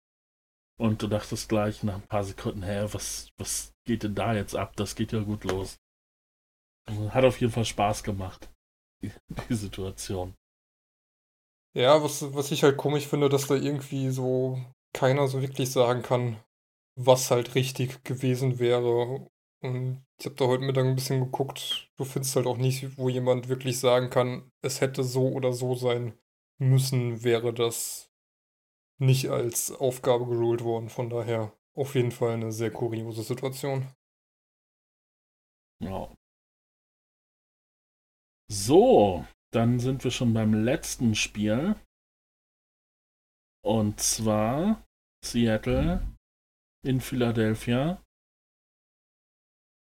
Und 0.81 1.03
du 1.03 1.09
dachtest 1.09 1.49
gleich 1.49 1.83
nach 1.83 1.97
ein 1.97 2.07
paar 2.07 2.23
Sekunden, 2.23 2.63
hä, 2.63 2.87
was, 2.93 3.31
was 3.37 3.75
geht 3.85 4.05
denn 4.05 4.15
da 4.15 4.35
jetzt 4.35 4.55
ab? 4.55 4.77
Das 4.77 4.95
geht 4.95 5.13
ja 5.13 5.21
gut 5.21 5.43
los. 5.45 5.77
Also, 6.89 7.13
Hat 7.13 7.25
auf 7.25 7.41
jeden 7.41 7.53
Fall 7.53 7.65
Spaß 7.65 8.05
gemacht, 8.05 8.49
die, 9.03 9.11
die 9.49 9.55
Situation. 9.55 10.35
Ja, 11.77 12.03
was, 12.03 12.33
was 12.35 12.53
ich 12.53 12.63
halt 12.63 12.77
komisch 12.77 13.07
finde, 13.07 13.29
dass 13.29 13.49
da 13.49 13.55
irgendwie 13.57 14.11
so 14.11 14.65
keiner 14.95 15.27
so 15.27 15.43
wirklich 15.43 15.71
sagen 15.71 16.03
kann, 16.03 16.43
was 16.97 17.31
halt 17.31 17.57
richtig 17.57 18.05
gewesen 18.05 18.59
wäre. 18.59 19.29
Und 19.61 20.07
ich 20.19 20.27
habe 20.27 20.37
da 20.37 20.47
heute 20.47 20.63
Mittag 20.65 20.85
ein 20.85 20.95
bisschen 20.95 21.21
geguckt. 21.21 21.91
Du 21.97 22.05
findest 22.05 22.37
halt 22.37 22.47
auch 22.47 22.59
nicht, 22.59 22.97
wo 22.97 23.09
jemand 23.09 23.49
wirklich 23.49 23.81
sagen 23.81 24.09
kann, 24.11 24.51
es 24.63 24.81
hätte 24.81 25.03
so 25.03 25.33
oder 25.33 25.53
so 25.53 25.75
sein 25.75 26.17
müssen, 26.59 27.25
wäre 27.25 27.53
das 27.53 28.13
nicht 29.01 29.29
als 29.29 29.73
Aufgabe 29.73 30.27
geruled 30.27 30.63
worden. 30.63 30.89
Von 30.89 31.11
daher 31.11 31.53
auf 31.75 31.95
jeden 31.95 32.13
Fall 32.13 32.33
eine 32.33 32.53
sehr 32.53 32.73
kuriose 32.73 33.23
Situation. 33.23 33.87
Ja. 35.81 36.13
So, 38.51 39.27
dann 39.53 39.79
sind 39.79 40.03
wir 40.05 40.11
schon 40.11 40.35
beim 40.35 40.55
letzten 40.55 41.15
Spiel. 41.15 41.77
Und 43.65 44.01
zwar 44.01 44.85
Seattle 45.25 46.17
in 46.85 47.01
Philadelphia. 47.01 48.03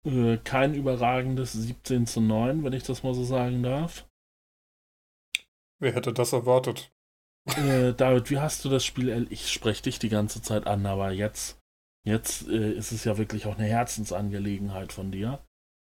Äh, 0.08 0.38
kein 0.38 0.74
überragendes 0.74 1.52
17 1.52 2.08
zu 2.08 2.22
9, 2.22 2.64
wenn 2.64 2.72
ich 2.72 2.84
das 2.84 3.04
mal 3.04 3.14
so 3.14 3.26
sagen 3.26 3.62
darf. 3.62 4.08
Wer 5.80 5.94
hätte 5.94 6.14
das 6.14 6.32
erwartet? 6.32 6.94
Äh, 7.58 7.94
David, 7.94 8.30
wie 8.30 8.40
hast 8.40 8.64
du 8.64 8.70
das 8.70 8.86
Spiel? 8.86 9.28
Ich 9.30 9.52
spreche 9.52 9.84
dich 9.84 10.00
die 10.00 10.08
ganze 10.08 10.42
Zeit 10.42 10.66
an, 10.66 10.86
aber 10.86 11.12
jetzt, 11.12 11.60
jetzt 12.06 12.48
äh, 12.48 12.72
ist 12.72 12.94
es 12.94 13.04
ja 13.04 13.18
wirklich 13.18 13.48
auch 13.48 13.58
eine 13.58 13.68
Herzensangelegenheit 13.68 14.94
von 14.94 15.12
dir. 15.12 15.46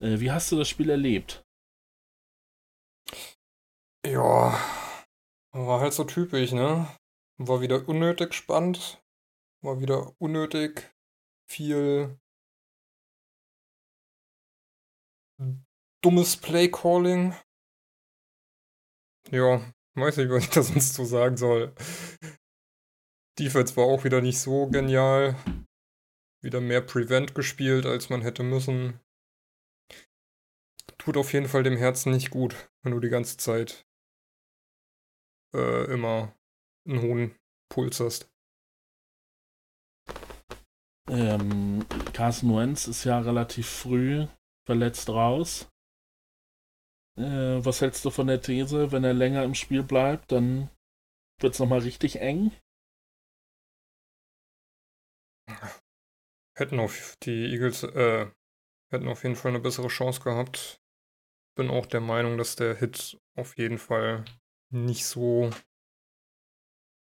Äh, 0.03 0.19
wie 0.19 0.33
hast 0.33 0.51
du 0.51 0.57
das 0.57 0.69
Spiel 0.69 0.91
erlebt? 0.91 1.45
Ja, 4.05 4.59
war 5.53 5.81
halt 5.81 5.93
so 5.93 6.03
typisch, 6.03 6.51
ne? 6.51 6.89
War 7.39 7.61
wieder 7.61 7.89
unnötig 7.89 8.35
spannend, 8.35 9.01
war 9.63 9.81
wieder 9.81 10.13
unnötig 10.19 10.93
viel 11.49 12.19
dummes 16.03 16.37
Play-Calling. 16.37 17.35
Ja, 19.31 19.73
weiß 19.95 20.17
nicht, 20.17 20.31
was 20.31 20.45
ich 20.45 20.51
da 20.51 20.63
sonst 20.63 20.95
zu 20.95 21.05
sagen 21.05 21.37
soll. 21.37 21.75
Defense 23.39 23.77
war 23.77 23.85
auch 23.85 24.05
wieder 24.05 24.21
nicht 24.21 24.39
so 24.39 24.67
genial. 24.69 25.37
wieder 26.43 26.61
mehr 26.61 26.81
Prevent 26.81 27.35
gespielt, 27.35 27.85
als 27.85 28.09
man 28.09 28.23
hätte 28.23 28.43
müssen. 28.43 28.99
Tut 30.99 31.17
auf 31.17 31.33
jeden 31.33 31.49
Fall 31.49 31.63
dem 31.63 31.77
Herzen 31.77 32.13
nicht 32.13 32.31
gut, 32.31 32.71
wenn 32.83 32.93
du 32.93 33.01
die 33.01 33.09
ganze 33.09 33.37
Zeit 33.37 33.87
äh, 35.55 35.85
immer 35.93 36.35
einen 36.87 37.03
hohen 37.03 37.35
Puls 37.71 38.01
hast. 38.01 38.31
Ähm, 41.09 41.87
Carson 42.13 42.57
Wentz 42.57 42.87
ist 42.87 43.05
ja 43.05 43.19
relativ 43.19 43.69
früh 43.69 44.27
verletzt 44.71 45.09
raus. 45.09 45.69
Äh, 47.19 47.59
was 47.65 47.81
hältst 47.81 48.05
du 48.05 48.11
von 48.11 48.29
der 48.29 48.41
These, 48.41 48.93
wenn 48.93 49.03
er 49.03 49.15
länger 49.15 49.43
im 49.43 49.57
Spiel 49.57 49.83
bleibt, 49.83 50.31
dann 50.31 50.71
wird 51.41 51.55
es 51.55 51.59
nochmal 51.59 51.81
richtig 51.81 52.21
eng? 52.21 52.53
Hätten 56.57 56.79
auf 56.79 57.17
die 57.25 57.51
Eagles, 57.53 57.83
äh, 57.83 58.31
hätten 58.93 59.09
auf 59.09 59.25
jeden 59.25 59.35
Fall 59.35 59.51
eine 59.51 59.61
bessere 59.61 59.89
Chance 59.89 60.21
gehabt. 60.21 60.81
Bin 61.57 61.69
auch 61.69 61.87
der 61.87 62.01
Meinung, 62.01 62.39
dass 62.39 62.55
der 62.55 62.77
Hit 62.77 63.19
auf 63.37 63.59
jeden 63.59 63.79
Fall 63.79 64.25
nicht 64.73 65.05
so 65.05 65.51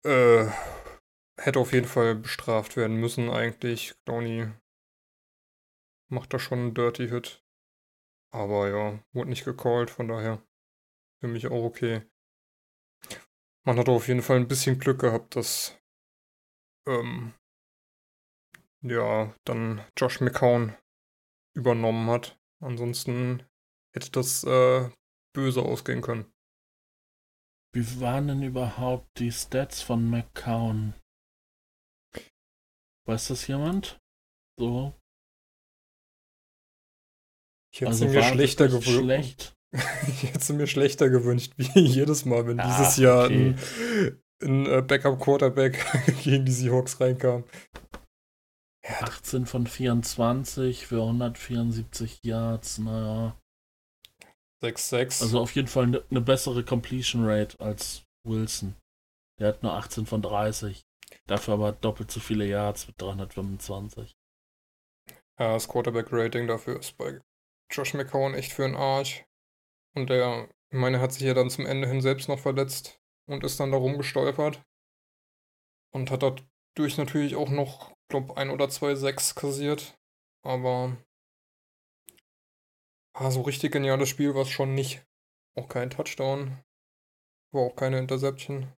äh, 0.07 0.47
hätte 1.37 1.59
auf 1.59 1.75
jeden 1.75 1.87
Fall 1.87 2.15
bestraft 2.15 2.79
werden 2.79 2.97
müssen 2.97 3.29
eigentlich. 3.29 3.95
Clowny 4.07 4.51
macht 6.11 6.33
da 6.33 6.39
schon 6.39 6.59
einen 6.59 6.75
Dirty 6.75 7.09
Hit. 7.09 7.45
Aber 8.31 8.69
ja, 8.69 9.03
wurde 9.13 9.31
nicht 9.31 9.45
gecallt, 9.45 9.91
von 9.91 10.09
daher 10.09 10.43
für 11.21 11.29
mich 11.29 11.47
auch 11.47 11.65
okay. 11.65 12.03
Man 13.65 13.79
hat 13.79 13.89
auf 13.89 14.09
jeden 14.09 14.23
Fall 14.23 14.37
ein 14.37 14.49
bisschen 14.49 14.79
Glück 14.79 15.01
gehabt, 15.01 15.37
dass 15.37 15.79
ähm, 16.87 17.35
ja, 18.83 19.35
dann 19.45 19.85
Josh 19.97 20.21
McCown 20.21 20.75
übernommen 21.55 22.09
hat. 22.11 22.39
Ansonsten 22.61 23.47
hätte 23.95 24.11
das 24.11 24.45
äh, 24.45 24.91
böse 25.35 25.63
ausgehen 25.63 26.03
können. 26.03 26.33
Wie 27.75 28.01
waren 28.01 28.29
denn 28.29 28.43
überhaupt 28.43 29.19
die 29.19 29.31
Stats 29.31 29.83
von 29.83 30.09
McCown? 30.09 30.95
Weiß 33.07 33.29
das 33.29 33.47
jemand? 33.47 34.01
So. 34.59 34.95
Ich 37.73 37.81
hätte 37.81 37.91
also 37.91 38.07
mir 38.07 38.23
schlechter 38.23 38.69
gewünscht. 38.69 38.91
Schlecht. 38.91 39.57
ich 40.09 40.23
hätte 40.23 40.53
mir 40.55 40.67
schlechter 40.67 41.11
gewünscht, 41.11 41.53
wie 41.57 41.69
jedes 41.81 42.25
Mal, 42.25 42.47
wenn 42.47 42.61
ah, 42.61 42.67
dieses 42.67 42.97
Jahr 42.97 43.27
okay. 43.27 43.55
ein, 43.55 44.23
ein 44.43 44.67
äh, 44.67 44.83
Backup-Quarterback 44.83 45.85
gegen 46.23 46.45
die 46.45 46.53
Seahawks 46.53 47.01
reinkam. 47.01 47.45
18 48.87 49.45
von 49.45 49.67
24 49.67 50.87
für 50.87 51.03
174 51.03 52.21
Yards, 52.25 52.79
naja. 52.79 53.37
6-6. 54.63 55.23
Also 55.23 55.41
auf 55.41 55.55
jeden 55.55 55.69
Fall 55.69 55.85
eine 55.85 56.05
ne 56.09 56.21
bessere 56.21 56.65
Completion 56.65 57.25
Rate 57.25 57.61
als 57.61 58.03
Wilson. 58.27 58.75
Der 59.39 59.49
hat 59.49 59.63
nur 59.63 59.75
18 59.75 60.07
von 60.07 60.23
30. 60.23 60.83
Dafür 61.27 61.55
aber 61.55 61.73
doppelt 61.73 62.11
so 62.11 62.21
viele 62.21 62.47
Yards 62.47 62.87
mit 62.87 63.01
325. 63.01 64.17
Ja, 65.39 65.53
das 65.53 65.69
Quarterback-Rating 65.69 66.49
dafür 66.49 66.81
ist 66.81 66.97
bei 66.97 67.21
Josh 67.71 67.95
McCown 67.95 68.35
echt 68.35 68.53
für 68.53 68.65
einen 68.65 68.77
Arsch. 68.77 69.25
Und 69.95 70.11
der, 70.11 70.49
ich 70.71 70.79
meine, 70.79 71.01
hat 71.01 71.13
sich 71.13 71.23
ja 71.23 71.35
dann 71.35 71.51
zum 71.51 71.67
Ende 71.67 71.89
hin 71.89 72.01
selbst 72.01 72.29
noch 72.29 72.39
verletzt 72.39 73.01
und 73.27 73.45
ist 73.45 73.61
dann 73.61 73.73
da 73.73 73.79
rumgestolpert. 73.79 74.63
Und 75.93 76.11
hat 76.11 76.23
dadurch 76.23 76.99
natürlich 76.99 77.37
auch 77.37 77.51
noch, 77.51 77.95
glaube 78.09 78.37
ein 78.37 78.51
oder 78.51 78.69
zwei 78.69 78.95
Sechs 78.95 79.35
kassiert. 79.35 79.99
Aber 80.45 80.97
ah, 83.15 83.31
so 83.31 83.43
richtig 83.43 83.73
geniales 83.73 84.09
Spiel 84.09 84.35
war 84.35 84.43
es 84.43 84.51
schon 84.51 84.75
nicht. 84.75 85.05
Auch 85.57 85.69
kein 85.69 85.91
Touchdown. 85.91 86.63
War 87.53 87.63
auch 87.63 87.77
keine 87.77 87.99
Interception. 87.99 88.73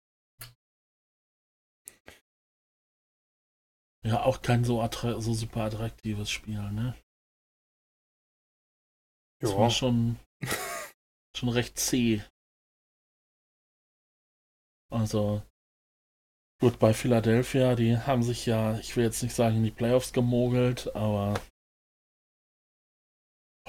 Ja, 4.05 4.23
auch 4.23 4.41
kein 4.41 4.63
so, 4.63 4.87
so 5.19 5.33
super 5.33 5.63
attraktives 5.65 6.31
Spiel, 6.31 6.71
ne? 6.71 6.95
Ja. 9.41 9.49
Das 9.49 9.57
war 9.57 9.69
schon, 9.69 10.19
schon 11.35 11.49
recht 11.49 11.77
zäh. 11.79 12.21
Also, 14.91 15.43
gut, 16.59 16.79
bei 16.79 16.93
Philadelphia, 16.93 17.75
die 17.75 17.97
haben 17.97 18.23
sich 18.23 18.45
ja, 18.45 18.77
ich 18.79 18.95
will 18.95 19.05
jetzt 19.05 19.23
nicht 19.23 19.35
sagen, 19.35 19.57
in 19.57 19.63
die 19.63 19.71
Playoffs 19.71 20.13
gemogelt, 20.13 20.93
aber 20.95 21.39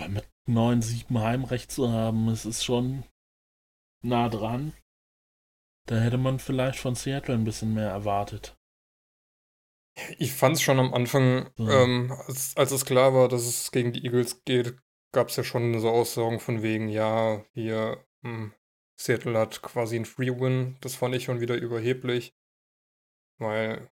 mit 0.08 0.26
9-7 0.48 1.20
Heimrecht 1.20 1.70
zu 1.70 1.90
haben, 1.90 2.28
es 2.28 2.46
ist 2.46 2.64
schon 2.64 3.04
nah 4.02 4.28
dran. 4.28 4.72
Da 5.86 5.98
hätte 5.98 6.18
man 6.18 6.38
vielleicht 6.38 6.78
von 6.78 6.94
Seattle 6.94 7.34
ein 7.34 7.44
bisschen 7.44 7.74
mehr 7.74 7.90
erwartet. 7.90 8.56
Ich 10.18 10.32
fand 10.32 10.56
es 10.56 10.62
schon 10.62 10.78
am 10.78 10.94
Anfang, 10.94 11.52
so. 11.56 11.68
ähm, 11.68 12.12
als, 12.26 12.56
als 12.56 12.70
es 12.70 12.84
klar 12.84 13.12
war, 13.12 13.28
dass 13.28 13.42
es 13.42 13.70
gegen 13.70 13.92
die 13.92 14.04
Eagles 14.04 14.42
geht, 14.44 14.78
gab 15.12 15.28
es 15.28 15.36
ja 15.36 15.44
schon 15.44 15.78
so 15.80 15.90
Aussagen 15.90 16.40
von 16.40 16.62
wegen, 16.62 16.88
ja, 16.88 17.44
hier, 17.52 18.04
hm, 18.22 18.52
Seattle 18.96 19.38
hat 19.38 19.62
quasi 19.62 19.96
einen 19.96 20.04
Free-Win. 20.04 20.76
Das 20.80 20.94
fand 20.94 21.14
ich 21.14 21.24
schon 21.24 21.40
wieder 21.40 21.56
überheblich, 21.56 22.34
weil 23.38 23.90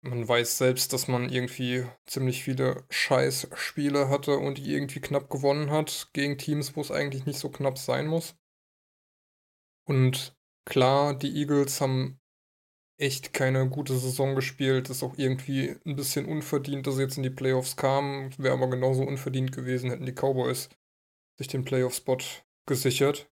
man 0.00 0.26
weiß 0.26 0.58
selbst, 0.58 0.92
dass 0.92 1.08
man 1.08 1.28
irgendwie 1.28 1.86
ziemlich 2.06 2.42
viele 2.44 2.84
Scheiß-Spiele 2.88 4.08
hatte 4.08 4.38
und 4.38 4.58
die 4.58 4.72
irgendwie 4.72 5.00
knapp 5.00 5.28
gewonnen 5.28 5.70
hat 5.70 6.10
gegen 6.12 6.38
Teams, 6.38 6.76
wo 6.76 6.80
es 6.80 6.90
eigentlich 6.90 7.26
nicht 7.26 7.38
so 7.38 7.50
knapp 7.50 7.78
sein 7.78 8.06
muss. 8.06 8.36
Und 9.84 10.36
klar, 10.64 11.14
die 11.14 11.34
Eagles 11.36 11.80
haben 11.80 12.17
echt 12.98 13.32
keine 13.32 13.68
gute 13.68 13.96
Saison 13.96 14.34
gespielt. 14.34 14.90
Ist 14.90 15.02
auch 15.02 15.16
irgendwie 15.16 15.76
ein 15.86 15.96
bisschen 15.96 16.26
unverdient, 16.26 16.86
dass 16.86 16.96
sie 16.96 17.02
jetzt 17.02 17.16
in 17.16 17.22
die 17.22 17.30
Playoffs 17.30 17.76
kamen. 17.76 18.36
Wäre 18.38 18.54
aber 18.54 18.68
genauso 18.68 19.02
unverdient 19.04 19.52
gewesen, 19.52 19.90
hätten 19.90 20.06
die 20.06 20.12
Cowboys 20.12 20.68
sich 21.38 21.48
den 21.48 21.64
Playoff-Spot 21.64 22.18
gesichert. 22.66 23.30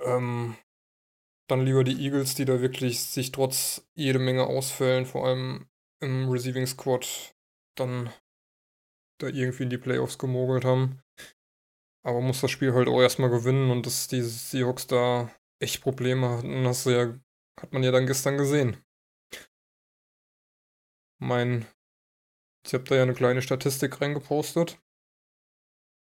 Ähm, 0.00 0.56
dann 1.48 1.64
lieber 1.64 1.84
die 1.84 2.02
Eagles, 2.04 2.34
die 2.34 2.44
da 2.44 2.60
wirklich 2.60 3.02
sich 3.02 3.32
trotz 3.32 3.86
jede 3.94 4.18
Menge 4.18 4.46
Ausfällen, 4.46 5.06
vor 5.06 5.26
allem 5.26 5.66
im 6.00 6.28
Receiving 6.28 6.66
Squad, 6.66 7.34
dann 7.76 8.10
da 9.18 9.28
irgendwie 9.28 9.62
in 9.64 9.70
die 9.70 9.78
Playoffs 9.78 10.18
gemogelt 10.18 10.64
haben. 10.64 11.00
Aber 12.04 12.20
muss 12.20 12.40
das 12.40 12.50
Spiel 12.50 12.74
halt 12.74 12.88
auch 12.88 13.00
erstmal 13.00 13.30
gewinnen 13.30 13.70
und 13.70 13.86
dass 13.86 14.08
die 14.08 14.22
Seahawks 14.22 14.88
da 14.88 15.30
echt 15.60 15.80
Probleme 15.80 16.28
hatten, 16.28 16.66
hast 16.66 16.86
du 16.86 16.90
ja 16.90 17.18
hat 17.60 17.72
man 17.72 17.82
ja 17.82 17.90
dann 17.90 18.06
gestern 18.06 18.36
gesehen. 18.36 18.82
Mein, 21.20 21.66
ich 22.66 22.74
habe 22.74 22.84
da 22.84 22.96
ja 22.96 23.02
eine 23.02 23.14
kleine 23.14 23.42
Statistik 23.42 24.00
reingepostet. 24.00 24.80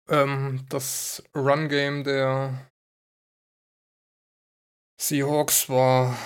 Ähm, 0.10 0.66
das 0.70 1.24
Run-Game 1.36 2.04
der 2.04 2.70
Seahawks 5.00 5.70
war, 5.70 6.18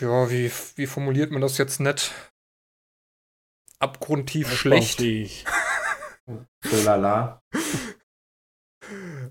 ja, 0.00 0.30
wie, 0.30 0.50
wie 0.76 0.86
formuliert 0.86 1.32
man 1.32 1.40
das 1.40 1.58
jetzt 1.58 1.80
nett? 1.80 2.12
Abgrundtief 3.78 4.52
schlecht. 4.54 5.00
Lala. 6.84 7.42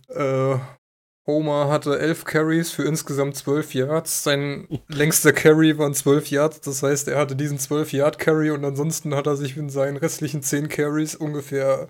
äh, 0.09 0.59
Homer 1.27 1.69
hatte 1.69 1.97
elf 1.99 2.23
Carries 2.23 2.71
für 2.71 2.83
insgesamt 2.83 3.35
zwölf 3.35 3.73
Yards. 3.73 4.23
Sein 4.23 4.67
längster 4.87 5.33
Carry 5.33 5.77
waren 5.77 5.93
zwölf 5.95 6.29
Yards. 6.29 6.61
Das 6.61 6.83
heißt, 6.83 7.07
er 7.07 7.17
hatte 7.17 7.35
diesen 7.35 7.57
zwölf 7.57 7.93
Yard 7.93 8.19
Carry 8.19 8.51
und 8.51 8.63
ansonsten 8.63 9.15
hat 9.15 9.25
er 9.25 9.35
sich 9.35 9.57
in 9.57 9.69
seinen 9.69 9.97
restlichen 9.97 10.43
zehn 10.43 10.69
Carries 10.69 11.15
ungefähr 11.15 11.87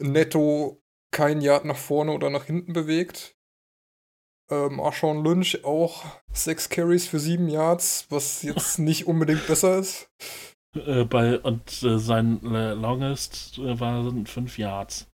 netto 0.00 0.80
kein 1.12 1.40
Yard 1.40 1.64
nach 1.64 1.76
vorne 1.76 2.12
oder 2.12 2.30
nach 2.30 2.44
hinten 2.44 2.72
bewegt. 2.72 3.36
Ähm, 4.50 4.80
Arshawn 4.80 5.24
Lynch 5.24 5.64
auch 5.64 6.04
sechs 6.32 6.68
Carries 6.68 7.06
für 7.06 7.18
sieben 7.18 7.48
Yards, 7.48 8.06
was 8.10 8.42
jetzt 8.42 8.78
nicht 8.80 9.06
unbedingt 9.06 9.46
besser 9.46 9.78
ist. 9.78 10.08
Äh, 10.74 11.04
bei, 11.04 11.38
und 11.40 11.82
äh, 11.82 11.98
sein 11.98 12.40
äh, 12.44 12.74
Longest 12.74 13.58
äh, 13.58 13.80
waren 13.80 14.26
fünf 14.26 14.56
Yards. 14.56 15.08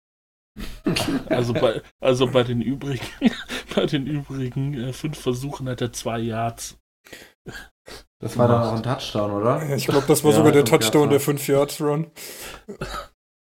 Also 1.27 1.53
bei, 1.53 1.83
also 2.01 2.27
bei 2.27 2.43
den 2.43 2.61
übrigen, 2.63 3.07
bei 3.75 3.87
den 3.87 4.07
übrigen 4.07 4.75
äh, 4.75 4.93
fünf 4.93 5.19
Versuchen 5.19 5.69
hat 5.69 5.81
er 5.81 5.93
zwei 5.93 6.19
Yards. 6.19 6.79
Das 8.21 8.39
war 8.39 8.49
dann 8.49 8.63
auch 8.63 8.77
ein 8.77 8.83
Touchdown, 8.83 9.31
oder? 9.33 9.75
Ich 9.75 9.87
glaube, 9.87 10.07
das 10.07 10.25
war 10.25 10.31
ja, 10.31 10.39
sogar 10.39 10.53
der 10.53 10.65
Touchdown, 10.65 11.11
der 11.11 11.21
5 11.21 11.47
Yards 11.47 11.81
Run. 11.81 12.11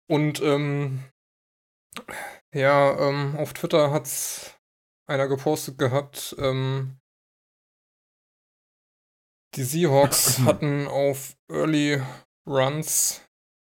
Und 0.09 0.41
ähm, 0.41 1.05
ja, 2.55 2.99
ähm, 2.99 3.37
auf 3.37 3.53
Twitter 3.53 3.91
hat's 3.91 4.59
einer 5.07 5.29
gepostet 5.29 5.79
gehabt, 5.79 6.35
ähm, 6.39 6.99
Die 9.55 9.65
Seahawks 9.65 10.39
hatten 10.45 10.87
auf 10.87 11.37
Early 11.51 12.03
Runs 12.47 13.21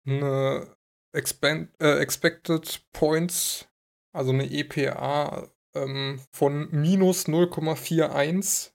eine 0.07 0.77
Expand, 1.15 1.71
äh, 1.81 1.99
Expected 2.01 2.87
Points, 2.93 3.69
also 4.13 4.31
eine 4.33 4.51
EPA 4.51 5.49
ähm, 5.75 6.21
von 6.33 6.69
minus 6.71 7.27
0,41, 7.27 8.73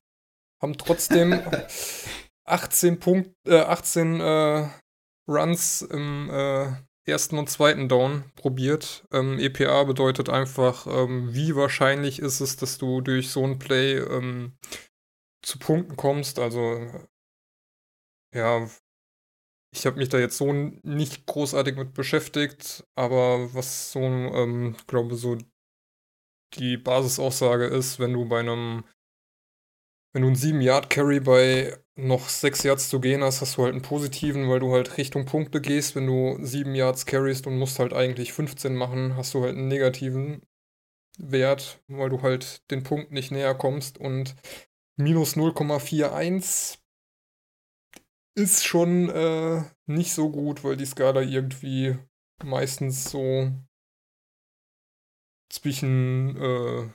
haben 0.62 0.78
trotzdem 0.78 1.42
18 2.46 3.00
Punkt, 3.00 3.32
äh, 3.48 3.60
18 3.60 4.20
äh, 4.20 4.70
Runs 5.28 5.82
im 5.82 6.30
äh, 6.30 6.74
ersten 7.06 7.38
und 7.38 7.50
zweiten 7.50 7.90
Down 7.90 8.32
probiert. 8.36 9.06
Ähm, 9.12 9.40
EPA 9.40 9.84
bedeutet 9.84 10.30
einfach, 10.30 10.88
ähm, 10.88 11.34
wie 11.34 11.56
wahrscheinlich 11.56 12.20
ist 12.20 12.40
es, 12.40 12.56
dass 12.58 12.78
du 12.78 13.02
durch 13.02 13.30
so 13.30 13.44
ein 13.44 13.60
Play 13.60 13.98
ähm, 13.98 14.58
zu 15.42 15.60
Punkten 15.60 15.96
kommst. 15.96 16.40
Also 16.40 16.88
ja, 18.34 18.68
ich 19.74 19.86
habe 19.86 19.98
mich 19.98 20.10
da 20.10 20.20
jetzt 20.20 20.38
so 20.38 20.54
nicht 20.54 21.26
großartig 21.26 21.76
mit 21.76 21.94
beschäftigt, 21.94 22.86
aber 22.96 23.54
was 23.54 23.92
so, 23.92 24.00
ähm, 24.02 24.76
glaube 24.88 25.16
so 25.16 25.38
die 26.54 26.78
Basisaussage 26.78 27.66
ist, 27.66 28.00
wenn 28.00 28.14
du 28.14 28.26
bei 28.26 28.40
einem, 28.40 28.84
wenn 30.14 30.22
du 30.22 30.28
einen 30.28 30.36
7-Yard-Carry 30.36 31.20
bei 31.22 31.78
noch 31.96 32.30
6 32.30 32.64
Yards 32.64 32.90
zu 32.90 33.00
gehen 33.00 33.24
hast, 33.24 33.42
hast 33.42 33.58
du 33.58 33.64
halt 33.64 33.74
einen 33.74 33.82
positiven, 33.82 34.48
weil 34.48 34.60
du 34.60 34.72
halt 34.72 34.98
Richtung 34.98 35.26
Punkte 35.26 35.60
gehst. 35.60 35.96
Wenn 35.96 36.06
du 36.08 36.38
7 36.40 36.76
Yards 36.76 37.06
carryst 37.06 37.48
und 37.48 37.58
musst 37.58 37.80
halt 37.80 37.94
eigentlich 37.94 38.34
15 38.34 38.76
machen, 38.76 39.16
hast 39.16 39.34
du 39.34 39.42
halt 39.42 39.56
einen 39.58 39.68
negativen 39.68 40.42
Wert, 41.18 41.84
weil 41.88 42.10
du 42.10 42.22
halt 42.22 42.70
den 42.72 42.84
Punkt 42.84 43.12
nicht 43.12 43.32
näher 43.32 43.56
kommst 43.56 43.98
und 43.98 44.36
minus 44.98 45.36
0,41 45.36 46.78
ist 48.36 48.66
schon 48.66 49.10
äh, 49.10 49.64
nicht 49.86 50.14
so 50.14 50.30
gut, 50.30 50.64
weil 50.64 50.78
die 50.78 50.86
Skala 50.86 51.22
irgendwie 51.22 51.98
meistens 52.44 53.10
so 53.10 53.52
zwischen 55.50 56.36
äh, 56.38 56.90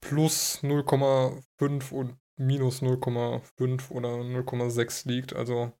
plus 0.00 0.62
0,5 0.62 1.92
und 1.92 2.18
minus 2.38 2.82
0,5 2.82 3.90
oder 3.90 4.10
0,6 4.10 5.08
liegt. 5.08 5.34
Also 5.34 5.72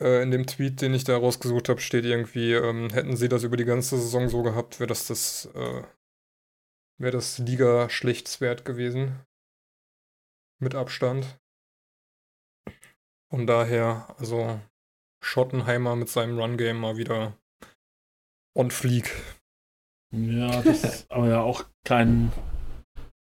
äh, 0.00 0.22
in 0.22 0.30
dem 0.30 0.46
Tweet, 0.46 0.80
den 0.80 0.94
ich 0.94 1.04
da 1.04 1.16
rausgesucht 1.16 1.68
habe, 1.68 1.80
steht 1.80 2.04
irgendwie, 2.04 2.52
ähm, 2.52 2.90
hätten 2.90 3.16
sie 3.16 3.28
das 3.28 3.44
über 3.44 3.56
die 3.56 3.64
ganze 3.64 3.98
Saison 3.98 4.28
so 4.28 4.42
gehabt, 4.42 4.80
wäre 4.80 4.88
das 4.88 5.06
das, 5.06 5.46
äh, 5.54 5.82
wäre 6.98 7.12
das 7.12 7.38
Liga-Schlechtswert 7.38 8.64
gewesen. 8.64 9.20
Mit 10.60 10.74
Abstand. 10.74 11.38
Von 13.30 13.46
daher, 13.46 14.14
also 14.18 14.60
Schottenheimer 15.22 15.96
mit 15.96 16.08
seinem 16.08 16.38
Run-Game 16.38 16.78
mal 16.78 16.96
wieder 16.96 17.36
on 18.56 18.70
fleek. 18.70 19.14
Ja, 20.12 20.62
das 20.62 20.84
ist 20.84 21.06
aber 21.10 21.28
ja 21.28 21.42
auch 21.42 21.64
kein, 21.84 22.32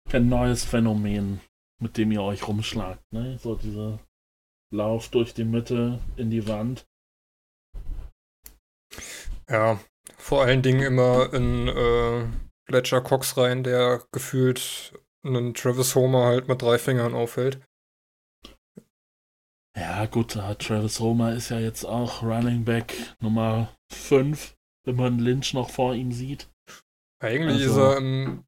kein 0.10 0.28
neues 0.28 0.66
Phänomen, 0.66 1.40
mit 1.82 1.98
dem 1.98 2.12
ihr 2.12 2.22
euch 2.22 2.48
rumschlagt, 2.48 3.02
ne? 3.14 3.38
So 3.40 3.56
dieser 3.56 4.00
Lauf 4.74 5.10
durch 5.10 5.34
die 5.34 5.46
Mitte 5.46 6.00
in 6.18 6.30
die 6.30 6.48
Wand. 6.48 6.86
Ja, 9.50 9.80
vor 10.18 10.44
allen 10.44 10.62
Dingen 10.62 10.82
immer 10.82 11.34
in 11.34 11.68
äh, 11.68 12.28
Fletcher 12.66 13.02
Cox 13.02 13.38
rein, 13.38 13.64
der 13.64 14.04
gefühlt 14.12 14.94
einen 15.24 15.54
Travis 15.54 15.96
Homer 15.96 16.26
halt 16.26 16.48
mit 16.48 16.62
drei 16.62 16.78
Fingern 16.78 17.14
aufhält. 17.14 17.62
Ja, 19.76 20.06
gut, 20.06 20.32
Travis 20.32 21.00
Homer 21.00 21.34
ist 21.34 21.50
ja 21.50 21.60
jetzt 21.60 21.84
auch 21.84 22.22
Running 22.22 22.64
Back 22.64 22.94
Nummer 23.20 23.76
5, 23.92 24.56
wenn 24.86 24.96
man 24.96 25.20
Lynch 25.20 25.54
noch 25.54 25.70
vor 25.72 25.96
ihm 25.96 26.12
sieht. 26.12 26.48
Eigentlich 27.20 27.64
also, 27.64 27.72
ist 27.72 27.78
er 27.78 27.98
im, 27.98 28.46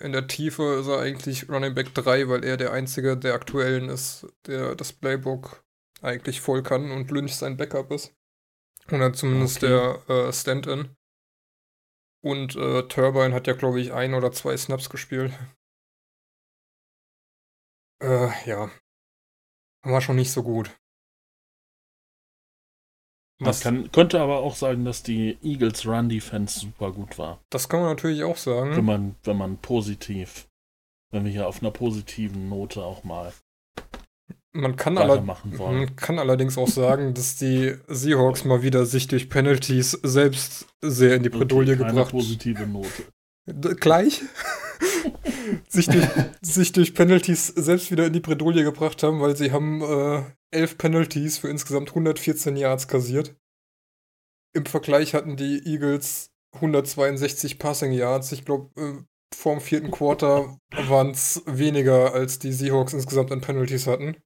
in 0.00 0.12
der 0.12 0.26
Tiefe 0.26 0.76
ist 0.80 0.86
er 0.86 1.00
eigentlich 1.00 1.50
Running 1.50 1.74
Back 1.74 1.94
3, 1.94 2.28
weil 2.28 2.44
er 2.44 2.56
der 2.56 2.72
einzige 2.72 3.16
der 3.16 3.34
aktuellen 3.34 3.90
ist, 3.90 4.26
der 4.46 4.74
das 4.74 4.92
Playbook 4.92 5.62
eigentlich 6.00 6.40
voll 6.40 6.62
kann 6.62 6.90
und 6.90 7.10
Lynch 7.10 7.34
sein 7.34 7.56
Backup 7.56 7.90
ist. 7.90 8.14
Oder 8.90 9.12
zumindest 9.12 9.62
okay. 9.62 9.68
der 10.08 10.16
äh, 10.28 10.32
Stand-in. 10.32 10.96
Und 12.22 12.56
äh, 12.56 12.82
Turbine 12.88 13.34
hat 13.34 13.46
ja, 13.46 13.52
glaube 13.52 13.80
ich, 13.80 13.92
ein 13.92 14.14
oder 14.14 14.32
zwei 14.32 14.56
Snaps 14.56 14.88
gespielt. 14.88 15.32
Äh, 18.02 18.30
ja, 18.46 18.70
war 19.92 20.00
schon 20.00 20.16
nicht 20.16 20.32
so 20.32 20.42
gut. 20.42 20.70
Man 23.40 23.58
kann, 23.58 23.92
könnte 23.92 24.20
aber 24.20 24.38
auch 24.38 24.54
sagen, 24.54 24.84
dass 24.84 25.02
die 25.02 25.38
Eagles 25.42 25.86
Run 25.86 26.08
Defense 26.08 26.60
super 26.60 26.92
gut 26.92 27.18
war. 27.18 27.40
Das 27.50 27.68
kann 27.68 27.80
man 27.80 27.90
natürlich 27.90 28.22
auch 28.22 28.36
sagen. 28.36 28.76
Wenn 28.76 28.84
man, 28.84 29.16
wenn 29.24 29.36
man 29.36 29.58
positiv, 29.58 30.46
wenn 31.10 31.24
wir 31.24 31.32
hier 31.32 31.48
auf 31.48 31.60
einer 31.60 31.72
positiven 31.72 32.48
Note 32.48 32.82
auch 32.82 33.02
mal 33.04 33.32
man 34.56 34.76
kann, 34.76 34.94
man 34.94 35.96
kann 35.96 36.20
allerdings 36.20 36.56
auch 36.58 36.68
sagen, 36.68 37.12
dass 37.12 37.34
die 37.34 37.74
Seahawks 37.88 38.44
mal 38.44 38.62
wieder 38.62 38.86
sich 38.86 39.08
durch 39.08 39.28
Penalties 39.28 39.98
selbst 40.04 40.66
sehr 40.80 41.16
in 41.16 41.24
die 41.24 41.28
Bredouille 41.28 41.72
okay, 41.72 41.78
gebracht. 41.78 42.06
haben. 42.06 42.10
positive 42.10 42.64
Note. 42.64 43.74
Gleich? 43.80 44.22
sich, 45.68 45.86
durch, 45.86 46.06
sich 46.40 46.72
durch 46.72 46.94
Penalties 46.94 47.48
selbst 47.48 47.90
wieder 47.90 48.06
in 48.06 48.12
die 48.12 48.20
Bredouille 48.20 48.64
gebracht 48.64 49.02
haben, 49.02 49.20
weil 49.20 49.36
sie 49.36 49.52
haben 49.52 49.82
äh, 49.82 50.22
elf 50.50 50.78
Penalties 50.78 51.38
für 51.38 51.48
insgesamt 51.48 51.90
114 51.90 52.56
Yards 52.56 52.88
kassiert. 52.88 53.34
Im 54.54 54.66
Vergleich 54.66 55.14
hatten 55.14 55.36
die 55.36 55.66
Eagles 55.66 56.30
162 56.54 57.58
Passing 57.58 57.92
Yards. 57.92 58.32
Ich 58.32 58.44
glaube, 58.44 58.70
äh, 58.80 59.04
dem 59.44 59.60
vierten 59.60 59.90
Quarter 59.90 60.56
waren 60.86 61.10
es 61.10 61.42
weniger, 61.46 62.14
als 62.14 62.38
die 62.38 62.52
Seahawks 62.52 62.92
insgesamt 62.92 63.32
an 63.32 63.40
Penalties 63.40 63.86
hatten. 63.86 64.16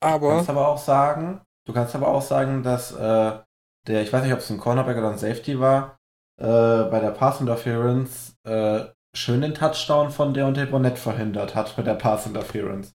Aber. 0.00 0.30
Du 0.30 0.36
kannst 0.36 0.50
aber 0.50 0.68
auch 0.68 0.78
sagen, 0.78 1.40
du 1.66 1.72
kannst 1.72 1.94
aber 1.94 2.08
auch 2.08 2.22
sagen, 2.22 2.62
dass 2.62 2.92
äh, 2.92 3.38
der, 3.86 4.02
ich 4.02 4.12
weiß 4.12 4.24
nicht, 4.24 4.32
ob 4.32 4.40
es 4.40 4.50
ein 4.50 4.58
Cornerback 4.58 4.96
oder 4.96 5.10
ein 5.10 5.18
Safety 5.18 5.60
war, 5.60 5.98
äh, 6.38 6.44
bei 6.44 7.00
der 7.00 7.10
Pass 7.10 7.40
Interference 7.40 8.36
äh, 8.44 8.86
schön 9.14 9.40
den 9.40 9.54
Touchdown 9.54 10.10
von 10.10 10.34
der 10.34 10.50
Bonnet 10.66 10.98
verhindert 10.98 11.54
hat 11.54 11.76
mit 11.76 11.86
der 11.86 11.94
Pass 11.94 12.26
Interference. 12.26 12.94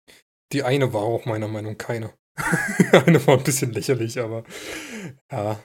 Die 0.53 0.63
eine 0.63 0.93
war 0.93 1.03
auch 1.03 1.27
meiner 1.27 1.49
Meinung 1.49 1.73
nach 1.73 1.79
keine. 1.79 2.15
eine 2.93 3.25
war 3.27 3.37
ein 3.39 3.45
bisschen 3.45 3.73
lächerlich, 3.73 4.21
aber 4.21 4.45
ja. 5.31 5.59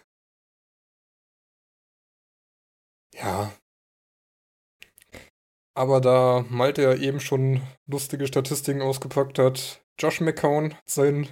Ja. 3.16 3.54
Aber 5.76 6.02
da 6.02 6.46
Malte 6.50 6.84
ja 6.84 6.94
eben 6.96 7.20
schon 7.20 7.62
lustige 7.88 8.28
Statistiken 8.28 8.82
ausgepackt 8.82 9.40
hat, 9.40 9.84
Josh 10.00 10.22
McCown 10.22 10.74
hat 10.74 10.90
sein 10.90 11.30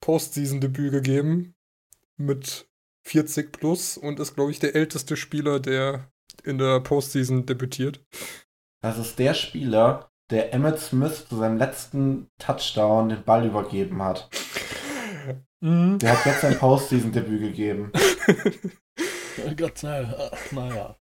Postseason-Debüt 0.00 0.90
gegeben 0.92 1.54
mit 2.16 2.68
40 3.06 3.52
plus 3.52 3.96
und 3.96 4.18
ist, 4.18 4.34
glaube 4.34 4.50
ich, 4.50 4.58
der 4.58 4.74
älteste 4.74 5.16
Spieler, 5.16 5.60
der 5.60 6.10
in 6.44 6.58
der 6.58 6.80
Postseason 6.80 7.46
debütiert. 7.46 8.04
Das 8.82 8.98
ist 8.98 9.18
der 9.18 9.34
Spieler, 9.34 10.10
der 10.30 10.52
Emmett 10.52 10.78
Smith 10.78 11.26
zu 11.28 11.36
seinem 11.36 11.58
letzten 11.58 12.28
Touchdown 12.38 13.08
den 13.08 13.22
Ball 13.22 13.46
übergeben 13.46 14.02
hat. 14.02 14.28
Mhm. 15.60 15.98
Der 15.98 16.12
hat 16.12 16.26
jetzt 16.26 16.42
sein 16.42 16.58
Postseason-Debüt 16.58 17.40
gegeben. 17.40 17.92
Gott 19.56 19.78
sei 19.78 20.06
naja. 20.50 20.96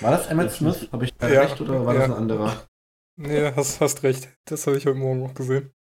War 0.00 0.10
das 0.10 0.28
Emmett 0.28 0.52
Smith? 0.52 0.88
Habe 0.92 1.04
ich 1.04 1.14
da 1.14 1.28
ja, 1.28 1.40
recht 1.40 1.60
oder 1.60 1.84
war 1.84 1.94
ja. 1.94 2.00
das 2.00 2.10
ein 2.10 2.16
anderer? 2.16 2.68
Nee, 3.18 3.52
hast, 3.56 3.80
hast 3.80 4.02
recht. 4.02 4.28
Das 4.44 4.66
habe 4.66 4.76
ich 4.76 4.86
heute 4.86 4.98
Morgen 4.98 5.20
noch 5.20 5.34
gesehen. 5.34 5.72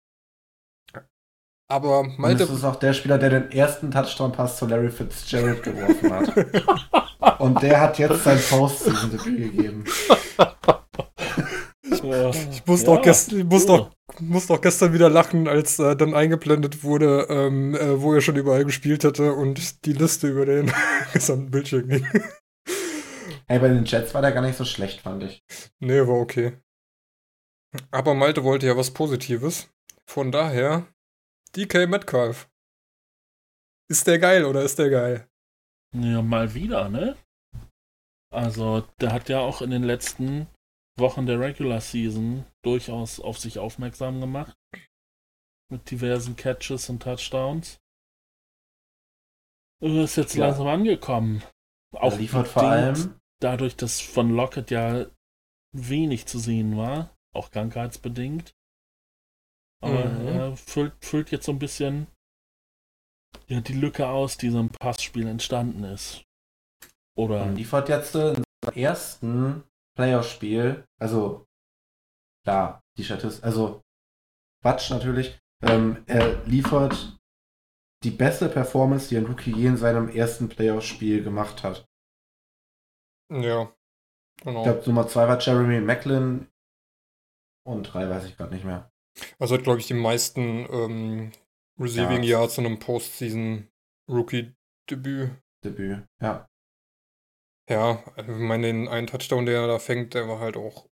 Aber 1.67 2.03
Malte. 2.03 2.43
Und 2.43 2.51
das 2.51 2.59
ist 2.59 2.63
auch 2.63 2.75
der 2.75 2.93
Spieler, 2.93 3.17
der 3.17 3.29
den 3.29 3.51
ersten 3.51 3.89
Touchdown-Pass 3.89 4.57
zu 4.57 4.67
Larry 4.67 4.91
Fitzgerald 4.91 5.63
geworfen 5.63 6.13
hat. 6.13 7.39
Und 7.39 7.61
der 7.61 7.81
hat 7.81 7.97
jetzt 7.97 8.23
sein 8.23 8.39
Postseason-Debüt 8.39 9.37
gegeben. 9.37 9.83
Ich, 11.81 12.03
ich 12.03 12.65
muss, 12.67 12.81
ja, 12.81 12.85
doch, 12.85 13.01
gest, 13.01 13.33
ich 13.33 13.43
muss, 13.43 13.65
doch, 13.65 13.89
muss 14.19 14.45
doch 14.45 14.61
gestern 14.61 14.93
wieder 14.93 15.09
lachen, 15.09 15.47
als 15.47 15.79
äh, 15.79 15.95
dann 15.95 16.13
eingeblendet 16.13 16.83
wurde, 16.83 17.25
ähm, 17.29 17.73
äh, 17.73 17.99
wo 17.99 18.13
er 18.13 18.21
schon 18.21 18.35
überall 18.35 18.63
gespielt 18.63 19.03
hatte 19.03 19.33
und 19.33 19.85
die 19.85 19.93
Liste 19.93 20.27
über 20.27 20.45
den 20.45 20.71
gesamten 21.13 21.49
Bildschirm 21.49 21.87
ging. 21.87 22.07
Hey, 23.47 23.59
bei 23.59 23.69
den 23.69 23.85
Jets 23.85 24.13
war 24.13 24.21
der 24.21 24.33
gar 24.33 24.41
nicht 24.41 24.57
so 24.57 24.65
schlecht, 24.65 25.01
fand 25.01 25.23
ich. 25.23 25.43
Nee, 25.79 26.01
war 26.01 26.15
okay. 26.15 26.53
Aber 27.91 28.13
Malte 28.13 28.43
wollte 28.43 28.67
ja 28.67 28.77
was 28.77 28.91
Positives. 28.91 29.67
Von 30.05 30.31
daher 30.31 30.85
DK 31.55 31.87
Metcalf. 31.87 32.49
Ist 33.89 34.07
der 34.07 34.19
geil 34.19 34.45
oder 34.45 34.63
ist 34.63 34.77
der 34.79 34.89
geil? 34.89 35.29
Ja, 35.93 36.21
mal 36.21 36.53
wieder, 36.53 36.89
ne? 36.89 37.17
Also, 38.33 38.81
der 38.99 39.13
hat 39.13 39.29
ja 39.29 39.39
auch 39.39 39.61
in 39.61 39.69
den 39.69 39.83
letzten 39.83 40.47
Wochen 40.97 41.25
der 41.25 41.39
Regular 41.39 41.79
Season 41.79 42.45
durchaus 42.63 43.19
auf 43.19 43.37
sich 43.39 43.59
aufmerksam 43.59 44.19
gemacht. 44.19 44.55
mit 45.71 45.89
diversen 45.89 46.35
Catches 46.35 46.89
und 46.91 47.01
Touchdowns. 47.01 47.79
Ist 49.81 50.15
jetzt 50.15 50.35
Ja. 50.35 50.45
langsam 50.45 50.67
angekommen. 50.67 51.41
Auch 51.95 52.11
Er 52.13 52.17
liefert 52.19 52.47
vor 52.47 52.61
bedingt 52.61 52.97
allem, 52.99 53.19
dadurch, 53.41 53.75
dass 53.75 53.99
von 53.99 54.29
Lockett 54.29 54.69
ja 54.69 55.07
wenig 55.75 56.27
zu 56.27 56.37
sehen 56.37 56.77
war, 56.77 57.17
auch 57.33 57.49
krankheitsbedingt. 57.49 58.53
Aber 59.81 60.05
Mhm. 60.05 60.27
er 60.27 60.57
füllt, 60.57 60.93
füllt 61.03 61.31
jetzt 61.31 61.45
so 61.45 61.51
ein 61.51 61.59
bisschen 61.59 62.07
ja, 63.47 63.61
die 63.61 63.73
Lücke 63.73 64.07
aus, 64.07 64.37
die 64.37 64.49
so 64.49 64.59
im 64.59 64.69
Passspiel 64.69 65.27
entstanden 65.27 65.83
ist. 65.83 66.23
Oder 67.17 67.43
und 67.43 67.55
liefert 67.55 67.89
jetzt 67.89 68.15
in 68.15 68.43
seinem 68.63 68.75
ersten 68.75 69.63
Playoff-Spiel, 69.95 70.85
also 70.99 71.45
klar, 72.43 72.81
die 72.97 73.03
Statistik, 73.03 73.43
also 73.43 73.81
Quatsch 74.61 74.89
natürlich, 74.89 75.39
ähm, 75.61 76.03
er 76.07 76.43
liefert 76.45 77.17
die 78.03 78.11
beste 78.11 78.49
Performance, 78.49 79.09
die 79.09 79.17
ein 79.17 79.25
Rookie 79.25 79.53
je 79.55 79.67
in 79.67 79.77
seinem 79.77 80.09
ersten 80.09 80.49
Playoff-Spiel 80.49 81.23
gemacht 81.23 81.63
hat. 81.63 81.85
Ja. 83.31 83.73
Genau. 84.43 84.59
Ich 84.59 84.63
glaube, 84.63 84.83
Nummer 84.85 85.07
zwei 85.07 85.27
war 85.27 85.39
Jeremy 85.39 85.79
Macklin 85.79 86.47
und 87.65 87.83
drei 87.83 88.09
weiß 88.09 88.25
ich 88.25 88.35
gerade 88.35 88.53
nicht 88.53 88.65
mehr. 88.65 88.91
Also 89.39 89.55
hat, 89.55 89.63
glaube 89.63 89.79
ich, 89.79 89.87
die 89.87 89.93
meisten 89.93 90.67
ähm, 90.69 91.31
Receiving 91.79 92.23
Ja. 92.23 92.39
Yards 92.39 92.57
in 92.57 92.65
einem 92.65 92.79
Postseason-Rookie-Debüt. 92.79 95.31
Debüt, 95.63 96.05
ja. 96.21 96.45
Ja, 97.69 98.03
ich 98.17 98.27
meine, 98.27 98.67
den 98.67 98.87
einen 98.87 99.07
Touchdown, 99.07 99.45
der 99.45 99.61
er 99.61 99.67
da 99.67 99.79
fängt, 99.79 100.13
der 100.13 100.27
war 100.27 100.39
halt 100.39 100.55
auch 100.55 100.87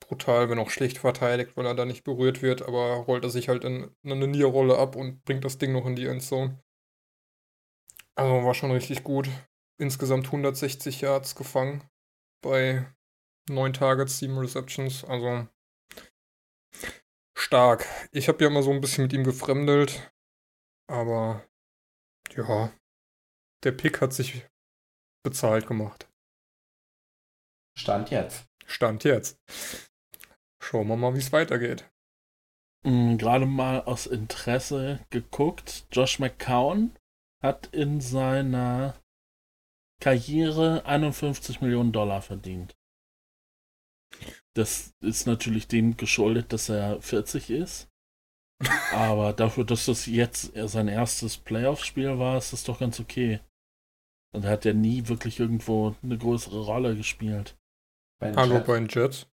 brutal, 0.00 0.50
wenn 0.50 0.58
auch 0.58 0.70
schlecht 0.70 0.98
verteidigt, 0.98 1.56
weil 1.56 1.66
er 1.66 1.74
da 1.74 1.84
nicht 1.84 2.04
berührt 2.04 2.42
wird, 2.42 2.62
aber 2.62 2.96
rollt 2.96 3.24
er 3.24 3.30
sich 3.30 3.48
halt 3.48 3.64
in, 3.64 3.94
in 4.02 4.12
eine 4.12 4.26
Nierrolle 4.26 4.78
ab 4.78 4.96
und 4.96 5.24
bringt 5.24 5.44
das 5.44 5.58
Ding 5.58 5.72
noch 5.72 5.86
in 5.86 5.96
die 5.96 6.06
Endzone. 6.06 6.60
Also 8.16 8.44
war 8.44 8.54
schon 8.54 8.72
richtig 8.72 9.04
gut. 9.04 9.28
Insgesamt 9.80 10.26
160 10.26 11.02
Yards 11.02 11.36
gefangen 11.36 11.88
bei 12.42 12.92
9 13.48 13.72
Targets, 13.72 14.18
7 14.18 14.36
Receptions, 14.38 15.04
also 15.04 15.46
stark. 17.38 17.86
Ich 18.12 18.28
habe 18.28 18.44
ja 18.44 18.50
immer 18.50 18.62
so 18.62 18.70
ein 18.70 18.80
bisschen 18.82 19.04
mit 19.04 19.12
ihm 19.14 19.24
gefremdelt, 19.24 20.12
aber 20.88 21.44
ja, 22.36 22.72
der 23.64 23.72
Pick 23.72 24.00
hat 24.00 24.12
sich 24.14 24.46
bezahlt 25.24 25.66
gemacht. 25.66 26.08
Stand 27.78 28.10
jetzt. 28.10 28.46
Stand 28.66 29.04
jetzt. 29.04 29.38
Schauen 30.62 30.86
wir 30.86 30.96
mal, 30.96 31.14
wie 31.14 31.18
es 31.18 31.32
weitergeht. 31.32 31.90
mh, 32.84 33.16
gerade 33.18 33.46
mal 33.46 33.82
aus 33.82 34.06
Interesse 34.06 35.00
geguckt. 35.10 35.86
Josh 35.92 36.18
McCown 36.18 36.96
hat 37.42 37.68
in 37.68 38.00
seiner 38.00 38.94
Karriere 40.00 40.84
51 40.86 41.60
Millionen 41.60 41.92
Dollar 41.92 42.22
verdient. 42.22 42.77
Das 44.58 44.92
ist 45.00 45.26
natürlich 45.26 45.68
dem 45.68 45.96
geschuldet, 45.96 46.52
dass 46.52 46.68
er 46.68 47.00
40 47.00 47.50
ist. 47.50 47.88
Aber 48.92 49.32
dafür, 49.32 49.64
dass 49.64 49.86
das 49.86 50.06
jetzt 50.06 50.52
sein 50.68 50.88
erstes 50.88 51.36
Playoff-Spiel 51.38 52.18
war, 52.18 52.36
ist 52.38 52.52
das 52.52 52.64
doch 52.64 52.80
ganz 52.80 52.98
okay. 52.98 53.38
Und 54.34 54.44
er 54.44 54.50
hat 54.50 54.64
ja 54.64 54.72
nie 54.72 55.06
wirklich 55.06 55.38
irgendwo 55.38 55.94
eine 56.02 56.18
größere 56.18 56.60
Rolle 56.64 56.96
gespielt. 56.96 57.56
Bei 58.20 58.34
Hallo 58.34 58.54
Jets. 58.56 58.66
bei 58.66 58.74
den 58.78 58.88
Jets. 58.88 59.26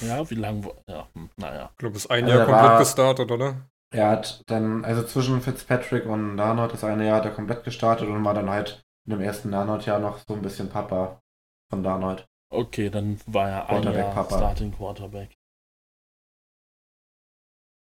Ja, 0.00 0.30
wie 0.30 0.34
lange? 0.34 0.72
Ja, 0.86 1.08
hm, 1.14 1.30
naja. 1.36 1.70
Ich 1.72 1.78
glaube, 1.78 1.96
es 1.96 2.04
ist 2.04 2.10
ein 2.10 2.24
Also 2.24 2.36
Jahr 2.36 2.46
komplett 2.46 2.70
war- 2.70 2.78
gestartet, 2.78 3.30
oder? 3.32 3.68
Er 3.92 4.08
hat 4.10 4.44
dann, 4.46 4.84
also 4.84 5.02
zwischen 5.02 5.40
Fitzpatrick 5.40 6.06
und 6.06 6.36
Darnold, 6.36 6.72
das 6.72 6.84
eine 6.84 7.04
Jahr 7.06 7.16
hat 7.16 7.24
er 7.24 7.32
komplett 7.32 7.64
gestartet 7.64 8.08
und 8.08 8.24
war 8.24 8.34
dann 8.34 8.48
halt 8.48 8.84
in 9.06 9.10
dem 9.12 9.20
ersten 9.20 9.50
Darnold-Jahr 9.50 9.98
noch 9.98 10.18
so 10.28 10.34
ein 10.34 10.42
bisschen 10.42 10.68
Papa 10.70 11.20
von 11.68 11.82
Darnold. 11.82 12.28
Okay, 12.52 12.90
dann 12.90 13.20
war 13.26 13.48
er 13.48 13.62
ein 13.62 13.66
Quarterback, 13.82 13.96
Jahr 14.04 14.14
Papa. 14.14 14.36
Starting 14.38 14.72
Quarterback. 14.72 15.34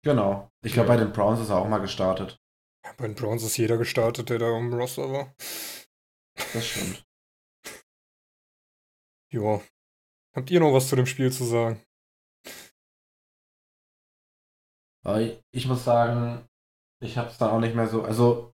Genau. 0.04 0.50
Ich 0.64 0.74
glaube, 0.74 0.90
bei 0.90 0.98
den 0.98 1.12
Browns 1.12 1.40
ist 1.40 1.50
er 1.50 1.58
auch 1.58 1.68
mal 1.68 1.80
gestartet. 1.80 2.38
Ja, 2.86 2.94
bei 2.98 3.06
den 3.08 3.16
Browns 3.16 3.44
ist 3.44 3.58
jeder 3.58 3.78
gestartet, 3.78 4.30
der 4.30 4.40
da 4.40 4.58
im 4.58 4.74
Roster 4.74 5.12
war. 5.12 5.34
Das 6.54 6.66
stimmt. 6.66 7.04
Jo. 9.34 9.62
Habt 10.36 10.52
ihr 10.52 10.60
noch 10.60 10.74
was 10.74 10.90
zu 10.90 10.98
dem 10.98 11.06
Spiel 11.06 11.32
zu 11.32 11.46
sagen? 11.46 11.82
Aber 15.06 15.22
ich- 15.22 15.40
ich 15.54 15.68
muss 15.68 15.86
sagen, 15.86 16.46
ich 17.02 17.18
habe 17.18 17.30
es 17.30 17.38
dann 17.38 17.50
auch 17.52 17.60
nicht 17.62 17.76
mehr 17.76 17.88
so. 17.88 18.04
Also, 18.04 18.52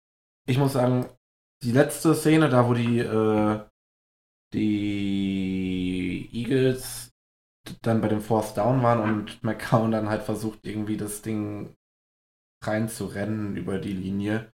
ich 0.46 0.58
muss 0.58 0.74
sagen, 0.74 1.08
die 1.62 1.72
letzte 1.72 2.14
Szene, 2.14 2.50
da 2.50 2.68
wo 2.68 2.74
die, 2.74 2.98
äh, 2.98 3.66
die 4.52 5.95
Eagles 6.32 7.12
dann 7.82 8.00
bei 8.00 8.08
dem 8.08 8.20
Fourth 8.20 8.56
Down 8.56 8.82
waren 8.82 9.00
und 9.00 9.42
McCown 9.42 9.90
dann 9.90 10.08
halt 10.08 10.22
versucht, 10.22 10.60
irgendwie 10.62 10.96
das 10.96 11.22
Ding 11.22 11.74
reinzurennen 12.64 13.56
über 13.56 13.78
die 13.78 13.92
Linie. 13.92 14.52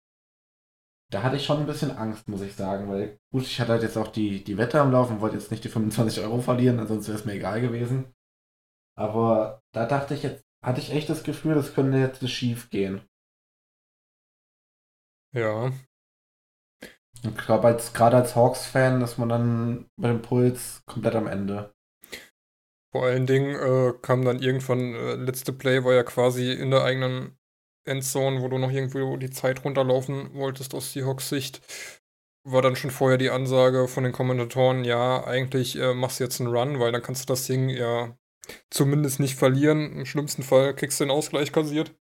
Da 1.12 1.24
hatte 1.24 1.36
ich 1.36 1.46
schon 1.46 1.60
ein 1.60 1.66
bisschen 1.66 1.92
Angst, 1.92 2.30
muss 2.30 2.42
ich 2.42 2.56
sagen, 2.56 2.90
weil 2.90 3.20
gut, 3.34 3.44
ich 3.44 3.60
hatte 3.60 3.74
halt 3.74 3.84
jetzt 3.84 3.98
auch 3.98 4.08
die, 4.08 4.44
die 4.44 4.58
Wette 4.58 4.80
am 4.80 4.92
Laufen, 4.92 5.20
wollte 5.20 5.36
jetzt 5.36 5.52
nicht 5.52 5.64
die 5.64 5.70
25 5.70 6.24
Euro 6.24 6.40
verlieren, 6.40 6.80
ansonsten 6.80 7.10
wäre 7.10 7.20
es 7.20 7.26
mir 7.26 7.34
egal 7.34 7.60
gewesen. 7.60 8.14
Aber 8.98 9.62
da 9.74 9.86
dachte 9.86 10.14
ich 10.14 10.24
jetzt, 10.24 10.44
hatte 10.64 10.80
ich 10.80 10.92
echt 10.92 11.10
das 11.10 11.24
Gefühl, 11.24 11.56
das 11.56 11.74
könnte 11.74 11.98
jetzt 11.98 12.28
schief 12.30 12.70
gehen. 12.70 13.02
Ja. 15.34 15.72
Ich 17.24 17.38
glaube, 17.38 17.68
als, 17.68 17.94
gerade 17.94 18.18
als 18.18 18.36
Hawks-Fan 18.36 19.02
ist 19.02 19.18
man 19.18 19.30
dann 19.30 19.86
bei 19.96 20.08
dem 20.08 20.22
Puls 20.22 20.82
komplett 20.86 21.16
am 21.16 21.28
Ende. 21.28 21.74
Vor 22.92 23.06
allen 23.06 23.26
Dingen 23.26 23.56
äh, 23.56 23.94
kam 24.02 24.26
dann 24.26 24.42
irgendwann, 24.42 24.94
äh, 24.94 25.16
letzte 25.16 25.54
Play 25.54 25.84
war 25.84 25.94
ja 25.94 26.04
quasi 26.04 26.52
in 26.52 26.72
der 26.72 26.84
eigenen 26.84 27.38
Endzone, 27.86 28.42
wo 28.42 28.48
du 28.50 28.58
noch 28.58 28.72
irgendwo 28.72 29.18
die 29.18 29.30
Zeit 29.30 29.64
runterlaufen 29.64 30.34
wolltest 30.34 30.74
aus 30.74 30.92
Seahawks 30.92 31.30
Sicht. 31.30 31.62
War 32.44 32.62
dann 32.62 32.76
schon 32.76 32.92
vorher 32.92 33.18
die 33.18 33.30
Ansage 33.30 33.88
von 33.88 34.04
den 34.04 34.14
Kommentatoren, 34.14 34.84
ja, 34.84 35.24
eigentlich 35.26 35.78
äh, 35.78 35.94
machst 35.94 36.20
du 36.20 36.24
jetzt 36.24 36.42
einen 36.42 36.54
Run, 36.54 36.80
weil 36.80 36.92
dann 36.92 37.02
kannst 37.02 37.30
du 37.30 37.34
das 37.34 37.46
Ding 37.46 37.70
ja 37.70 38.18
zumindest 38.70 39.20
nicht 39.20 39.36
verlieren. 39.36 39.94
Im 39.94 40.06
schlimmsten 40.06 40.44
Fall 40.44 40.76
kriegst 40.76 41.00
du 41.00 41.06
den 41.06 41.12
Ausgleich 41.12 41.52
kassiert, 41.52 41.96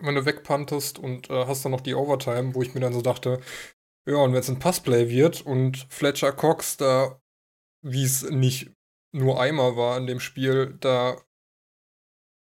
wenn 0.00 0.16
du 0.16 0.26
wegpantest 0.26 0.98
und 0.98 1.30
äh, 1.30 1.46
hast 1.46 1.64
dann 1.64 1.72
noch 1.72 1.80
die 1.80 1.94
Overtime, 1.94 2.54
wo 2.54 2.62
ich 2.62 2.74
mir 2.74 2.80
dann 2.80 2.92
so 2.92 3.00
dachte, 3.00 3.40
ja, 4.08 4.16
und 4.16 4.32
wenn 4.32 4.40
es 4.40 4.48
ein 4.48 4.58
Passplay 4.58 5.10
wird 5.10 5.42
und 5.42 5.86
Fletcher 5.90 6.32
Cox 6.32 6.78
da, 6.78 7.20
wie 7.82 8.04
es 8.04 8.22
nicht 8.22 8.72
nur 9.12 9.38
einmal 9.38 9.76
war 9.76 9.98
in 9.98 10.06
dem 10.06 10.18
Spiel, 10.18 10.78
da 10.80 11.20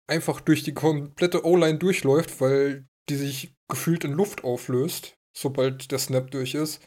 einfach 0.08 0.42
durch 0.42 0.64
die 0.64 0.74
komplette 0.74 1.46
O-Line 1.46 1.78
durchläuft, 1.78 2.42
weil 2.42 2.86
die 3.10 3.16
sich 3.16 3.56
gefühlt 3.70 4.04
in 4.04 4.12
Luft 4.12 4.44
auflöst, 4.44 5.18
sobald 5.34 5.92
der 5.92 6.00
Snap 6.00 6.32
durch 6.32 6.54
ist, 6.54 6.86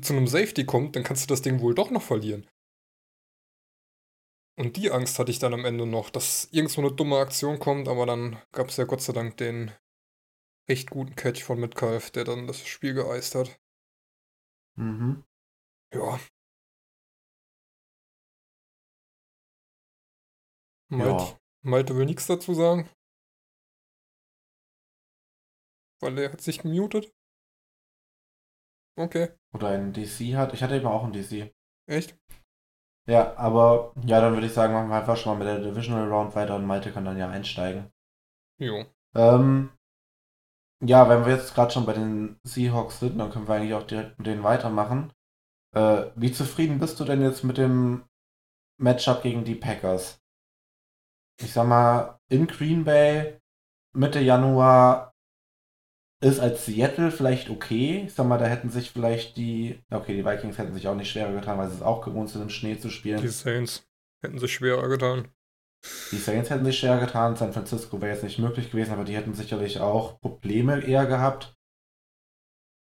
zu 0.00 0.14
einem 0.14 0.26
Safety 0.26 0.64
kommt, 0.64 0.96
dann 0.96 1.04
kannst 1.04 1.24
du 1.24 1.26
das 1.26 1.42
Ding 1.42 1.60
wohl 1.60 1.74
doch 1.74 1.90
noch 1.90 2.02
verlieren. 2.02 2.48
Und 4.58 4.76
die 4.76 4.90
Angst 4.90 5.18
hatte 5.18 5.30
ich 5.30 5.38
dann 5.38 5.52
am 5.52 5.66
Ende 5.66 5.86
noch, 5.86 6.08
dass 6.08 6.48
irgend 6.52 6.70
so 6.70 6.80
eine 6.80 6.90
dumme 6.90 7.18
Aktion 7.18 7.58
kommt, 7.58 7.86
aber 7.86 8.06
dann 8.06 8.40
gab 8.50 8.68
es 8.68 8.78
ja 8.78 8.84
Gott 8.84 9.02
sei 9.02 9.12
Dank 9.12 9.36
den 9.36 9.72
echt 10.68 10.90
guten 10.90 11.16
Catch 11.16 11.42
von 11.42 11.60
Metcalf, 11.60 12.10
der 12.10 12.24
dann 12.24 12.46
das 12.46 12.66
Spiel 12.66 12.94
geeist 12.94 13.34
hat. 13.34 13.58
Mhm. 14.76 15.24
Ja. 15.92 16.20
Ja. 20.90 20.96
Malte, 20.96 21.38
Malte 21.62 21.96
will 21.96 22.06
nichts 22.06 22.26
dazu 22.26 22.54
sagen. 22.54 22.88
Weil 26.00 26.18
er 26.18 26.32
hat 26.32 26.40
sich 26.40 26.60
gemutet. 26.60 27.12
Okay, 28.96 29.28
Oder 29.54 29.68
ein 29.68 29.92
DC 29.92 30.34
hat. 30.36 30.52
Ich 30.54 30.62
hatte 30.62 30.76
eben 30.76 30.86
auch 30.86 31.04
ein 31.04 31.12
DC. 31.12 31.54
echt? 31.86 32.16
Ja, 33.06 33.36
aber 33.36 33.94
ja, 34.04 34.20
dann 34.20 34.34
würde 34.34 34.46
ich 34.46 34.52
sagen, 34.52 34.74
machen 34.74 34.90
wir 34.90 34.96
einfach 34.96 35.16
schon 35.16 35.38
mal 35.38 35.44
mit 35.44 35.46
der 35.48 35.70
Divisional 35.70 36.08
Round 36.08 36.34
weiter 36.34 36.56
und 36.56 36.66
Malte 36.66 36.92
kann 36.92 37.04
dann 37.04 37.16
ja 37.16 37.30
einsteigen. 37.30 37.90
Jo. 38.58 38.84
Ähm, 39.14 39.70
ja, 40.84 41.08
wenn 41.08 41.26
wir 41.26 41.34
jetzt 41.34 41.54
gerade 41.54 41.72
schon 41.72 41.86
bei 41.86 41.92
den 41.92 42.38
Seahawks 42.44 43.00
sind, 43.00 43.18
dann 43.18 43.30
können 43.30 43.48
wir 43.48 43.54
eigentlich 43.54 43.74
auch 43.74 43.86
direkt 43.86 44.18
mit 44.18 44.26
denen 44.26 44.44
weitermachen. 44.44 45.12
Äh, 45.74 46.06
wie 46.14 46.32
zufrieden 46.32 46.78
bist 46.78 46.98
du 47.00 47.04
denn 47.04 47.22
jetzt 47.22 47.44
mit 47.44 47.58
dem 47.58 48.04
Matchup 48.80 49.22
gegen 49.22 49.44
die 49.44 49.56
Packers? 49.56 50.20
Ich 51.40 51.52
sag 51.52 51.66
mal, 51.66 52.18
in 52.28 52.46
Green 52.46 52.84
Bay 52.84 53.40
Mitte 53.94 54.20
Januar 54.20 55.12
ist 56.20 56.40
als 56.40 56.66
Seattle 56.66 57.10
vielleicht 57.10 57.48
okay. 57.50 58.04
Ich 58.06 58.14
sag 58.14 58.26
mal, 58.26 58.38
da 58.38 58.46
hätten 58.46 58.70
sich 58.70 58.90
vielleicht 58.90 59.36
die, 59.36 59.80
okay, 59.90 60.16
die 60.16 60.24
Vikings 60.24 60.58
hätten 60.58 60.74
sich 60.74 60.88
auch 60.88 60.94
nicht 60.94 61.10
schwerer 61.10 61.32
getan, 61.32 61.58
weil 61.58 61.68
sie 61.68 61.76
es 61.76 61.82
auch 61.82 62.04
gewohnt 62.04 62.28
sind, 62.28 62.42
im 62.42 62.50
Schnee 62.50 62.78
zu 62.78 62.90
spielen. 62.90 63.20
Die 63.20 63.28
Saints 63.28 63.88
hätten 64.22 64.38
sich 64.38 64.52
schwerer 64.52 64.88
getan. 64.88 65.28
Die 66.10 66.18
Saints 66.18 66.50
hätten 66.50 66.64
sich 66.64 66.78
schwer 66.78 66.98
getan, 66.98 67.36
San 67.36 67.52
Francisco 67.52 68.00
wäre 68.00 68.12
jetzt 68.12 68.24
nicht 68.24 68.38
möglich 68.38 68.70
gewesen, 68.70 68.92
aber 68.92 69.04
die 69.04 69.16
hätten 69.16 69.34
sicherlich 69.34 69.80
auch 69.80 70.20
Probleme 70.20 70.80
eher 70.80 71.06
gehabt. 71.06 71.54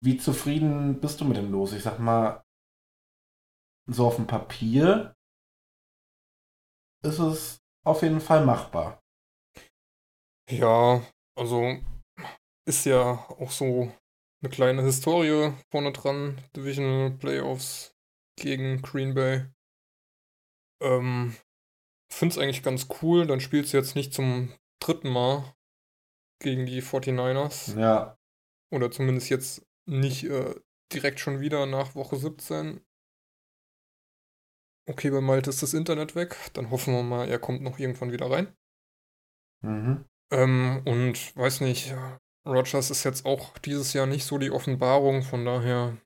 Wie 0.04 0.18
zufrieden 0.18 1.00
bist 1.00 1.22
du 1.22 1.26
mit 1.26 1.38
dem 1.38 1.52
Los? 1.52 1.74
Ich 1.74 1.84
sag 1.84 2.00
mal, 2.00 2.44
so 3.88 4.08
auf 4.08 4.16
dem 4.16 4.28
Papier 4.28 5.16
ist 7.04 7.20
es 7.20 7.60
auf 7.86 8.02
jeden 8.02 8.22
Fall 8.22 8.46
machbar. 8.46 9.02
Ja, 10.50 11.02
also 11.38 11.78
ist 12.68 12.86
ja 12.86 13.26
auch 13.40 13.52
so 13.52 13.92
eine 14.42 14.50
kleine 14.50 14.82
Historie 14.84 15.54
vorne 15.72 15.92
dran. 15.92 16.42
Divisional 16.56 17.12
Playoffs 17.12 17.96
gegen 18.38 18.82
Green 18.82 19.14
Bay. 19.14 19.46
Ähm, 20.82 21.36
Finde 22.12 22.34
es 22.34 22.38
eigentlich 22.38 22.62
ganz 22.62 22.88
cool. 23.02 23.26
Dann 23.26 23.40
spielst 23.40 23.72
du 23.72 23.78
jetzt 23.78 23.96
nicht 23.96 24.14
zum 24.14 24.54
dritten 24.80 25.10
Mal 25.10 25.56
gegen 26.40 26.66
die 26.66 26.82
49ers. 26.82 27.80
Ja. 27.80 28.18
Oder 28.70 28.92
zumindest 28.92 29.30
jetzt 29.30 29.66
nicht 29.86 30.26
äh, 30.26 30.56
direkt 30.92 31.20
schon 31.20 31.40
wieder 31.40 31.66
nach 31.66 31.96
Woche 31.96 32.18
17. 32.18 32.82
Okay, 34.90 35.10
bei 35.10 35.22
Malte 35.22 35.50
ist 35.50 35.64
das 35.64 35.74
Internet 35.74 36.16
weg. 36.16 36.36
Dann 36.54 36.70
hoffen 36.70 36.94
wir 36.94 37.04
mal, 37.04 37.30
er 37.30 37.40
kommt 37.40 37.62
noch 37.62 37.80
irgendwann 37.80 38.12
wieder 38.12 38.30
rein. 38.30 38.54
Mhm. 39.62 40.06
Ähm, 40.32 40.82
und 40.86 41.36
weiß 41.36 41.62
nicht, 41.62 41.94
Rogers 42.46 42.90
ist 42.90 43.04
jetzt 43.04 43.26
auch 43.26 43.58
dieses 43.60 43.94
Jahr 43.94 44.06
nicht 44.06 44.26
so 44.26 44.38
die 44.38 44.52
Offenbarung. 44.52 45.22
Von 45.22 45.46
daher, 45.46 45.98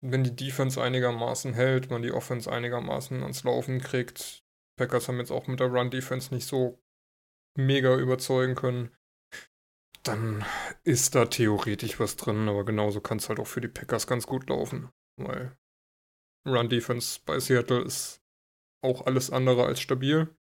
wenn 0.00 0.24
die 0.24 0.34
Defense 0.34 0.80
einigermaßen 0.80 1.52
hält, 1.52 1.90
man 1.90 2.02
die 2.02 2.12
Offense 2.12 2.50
einigermaßen 2.50 3.22
ans 3.22 3.44
Laufen 3.44 3.80
kriegt. 3.80 4.42
Packers 4.80 5.08
haben 5.08 5.18
jetzt 5.18 5.30
auch 5.30 5.46
mit 5.46 5.60
der 5.60 5.66
Run-Defense 5.66 6.32
nicht 6.34 6.46
so 6.46 6.82
mega 7.54 7.98
überzeugen 7.98 8.54
können. 8.54 8.96
Dann 10.04 10.42
ist 10.84 11.14
da 11.14 11.26
theoretisch 11.26 12.00
was 12.00 12.16
drin, 12.16 12.48
aber 12.48 12.64
genauso 12.64 13.02
kann 13.02 13.18
es 13.18 13.28
halt 13.28 13.40
auch 13.40 13.46
für 13.46 13.60
die 13.60 13.68
Packers 13.68 14.06
ganz 14.06 14.26
gut 14.26 14.48
laufen. 14.48 14.90
Weil 15.18 15.54
Run-Defense 16.48 17.20
bei 17.26 17.38
Seattle 17.38 17.82
ist 17.82 18.22
auch 18.82 19.04
alles 19.04 19.30
andere 19.30 19.66
als 19.66 19.82
stabil. 19.82 20.34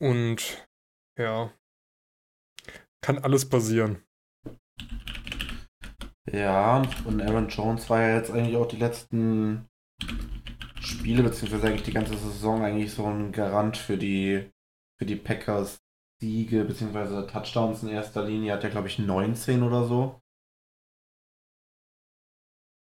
Und 0.00 0.66
ja, 1.18 1.52
kann 3.02 3.18
alles 3.18 3.46
passieren. 3.46 4.02
Ja, 6.32 6.80
und 7.04 7.20
Aaron 7.20 7.48
Jones 7.48 7.90
war 7.90 8.00
ja 8.00 8.16
jetzt 8.16 8.30
eigentlich 8.30 8.56
auch 8.56 8.68
die 8.68 8.76
letzten 8.76 9.67
Spiele, 10.80 11.22
beziehungsweise 11.22 11.66
eigentlich 11.66 11.82
die 11.82 11.92
ganze 11.92 12.16
Saison 12.16 12.64
eigentlich 12.64 12.92
so 12.92 13.06
ein 13.06 13.32
Garant 13.32 13.76
für 13.76 13.96
die, 13.96 14.50
für 14.98 15.06
die 15.06 15.16
Packers 15.16 15.78
Siege, 16.20 16.64
beziehungsweise 16.64 17.26
Touchdowns 17.26 17.82
in 17.82 17.88
erster 17.88 18.24
Linie. 18.24 18.52
Hat 18.52 18.64
ja, 18.64 18.70
glaube 18.70 18.88
ich, 18.88 18.98
19 18.98 19.62
oder 19.62 19.86
so. 19.86 20.20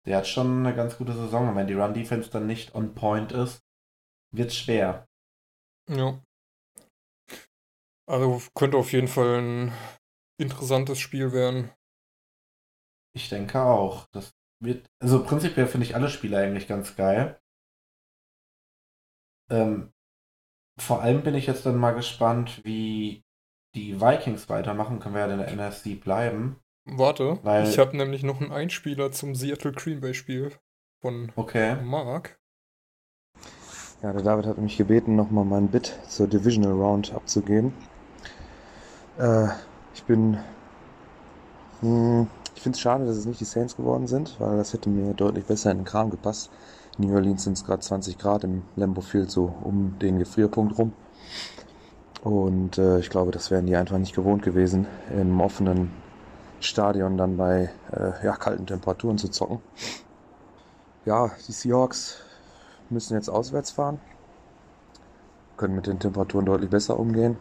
Der 0.05 0.17
hat 0.17 0.27
schon 0.27 0.65
eine 0.65 0.75
ganz 0.75 0.97
gute 0.97 1.13
Saison. 1.13 1.49
Und 1.49 1.55
wenn 1.55 1.67
die 1.67 1.73
Run-Defense 1.73 2.29
dann 2.29 2.47
nicht 2.47 2.75
on 2.75 2.93
point 2.93 3.31
ist, 3.31 3.61
wird 4.33 4.49
es 4.49 4.57
schwer. 4.57 5.07
Ja. 5.89 6.21
Also 8.05 8.41
könnte 8.53 8.77
auf 8.77 8.91
jeden 8.91 9.07
Fall 9.07 9.41
ein 9.41 9.73
interessantes 10.37 10.99
Spiel 10.99 11.31
werden. 11.31 11.71
Ich 13.15 13.29
denke 13.29 13.61
auch. 13.61 14.07
Das 14.11 14.31
wird, 14.61 14.85
also 15.01 15.23
prinzipiell 15.23 15.67
finde 15.67 15.85
ich 15.85 15.95
alle 15.95 16.09
Spiele 16.09 16.37
eigentlich 16.37 16.67
ganz 16.67 16.95
geil. 16.95 17.39
Ähm, 19.53 19.93
vor 20.79 21.01
allem 21.01 21.23
bin 21.23 21.35
ich 21.35 21.47
jetzt 21.47 21.65
dann 21.65 21.77
mal 21.77 21.93
gespannt, 21.93 22.61
wie 22.65 23.23
die 23.75 24.01
Vikings 24.01 24.49
weitermachen. 24.49 24.99
Können 24.99 25.15
wir 25.15 25.27
ja 25.27 25.31
in 25.31 25.39
der 25.39 25.51
NFC 25.51 25.95
bleiben. 25.95 26.57
Warte, 26.85 27.39
Weil- 27.43 27.63
ich 27.69 27.77
habe 27.77 27.97
nämlich 27.97 28.23
noch 28.23 28.39
einen 28.39 28.53
Einspieler 28.53 29.11
zum 29.11 29.35
Seattle 29.35 29.73
Green 29.73 29.99
Bay 29.99 30.13
Spiel 30.13 30.53
von 31.01 31.33
Okay. 31.37 31.75
Mark. 31.77 32.39
Ja, 34.03 34.13
der 34.13 34.21
David 34.21 34.45
hat 34.45 34.59
mich 34.59 34.77
gebeten, 34.77 35.15
nochmal 35.15 35.45
mein 35.45 35.67
Bit 35.69 35.97
zur 36.07 36.27
Divisional 36.27 36.73
Round 36.73 37.11
abzugeben. 37.11 37.73
Äh, 39.17 39.47
ich 39.93 40.03
bin. 40.03 40.37
Hm, 41.81 42.27
ich 42.55 42.61
finde 42.61 42.75
es 42.75 42.81
schade, 42.81 43.05
dass 43.05 43.17
es 43.17 43.25
nicht 43.25 43.39
die 43.39 43.45
Saints 43.45 43.75
geworden 43.75 44.07
sind, 44.07 44.35
weil 44.39 44.57
das 44.57 44.73
hätte 44.73 44.89
mir 44.89 45.13
deutlich 45.13 45.45
besser 45.45 45.71
in 45.71 45.77
den 45.79 45.85
Kram 45.85 46.09
gepasst. 46.09 46.49
New 46.97 47.13
Orleans 47.13 47.43
sind 47.43 47.53
es 47.53 47.65
gerade 47.65 47.81
20 47.81 48.17
Grad 48.17 48.43
im 48.43 48.63
Lambeau 48.75 49.01
Field, 49.01 49.31
so 49.31 49.53
um 49.63 49.97
den 49.99 50.19
Gefrierpunkt 50.19 50.77
rum. 50.77 50.93
Und 52.23 52.77
äh, 52.77 52.99
ich 52.99 53.09
glaube, 53.09 53.31
das 53.31 53.51
wären 53.51 53.65
die 53.65 53.75
einfach 53.75 53.97
nicht 53.97 54.15
gewohnt 54.15 54.43
gewesen, 54.43 54.87
im 55.11 55.41
offenen 55.41 55.91
Stadion 56.59 57.17
dann 57.17 57.35
bei 57.35 57.69
äh, 57.91 58.25
ja, 58.25 58.35
kalten 58.35 58.65
Temperaturen 58.65 59.17
zu 59.17 59.29
zocken. 59.29 59.59
Ja, 61.05 61.31
die 61.47 61.51
Seahawks 61.51 62.19
müssen 62.89 63.15
jetzt 63.15 63.29
auswärts 63.29 63.71
fahren, 63.71 63.99
können 65.57 65.75
mit 65.75 65.87
den 65.87 65.99
Temperaturen 65.99 66.45
deutlich 66.45 66.69
besser 66.69 66.97
umgehen. 66.97 67.37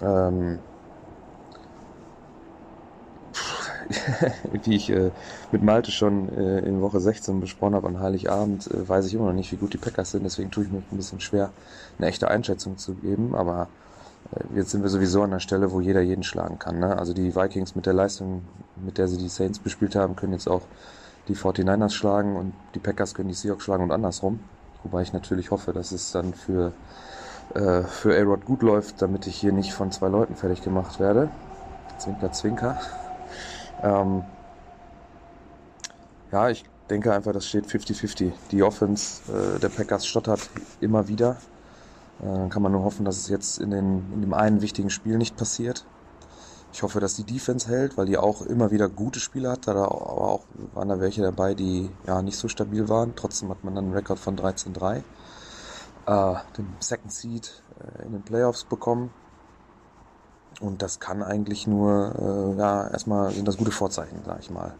Ähm, 0.00 0.60
wie 4.64 4.74
ich 4.74 4.90
äh, 4.90 5.10
mit 5.50 5.62
Malte 5.62 5.90
schon 5.90 6.28
äh, 6.36 6.58
in 6.60 6.80
Woche 6.80 7.00
16 7.00 7.40
besprochen 7.40 7.74
habe 7.74 7.88
an 7.88 8.00
Heiligabend, 8.00 8.70
äh, 8.70 8.88
weiß 8.88 9.06
ich 9.06 9.14
immer 9.14 9.26
noch 9.26 9.32
nicht, 9.32 9.50
wie 9.52 9.56
gut 9.56 9.72
die 9.72 9.78
Packers 9.78 10.10
sind. 10.10 10.24
Deswegen 10.24 10.50
tue 10.50 10.64
ich 10.64 10.70
mir 10.70 10.78
ein 10.78 10.96
bisschen 10.96 11.20
schwer, 11.20 11.50
eine 11.98 12.08
echte 12.08 12.28
Einschätzung 12.28 12.76
zu 12.76 12.94
geben. 12.94 13.34
Aber 13.34 13.68
äh, 14.32 14.56
jetzt 14.56 14.70
sind 14.70 14.82
wir 14.82 14.90
sowieso 14.90 15.22
an 15.22 15.30
der 15.30 15.40
Stelle, 15.40 15.72
wo 15.72 15.80
jeder 15.80 16.00
jeden 16.00 16.22
schlagen 16.22 16.58
kann. 16.58 16.78
Ne? 16.78 16.98
Also 16.98 17.14
die 17.14 17.34
Vikings 17.34 17.74
mit 17.74 17.86
der 17.86 17.94
Leistung, 17.94 18.42
mit 18.76 18.98
der 18.98 19.08
sie 19.08 19.18
die 19.18 19.28
Saints 19.28 19.58
bespielt 19.58 19.96
haben, 19.96 20.16
können 20.16 20.32
jetzt 20.32 20.48
auch 20.48 20.62
die 21.28 21.36
49ers 21.36 21.90
schlagen 21.90 22.36
und 22.36 22.52
die 22.74 22.78
Packers 22.78 23.14
können 23.14 23.28
die 23.28 23.34
Seahawks 23.34 23.64
schlagen 23.64 23.84
und 23.84 23.92
andersrum. 23.92 24.40
Wobei 24.82 25.02
ich 25.02 25.12
natürlich 25.12 25.50
hoffe, 25.50 25.72
dass 25.72 25.92
es 25.92 26.12
dann 26.12 26.34
für, 26.34 26.72
äh, 27.54 27.82
für 27.82 28.18
A-Rod 28.18 28.44
gut 28.44 28.62
läuft, 28.62 29.02
damit 29.02 29.26
ich 29.26 29.36
hier 29.36 29.52
nicht 29.52 29.72
von 29.72 29.90
zwei 29.92 30.08
Leuten 30.08 30.36
fertig 30.36 30.62
gemacht 30.62 31.00
werde. 31.00 31.28
Zwinker, 31.98 32.32
zwinker. 32.32 32.78
Ähm, 33.82 34.24
ja, 36.32 36.50
ich 36.50 36.64
denke 36.90 37.12
einfach, 37.12 37.32
das 37.32 37.46
steht 37.46 37.66
50-50. 37.66 38.32
Die 38.50 38.62
Offense 38.62 39.22
äh, 39.32 39.58
der 39.58 39.68
Packers 39.68 40.06
stottert 40.06 40.50
immer 40.80 41.08
wieder. 41.08 41.36
Äh, 42.20 42.24
Dann 42.24 42.48
kann 42.50 42.62
man 42.62 42.72
nur 42.72 42.84
hoffen, 42.84 43.04
dass 43.04 43.16
es 43.18 43.28
jetzt 43.28 43.58
in, 43.58 43.70
den, 43.70 44.12
in 44.12 44.20
dem 44.22 44.34
einen 44.34 44.60
wichtigen 44.60 44.90
Spiel 44.90 45.18
nicht 45.18 45.36
passiert. 45.36 45.86
Ich 46.72 46.82
hoffe, 46.82 47.00
dass 47.00 47.14
die 47.14 47.24
Defense 47.24 47.68
hält, 47.68 47.96
weil 47.96 48.06
die 48.06 48.18
auch 48.18 48.42
immer 48.42 48.70
wieder 48.70 48.88
gute 48.88 49.20
Spiele 49.20 49.50
hat. 49.50 49.68
Aber 49.68 49.90
auch 49.90 50.44
waren 50.74 50.88
da 50.88 51.00
welche 51.00 51.22
dabei, 51.22 51.54
die 51.54 51.90
ja 52.06 52.20
nicht 52.22 52.36
so 52.36 52.48
stabil 52.48 52.88
waren. 52.88 53.14
Trotzdem 53.16 53.48
hat 53.50 53.64
man 53.64 53.74
dann 53.74 53.86
einen 53.86 53.94
Rekord 53.94 54.18
von 54.18 54.36
13-3. 54.36 55.02
Äh, 56.06 56.34
den 56.56 56.76
Second 56.80 57.12
Seed 57.12 57.62
äh, 57.80 58.06
in 58.06 58.12
den 58.12 58.22
Playoffs 58.22 58.64
bekommen. 58.64 59.10
Und 60.60 60.82
das 60.82 60.98
kann 60.98 61.22
eigentlich 61.22 61.66
nur, 61.66 62.14
äh, 62.56 62.58
ja, 62.58 62.88
erstmal 62.88 63.30
sind 63.30 63.46
das 63.46 63.56
gute 63.56 63.70
Vorzeichen, 63.70 64.20
sag 64.24 64.40
ich 64.40 64.50
mal. 64.50 64.74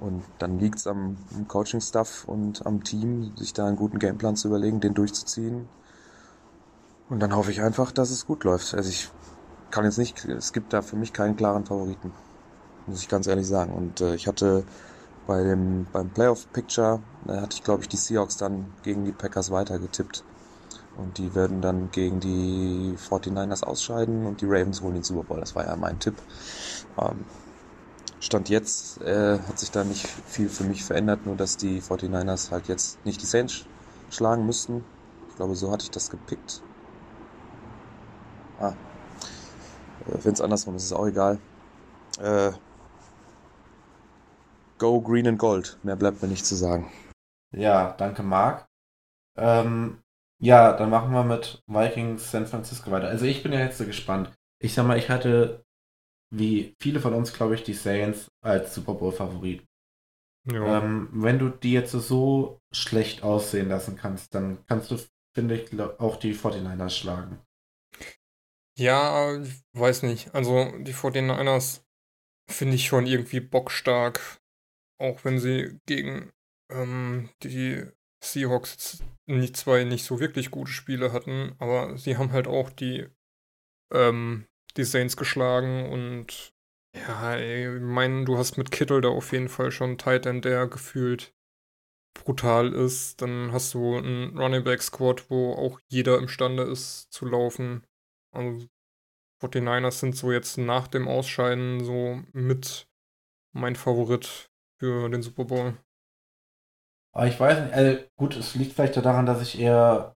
Und 0.00 0.22
dann 0.38 0.58
liegt 0.58 0.78
es 0.78 0.86
am, 0.86 1.18
am 1.36 1.46
Coaching-Staff 1.46 2.24
und 2.26 2.64
am 2.64 2.82
Team, 2.84 3.36
sich 3.36 3.52
da 3.52 3.66
einen 3.66 3.76
guten 3.76 3.98
Gameplan 3.98 4.36
zu 4.36 4.48
überlegen, 4.48 4.80
den 4.80 4.94
durchzuziehen. 4.94 5.68
Und 7.10 7.20
dann 7.20 7.36
hoffe 7.36 7.50
ich 7.50 7.60
einfach, 7.60 7.92
dass 7.92 8.10
es 8.10 8.26
gut 8.26 8.44
läuft. 8.44 8.74
Also 8.74 8.88
ich 8.88 9.10
kann 9.70 9.84
jetzt 9.84 9.98
nicht, 9.98 10.24
es 10.24 10.52
gibt 10.52 10.72
da 10.72 10.80
für 10.80 10.96
mich 10.96 11.12
keinen 11.12 11.36
klaren 11.36 11.66
Favoriten, 11.66 12.12
muss 12.86 13.02
ich 13.02 13.08
ganz 13.08 13.26
ehrlich 13.26 13.46
sagen. 13.46 13.72
Und 13.72 14.00
äh, 14.00 14.14
ich 14.14 14.26
hatte 14.26 14.64
bei 15.26 15.42
dem 15.42 15.86
beim 15.92 16.10
Playoff 16.10 16.50
Picture 16.52 17.00
da 17.24 17.42
hatte 17.42 17.54
ich 17.54 17.62
glaube 17.62 17.82
ich 17.82 17.88
die 17.88 17.96
Seahawks 17.96 18.36
dann 18.36 18.66
gegen 18.82 19.04
die 19.04 19.12
Packers 19.12 19.50
weitergetippt 19.50 20.24
und 21.00 21.18
die 21.18 21.34
werden 21.34 21.60
dann 21.62 21.90
gegen 21.90 22.20
die 22.20 22.94
49ers 22.96 23.64
ausscheiden 23.64 24.26
und 24.26 24.40
die 24.40 24.46
Ravens 24.46 24.82
holen 24.82 24.94
den 24.94 25.02
Super 25.02 25.24
Bowl. 25.24 25.40
Das 25.40 25.54
war 25.54 25.66
ja 25.66 25.74
mein 25.76 25.98
Tipp. 25.98 26.14
Ähm, 27.00 27.24
Stand 28.20 28.50
jetzt 28.50 29.00
äh, 29.00 29.38
hat 29.38 29.58
sich 29.58 29.70
da 29.70 29.82
nicht 29.82 30.06
viel 30.06 30.50
für 30.50 30.64
mich 30.64 30.84
verändert, 30.84 31.24
nur 31.24 31.36
dass 31.36 31.56
die 31.56 31.80
49ers 31.80 32.50
halt 32.50 32.68
jetzt 32.68 33.04
nicht 33.06 33.22
die 33.22 33.26
Saints 33.26 33.64
schlagen 34.10 34.44
müssten. 34.44 34.84
Ich 35.30 35.36
glaube, 35.36 35.56
so 35.56 35.72
hatte 35.72 35.84
ich 35.84 35.90
das 35.90 36.10
gepickt. 36.10 36.60
Ah, 38.60 38.74
wenn 40.22 40.32
es 40.34 40.40
andersrum 40.40 40.76
ist, 40.76 40.84
ist 40.84 40.92
auch 40.92 41.06
egal. 41.06 41.38
Äh, 42.20 42.52
go 44.78 45.00
Green 45.00 45.26
and 45.26 45.38
Gold. 45.38 45.78
Mehr 45.82 45.96
bleibt 45.96 46.20
mir 46.20 46.28
nicht 46.28 46.44
zu 46.44 46.56
sagen. 46.56 46.90
Ja, 47.52 47.94
danke, 47.96 48.22
Marc. 48.22 48.68
Ähm, 49.36 49.99
ja, 50.40 50.72
dann 50.72 50.90
machen 50.90 51.12
wir 51.12 51.24
mit 51.24 51.62
Vikings 51.66 52.30
San 52.30 52.46
Francisco 52.46 52.90
weiter. 52.90 53.08
Also 53.08 53.26
ich 53.26 53.42
bin 53.42 53.52
ja 53.52 53.60
jetzt 53.60 53.78
so 53.78 53.84
gespannt. 53.84 54.32
Ich 54.62 54.74
sag 54.74 54.86
mal, 54.86 54.98
ich 54.98 55.08
hatte, 55.08 55.64
wie 56.34 56.74
viele 56.80 57.00
von 57.00 57.14
uns, 57.14 57.32
glaube 57.32 57.54
ich, 57.54 57.62
die 57.62 57.74
Saints 57.74 58.28
als 58.42 58.74
Super 58.74 58.94
Bowl-Favorit. 58.94 59.64
Ja. 60.50 60.78
Ähm, 60.78 61.08
wenn 61.12 61.38
du 61.38 61.50
die 61.50 61.72
jetzt 61.72 61.92
so 61.92 62.60
schlecht 62.72 63.22
aussehen 63.22 63.68
lassen 63.68 63.96
kannst, 63.96 64.34
dann 64.34 64.64
kannst 64.66 64.90
du 64.90 64.98
finde 65.34 65.60
ich, 65.60 65.80
auch 65.80 66.16
die 66.16 66.34
49ers 66.34 66.90
schlagen. 66.90 67.38
Ja, 68.78 69.40
ich 69.40 69.62
weiß 69.74 70.02
nicht. 70.04 70.34
Also 70.34 70.70
die 70.78 70.94
49ers 70.94 71.82
finde 72.50 72.74
ich 72.74 72.86
schon 72.86 73.06
irgendwie 73.06 73.40
bockstark. 73.40 74.40
Auch 74.98 75.24
wenn 75.24 75.38
sie 75.38 75.78
gegen 75.86 76.32
ähm, 76.70 77.30
die 77.42 77.86
Seahawks 78.22 79.02
nicht 79.38 79.56
zwei 79.56 79.84
nicht 79.84 80.04
so 80.04 80.20
wirklich 80.20 80.50
gute 80.50 80.70
Spiele 80.70 81.12
hatten, 81.12 81.54
aber 81.58 81.96
sie 81.96 82.16
haben 82.16 82.32
halt 82.32 82.46
auch 82.46 82.70
die, 82.70 83.06
ähm, 83.92 84.46
die 84.76 84.84
Saints 84.84 85.16
geschlagen 85.16 85.88
und 85.90 86.52
ja, 86.94 87.38
ich 87.38 87.80
meine, 87.80 88.24
du 88.24 88.36
hast 88.36 88.56
mit 88.56 88.70
Kittle 88.70 89.00
da 89.00 89.08
auf 89.08 89.32
jeden 89.32 89.48
Fall 89.48 89.70
schon 89.70 89.90
einen 89.90 89.98
Titan, 89.98 90.42
der 90.42 90.66
gefühlt 90.66 91.32
brutal 92.14 92.72
ist. 92.72 93.22
Dann 93.22 93.52
hast 93.52 93.74
du 93.74 93.96
einen 93.96 94.36
Running 94.36 94.64
Back 94.64 94.82
Squad, 94.82 95.30
wo 95.30 95.52
auch 95.52 95.80
jeder 95.88 96.18
imstande 96.18 96.64
ist 96.64 97.12
zu 97.12 97.26
laufen. 97.26 97.86
Also 98.32 98.66
49ers 99.42 100.00
sind 100.00 100.16
so 100.16 100.32
jetzt 100.32 100.58
nach 100.58 100.88
dem 100.88 101.08
Ausscheiden 101.08 101.84
so 101.84 102.22
mit 102.32 102.88
mein 103.52 103.76
Favorit 103.76 104.50
für 104.78 105.08
den 105.08 105.22
Super 105.22 105.44
Bowl. 105.44 105.76
Aber 107.12 107.26
ich 107.26 107.38
weiß 107.38 107.60
nicht, 107.64 107.74
also 107.74 108.02
gut, 108.16 108.36
es 108.36 108.54
liegt 108.54 108.72
vielleicht 108.72 108.96
daran, 108.96 109.26
dass 109.26 109.42
ich 109.42 109.58
eher, 109.60 110.14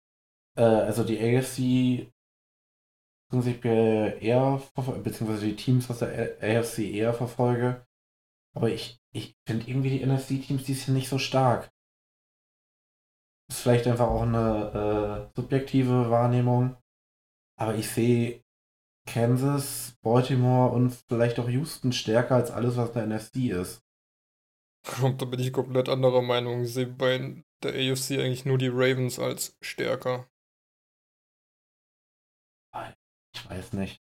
äh, 0.57 0.63
also 0.63 1.05
die 1.05 1.19
AFC 1.19 2.13
prinzipiell 3.31 4.19
eher, 4.21 4.61
beziehungsweise 5.03 5.47
die 5.47 5.57
Teams 5.57 5.89
aus 5.91 6.01
der 6.01 6.39
AFC 6.43 6.81
eher 6.81 7.15
verfolge. 7.15 7.87
Aber 8.57 8.71
ich, 8.71 9.01
ich 9.13 9.37
finde 9.47 9.69
irgendwie 9.69 9.91
die 9.91 10.05
NFC-Teams 10.05 10.65
die 10.65 10.75
sind 10.75 10.95
nicht 10.95 11.09
so 11.09 11.19
stark. 11.19 11.71
Ist 13.49 13.61
vielleicht 13.61 13.87
einfach 13.87 14.09
auch 14.09 14.23
eine 14.23 15.31
äh, 15.33 15.41
subjektive 15.41 16.11
Wahrnehmung. 16.11 16.77
Aber 17.59 17.75
ich 17.75 17.89
sehe 17.91 18.43
Kansas, 19.07 19.97
Baltimore 20.03 20.73
und 20.73 20.93
vielleicht 21.09 21.39
auch 21.39 21.49
Houston 21.49 21.93
stärker 21.93 22.37
als 22.37 22.51
alles, 22.51 22.77
was 22.77 22.93
der 22.93 23.07
NFC 23.07 23.51
ist. 23.51 23.83
Und 25.03 25.21
da 25.21 25.27
bin 25.27 25.41
ich 25.41 25.53
komplett 25.53 25.89
anderer 25.89 26.23
Meinung. 26.23 26.63
Ich 26.63 26.73
sehe 26.73 26.87
bei 26.87 27.43
der 27.63 27.73
AFC 27.73 28.13
eigentlich 28.13 28.45
nur 28.45 28.59
die 28.59 28.69
Ravens 28.69 29.19
als 29.19 29.57
stärker. 29.61 30.29
Ich 33.35 33.49
weiß 33.49 33.73
nicht. 33.75 34.03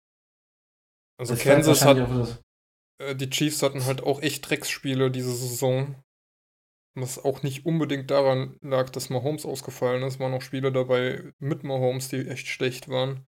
Also 1.18 1.34
das 1.34 1.42
Kansas 1.42 1.84
hat. 1.84 2.42
Äh, 2.98 3.16
die 3.16 3.30
Chiefs 3.30 3.62
hatten 3.62 3.84
halt 3.84 4.02
auch 4.02 4.20
echt 4.22 4.48
Drecksspiele 4.48 5.10
diese 5.10 5.34
Saison. 5.34 5.96
Was 6.96 7.24
auch 7.24 7.42
nicht 7.42 7.66
unbedingt 7.66 8.10
daran 8.10 8.56
lag, 8.60 8.90
dass 8.90 9.10
Mahomes 9.10 9.44
ausgefallen 9.44 10.02
ist. 10.04 10.14
Es 10.14 10.20
waren 10.20 10.32
auch 10.32 10.42
Spiele 10.42 10.70
dabei 10.70 11.32
mit 11.38 11.64
Mahomes, 11.64 12.08
die 12.08 12.28
echt 12.28 12.46
schlecht 12.46 12.88
waren. 12.88 13.26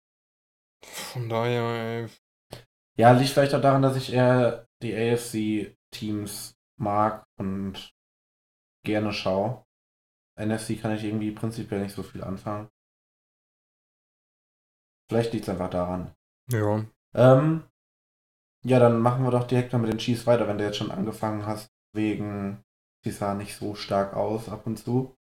Von 0.82 1.28
daher, 1.28 1.62
ey. 1.62 2.60
Ja, 2.98 3.12
liegt 3.12 3.30
vielleicht 3.30 3.54
auch 3.54 3.60
daran, 3.60 3.82
dass 3.82 3.96
ich 3.96 4.12
eher 4.12 4.66
die 4.82 4.94
AFC-Teams 4.94 6.56
mag 6.80 7.24
und 7.38 7.92
gerne 8.84 9.12
schaue. 9.12 9.64
NFC 10.38 10.80
kann 10.80 10.92
ich 10.92 11.04
irgendwie 11.04 11.32
prinzipiell 11.32 11.82
nicht 11.82 11.94
so 11.94 12.02
viel 12.02 12.24
anfangen. 12.24 12.68
Vielleicht 15.08 15.32
liegt 15.32 15.44
es 15.44 15.48
einfach 15.48 15.70
daran. 15.70 16.14
Ja. 16.50 16.84
Ähm, 17.14 17.64
ja, 18.64 18.78
dann 18.78 19.00
machen 19.00 19.24
wir 19.24 19.30
doch 19.30 19.46
direkt 19.46 19.72
mal 19.72 19.80
mit 19.80 19.90
den 19.90 19.98
Chiefs 19.98 20.26
weiter, 20.26 20.46
wenn 20.46 20.58
du 20.58 20.64
jetzt 20.64 20.76
schon 20.76 20.90
angefangen 20.90 21.46
hast, 21.46 21.68
wegen, 21.94 22.62
sie 23.04 23.10
sah 23.10 23.34
nicht 23.34 23.56
so 23.56 23.74
stark 23.74 24.14
aus 24.14 24.48
ab 24.48 24.66
und 24.66 24.78
zu. 24.78 25.16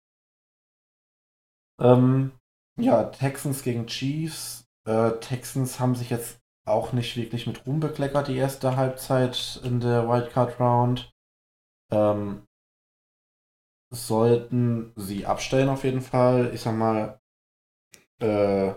Ähm, 1.79 2.31
ja, 2.79 3.05
Texans 3.05 3.63
gegen 3.63 3.87
Chiefs. 3.87 4.65
Äh, 4.85 5.19
Texans 5.19 5.79
haben 5.79 5.95
sich 5.95 6.09
jetzt 6.09 6.39
auch 6.65 6.93
nicht 6.93 7.15
wirklich 7.15 7.47
mit 7.47 7.65
Ruhm 7.65 7.79
bekleckert, 7.79 8.27
die 8.27 8.35
erste 8.35 8.75
Halbzeit 8.75 9.61
in 9.63 9.79
der 9.79 10.07
Wildcard 10.07 10.59
Round. 10.59 11.13
Ähm, 11.91 12.47
sollten 13.89 14.93
sie 14.95 15.25
abstellen 15.25 15.69
auf 15.69 15.83
jeden 15.83 16.01
Fall. 16.01 16.53
Ich 16.53 16.61
sag 16.61 16.75
mal, 16.75 17.19
äh, 18.19 18.73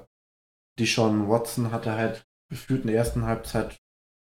die 0.78 0.86
Sean 0.86 1.28
Watson 1.28 1.72
hatte 1.72 1.92
halt 1.92 2.26
gefühlt 2.48 2.82
in 2.82 2.88
der 2.88 2.96
ersten 2.96 3.24
Halbzeit 3.24 3.80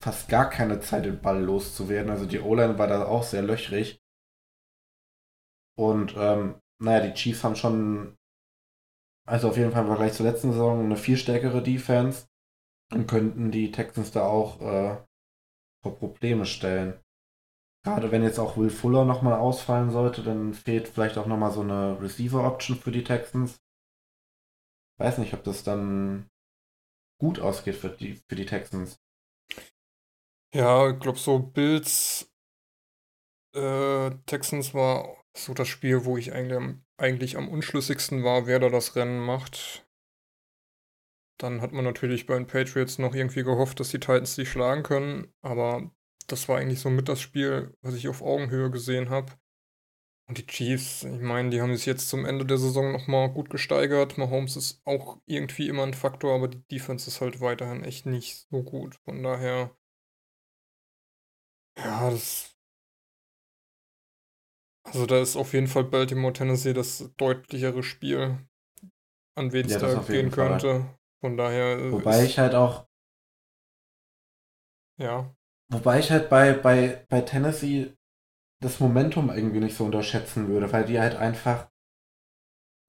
fast 0.04 0.30
gar 0.30 0.50
keine 0.50 0.80
Zeit, 0.82 1.06
den 1.06 1.22
Ball 1.22 1.42
loszuwerden. 1.42 2.12
Also 2.12 2.26
die 2.26 2.40
O-Line 2.40 2.78
war 2.78 2.88
da 2.88 3.06
auch 3.06 3.24
sehr 3.24 3.42
löchrig. 3.42 4.00
Und 5.78 6.16
ähm, 6.18 6.62
naja, 6.82 7.08
die 7.08 7.14
Chiefs 7.14 7.44
haben 7.44 7.56
schon, 7.56 8.16
also 9.28 9.50
auf 9.50 9.58
jeden 9.58 9.72
Fall 9.72 9.82
im 9.82 9.88
Vergleich 9.88 10.14
zur 10.14 10.26
letzten 10.26 10.52
Saison, 10.52 10.86
eine 10.86 10.98
viel 10.98 11.18
stärkere 11.18 11.64
Defense 11.64 12.28
und 12.94 13.08
könnten 13.08 13.52
die 13.52 13.72
Texans 13.72 14.12
da 14.12 14.26
auch 14.28 14.62
äh, 14.62 14.98
vor 15.82 15.98
Probleme 15.98 16.46
stellen. 16.46 17.00
Gerade 17.86 18.12
wenn 18.12 18.24
jetzt 18.24 18.40
auch 18.40 18.58
Will 18.58 18.72
Fuller 18.72 19.06
nochmal 19.06 19.40
ausfallen 19.40 19.92
sollte, 19.92 20.24
dann 20.24 20.56
fehlt 20.56 20.88
vielleicht 20.88 21.20
auch 21.20 21.28
nochmal 21.28 21.52
so 21.52 21.62
eine 21.62 22.02
Receiver-Option 22.02 22.78
für 22.78 22.92
die 22.92 23.04
Texans. 23.04 23.62
Weiß 24.98 25.20
nicht, 25.20 25.36
ob 25.36 25.44
das 25.44 25.64
dann 25.64 26.28
gut 27.20 27.40
ausgeht 27.40 27.76
für 27.76 27.90
die, 27.90 28.20
für 28.28 28.36
die 28.36 28.48
Texans. 28.48 28.98
Ja, 30.52 30.90
ich 30.90 31.00
glaube, 31.00 31.20
so 31.20 31.38
Bills 31.38 32.34
äh, 33.54 34.10
Texans 34.26 34.74
war 34.74 35.24
so 35.38 35.54
das 35.54 35.68
Spiel, 35.68 36.06
wo 36.06 36.18
ich 36.18 36.34
eigentlich, 36.34 36.82
eigentlich 36.98 37.38
am 37.38 37.48
unschlüssigsten 37.48 38.24
war, 38.24 38.48
wer 38.48 38.58
da 38.58 38.70
das 38.70 38.96
Rennen 38.96 39.24
macht. 39.24 39.88
Dann 41.38 41.62
hat 41.62 41.72
man 41.72 41.86
natürlich 41.86 42.26
bei 42.26 42.34
den 42.34 42.48
Patriots 42.48 42.98
noch 42.98 43.14
irgendwie 43.14 43.44
gehofft, 43.44 43.80
dass 43.80 43.90
die 43.90 44.00
Titans 44.00 44.34
die 44.36 44.48
schlagen 44.48 44.82
können, 44.82 45.32
aber 45.44 45.92
das 46.28 46.48
war 46.50 46.58
eigentlich 46.58 46.80
so 46.80 46.90
mit 46.90 47.10
das 47.10 47.22
Spiel, 47.22 47.76
was 47.82 47.96
ich 47.96 48.08
auf 48.08 48.22
Augenhöhe 48.22 48.72
gesehen 48.72 49.10
habe. 49.10 49.34
Und 50.28 50.40
die 50.40 50.48
Chiefs, 50.48 51.04
ich 51.04 51.22
meine, 51.22 51.52
die 51.52 51.62
haben 51.62 51.76
sich 51.76 51.86
jetzt 51.86 52.10
zum 52.10 52.26
Ende 52.26 52.46
der 52.46 52.58
Saison 52.58 52.92
nochmal 52.92 53.30
gut 53.32 53.50
gesteigert. 53.52 54.18
Mahomes 54.18 54.56
ist 54.56 54.82
auch 54.86 55.20
irgendwie 55.28 55.68
immer 55.68 55.84
ein 55.84 55.94
Faktor, 55.94 56.34
aber 56.34 56.48
die 56.48 56.64
Defense 56.68 57.08
ist 57.08 57.22
halt 57.22 57.42
weiterhin 57.42 57.84
echt 57.84 58.08
nicht 58.08 58.48
so 58.50 58.64
gut. 58.64 58.96
Von 59.06 59.22
daher, 59.22 59.76
ja, 61.78 62.10
das. 62.10 62.56
Also 64.84 65.06
da 65.06 65.20
ist 65.20 65.36
auf 65.36 65.54
jeden 65.54 65.68
Fall 65.68 65.84
Baltimore, 65.84 66.34
Tennessee 66.34 66.74
das 66.74 67.12
deutlichere 67.18 67.84
Spiel, 67.84 68.40
an 69.36 69.52
wen 69.52 69.66
es 69.66 69.74
ja, 69.74 69.80
da 69.80 70.02
gehen 70.02 70.32
könnte. 70.32 70.98
Von 71.22 71.38
daher. 71.38 71.92
Wobei 71.92 72.24
ich 72.24 72.40
halt 72.40 72.56
auch. 72.56 72.88
Ja. 74.98 75.35
Wobei 75.72 76.00
ich 76.00 76.12
halt 76.12 76.30
bei, 76.30 76.54
bei, 76.54 77.06
bei 77.10 77.22
Tennessee 77.22 77.96
das 78.62 78.80
Momentum 78.80 79.30
irgendwie 79.30 79.60
nicht 79.60 79.76
so 79.76 79.86
unterschätzen 79.86 80.48
würde, 80.48 80.72
weil 80.72 80.86
die 80.86 81.00
halt 81.00 81.16
einfach, 81.16 81.70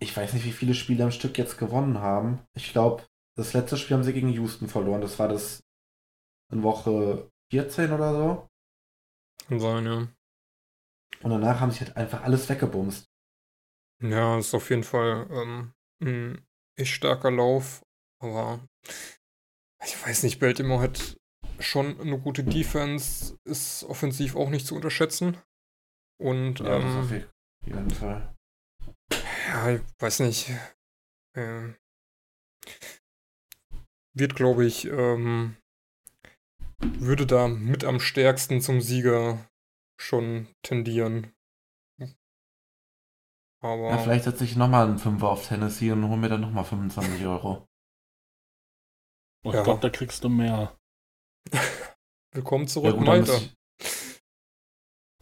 ich 0.01 0.17
weiß 0.17 0.35
nicht, 0.35 0.45
wie 0.45 0.53
viele 0.53 0.75
Spiele 0.75 1.05
am 1.05 1.11
Stück 1.11 1.39
jetzt 1.39 1.59
gewonnen 1.59 1.99
haben. 1.99 2.47
Ich 2.55 2.73
glaube, 2.73 3.05
das 3.37 3.53
letzte 3.53 3.77
Spiel 3.77 3.97
haben 3.97 4.05
sie 4.05 4.13
gegen 4.13 4.29
Houston 4.31 4.69
verloren. 4.69 5.01
Das 5.01 5.19
war 5.19 5.29
das 5.29 5.63
in 6.53 6.63
Woche 6.63 7.31
14 7.51 7.93
oder 7.93 8.15
so. 8.15 8.49
Kann 9.49 9.61
sein, 9.61 9.87
ja. 9.87 10.09
Und 11.23 11.31
danach 11.31 11.61
haben 11.61 11.71
sie 11.71 11.81
halt 11.81 11.97
einfach 11.97 12.23
alles 12.23 12.49
weggebumst. 12.49 13.07
Ja, 14.03 14.39
ist 14.39 14.55
auf 14.55 14.69
jeden 14.71 14.85
Fall 14.85 15.27
ähm, 15.31 15.73
ein 16.03 16.47
echt 16.77 16.93
starker 16.93 17.31
Lauf, 17.31 17.83
aber 18.21 18.61
ich 19.85 20.05
weiß 20.05 20.25
nicht, 20.25 20.39
Baltimore 20.39 20.83
hat 20.83 21.17
schon 21.61 22.01
eine 22.01 22.19
gute 22.19 22.45
Defense, 22.45 23.39
ist 23.45 23.85
offensiv 23.85 24.37
auch 24.37 24.51
nicht 24.51 24.67
zu 24.67 24.75
unterschätzen. 24.75 25.37
Und 26.19 26.61
ja, 26.61 26.79
ähm, 26.79 26.97
auf 26.99 27.11
jeden 27.65 27.91
Fall. 27.91 28.35
Ja, 29.49 29.71
ich 29.71 29.83
weiß 29.99 30.21
nicht. 30.21 30.51
Äh, 31.37 31.75
wird, 34.15 34.35
glaube 34.35 34.65
ich, 34.65 34.87
ähm, 34.87 35.57
würde 36.79 37.27
da 37.27 37.49
mit 37.49 37.85
am 37.85 38.01
stärksten 38.01 38.61
zum 38.61 38.81
Sieger 38.81 39.47
schon 40.01 40.49
tendieren. 40.63 41.33
Aber. 43.63 43.91
Ja, 43.91 43.99
vielleicht 43.99 44.25
setze 44.25 44.45
ich 44.45 44.57
nochmal 44.57 44.87
einen 44.87 44.99
Fünfer 44.99 45.29
auf 45.29 45.47
Tennessee 45.47 45.91
und 45.91 46.09
hole 46.09 46.19
mir 46.19 46.29
dann 46.29 46.41
nochmal 46.41 46.65
25 46.65 47.27
Euro. 47.27 47.67
Oh, 49.45 49.51
ich 49.51 49.55
ja. 49.55 49.63
glaube, 49.63 49.81
da 49.81 49.91
kriegst 49.91 50.25
du 50.25 50.29
mehr. 50.29 50.77
Willkommen 52.33 52.69
zurück, 52.69 52.93
ja, 52.93 52.99
gut, 52.99 53.07
Malte. 53.07 53.57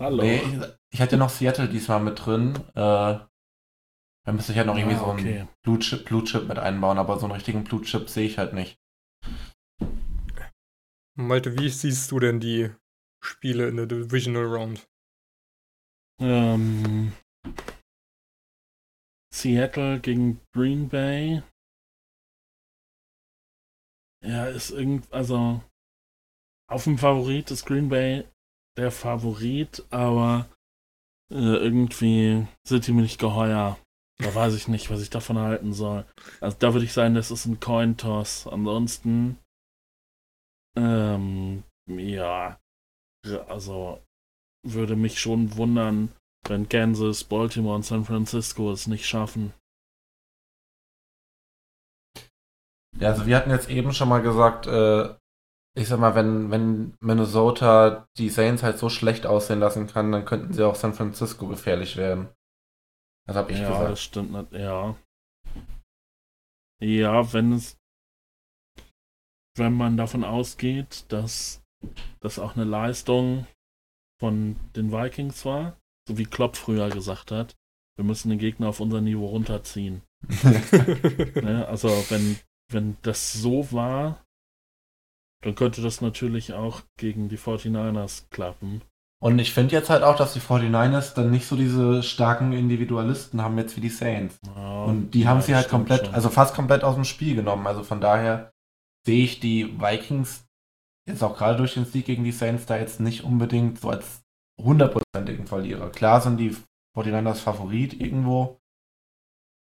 Hallo. 0.01 0.23
Nee, 0.23 0.43
ich 0.91 1.01
hatte 1.01 1.17
noch 1.17 1.31
Seattle 1.31 1.69
diesmal 1.69 2.01
mit 2.01 2.25
drin. 2.25 2.57
Äh, 2.75 3.19
da 4.25 4.33
müsste 4.33 4.53
ich 4.53 4.59
halt 4.59 4.67
noch 4.67 4.77
irgendwie 4.77 4.97
ah, 4.97 5.01
so 5.01 5.11
einen 5.11 5.49
Blue 5.63 5.79
Chip, 5.79 6.07
Blue 6.07 6.25
Chip 6.25 6.49
mit 6.49 6.59
einbauen, 6.59 6.99
aber 6.99 7.19
so 7.19 7.27
einen 7.27 7.35
richtigen 7.35 7.65
Blue 7.65 7.83
Chip 7.83 8.09
sehe 8.09 8.27
ich 8.27 8.39
halt 8.39 8.55
nicht. 8.55 8.79
Malte, 11.17 11.59
wie 11.59 11.69
siehst 11.69 12.11
du 12.11 12.19
denn 12.19 12.41
die 12.41 12.71
Spiele 13.23 13.69
in 13.69 13.77
der 13.77 13.87
Divisional 13.87 14.47
Round? 14.47 14.89
Ähm, 16.21 17.13
Seattle 19.33 20.01
gegen 20.01 20.41
Green 20.53 20.89
Bay. 20.89 21.43
Ja, 24.25 24.47
ist 24.47 24.71
irgend, 24.71 25.13
also 25.13 25.63
auf 26.75 26.85
dem 26.85 26.99
Favorit 26.99 27.53
ist 27.53 27.67
Green 27.67 27.89
Bay 27.89 28.25
der 28.77 28.91
Favorit, 28.91 29.87
aber 29.91 30.49
äh, 31.31 31.37
irgendwie 31.37 32.49
sind 32.67 32.87
die 32.87 32.93
mir 32.93 33.03
nicht 33.03 33.21
geheuer. 33.21 33.79
Da 34.19 34.35
weiß 34.35 34.55
ich 34.57 34.67
nicht, 34.67 34.91
was 34.91 35.01
ich 35.01 35.11
davon 35.11 35.39
halten 35.39 35.73
soll. 35.73 36.05
Also 36.41 36.57
da 36.59 36.73
würde 36.73 36.85
ich 36.85 36.93
sagen, 36.93 37.15
das 37.15 37.31
ist 37.31 37.47
ein 37.47 37.61
Coin-Toss. 37.61 38.49
Ansonsten, 38.49 39.39
ähm, 40.77 41.63
ja, 41.87 42.59
also 43.49 44.03
würde 44.67 44.97
mich 44.97 45.21
schon 45.21 45.57
wundern, 45.57 46.13
wenn 46.49 46.69
Kansas, 46.69 47.23
Baltimore 47.23 47.77
und 47.77 47.85
San 47.85 48.05
Francisco 48.05 48.73
es 48.73 48.89
nicht 48.89 49.07
schaffen. 49.07 49.53
Ja, 52.99 53.11
also 53.11 53.27
wir 53.27 53.37
hatten 53.37 53.51
jetzt 53.51 53.71
eben 53.71 53.93
schon 53.93 54.09
mal 54.09 54.23
gesagt, 54.23 54.67
äh, 54.67 55.15
ich 55.77 55.89
sag 55.89 55.99
mal, 55.99 56.15
wenn, 56.15 56.51
wenn 56.51 56.97
Minnesota 57.01 58.09
die 58.17 58.29
Saints 58.29 58.63
halt 58.63 58.79
so 58.79 58.89
schlecht 58.89 59.27
aussehen 59.27 59.59
lassen 59.59 59.87
kann, 59.87 60.13
dann 60.13 60.25
könnten 60.25 60.53
sie 60.53 60.65
auch 60.65 60.77
San 60.77 60.95
Francisco 60.95 61.49
gefährlich 61.49 61.97
werden. 61.97 62.29
Das 63.27 63.37
habe 63.37 63.53
ich 63.53 63.59
ja, 63.59 63.69
gesagt. 63.69 63.83
Ja, 63.83 63.91
das 63.91 64.03
stimmt 64.03 64.33
nicht, 64.33 64.53
ja. 64.53 64.97
Ja, 66.81 67.33
wenn 67.33 67.53
es, 67.53 67.77
wenn 69.57 69.73
man 69.73 69.97
davon 69.97 70.23
ausgeht, 70.23 71.07
dass 71.09 71.63
das 72.21 72.39
auch 72.39 72.57
eine 72.57 72.65
Leistung 72.65 73.47
von 74.21 74.57
den 74.77 74.93
Vikings 74.93 75.45
war, 75.45 75.77
so 76.09 76.19
wie 76.19 76.25
Klopp 76.25 76.57
früher 76.57 76.89
gesagt 76.91 77.31
hat, 77.31 77.57
wir 77.97 78.05
müssen 78.05 78.29
den 78.29 78.39
Gegner 78.39 78.69
auf 78.69 78.81
unser 78.81 79.01
Niveau 79.01 79.27
runterziehen. 79.27 80.03
ne? 81.35 81.67
Also 81.69 81.89
wenn, 82.11 82.39
wenn 82.71 82.97
das 83.03 83.33
so 83.33 83.73
war, 83.73 84.24
dann 85.45 85.55
könnte 85.55 85.83
das 85.83 86.01
natürlich 86.01 86.55
auch 86.55 86.81
gegen 86.97 87.29
die 87.29 87.37
49ers 87.37 88.25
klappen. 88.31 88.81
Und 89.23 89.39
ich 89.39 89.53
finde 89.53 89.75
jetzt 89.75 89.91
halt 89.91 90.03
auch, 90.03 90.17
dass 90.17 90.33
die 90.33 90.41
49ers 90.41 91.15
dann 91.15 91.31
nicht 91.31 91.47
so 91.47 91.57
diese 91.57 92.03
starken 92.03 92.53
Individualisten 92.53 93.43
haben 93.43 93.59
jetzt 93.59 93.77
wie 93.77 93.83
die 93.83 93.91
Saints. 93.91 94.39
Ja, 94.45 94.85
und 94.85 95.11
die 95.13 95.23
ja, 95.23 95.29
haben 95.29 95.41
sie 95.41 95.55
halt 95.55 95.69
komplett, 95.69 96.07
schon. 96.07 96.15
also 96.15 96.29
fast 96.31 96.55
komplett 96.55 96.83
aus 96.83 96.95
dem 96.95 97.05
Spiel 97.05 97.35
genommen. 97.37 97.67
Also 97.67 97.83
von 97.83 98.01
daher 98.01 98.53
sehe 99.07 99.25
ich 99.25 99.41
die 99.41 99.81
Vikings 99.81 100.47
jetzt 101.07 101.23
auch 101.23 101.37
gerade 101.37 101.59
durch 101.59 101.75
den 101.75 101.85
Sieg 101.85 102.07
gegen 102.07 102.25
die 102.25 102.33
Saints 102.33 102.67
da 102.67 102.77
jetzt 102.77 103.01
nicht 103.01 103.25
unbedingt 103.25 103.81
so 103.81 103.91
als 103.91 104.23
hundertprozentigen 104.59 105.47
Verlierer. 105.47 105.91
Klar 105.91 106.21
sind 106.21 106.39
die 106.39 106.57
49ers 106.97 107.37
Favorit 107.37 108.01
irgendwo, 108.01 108.61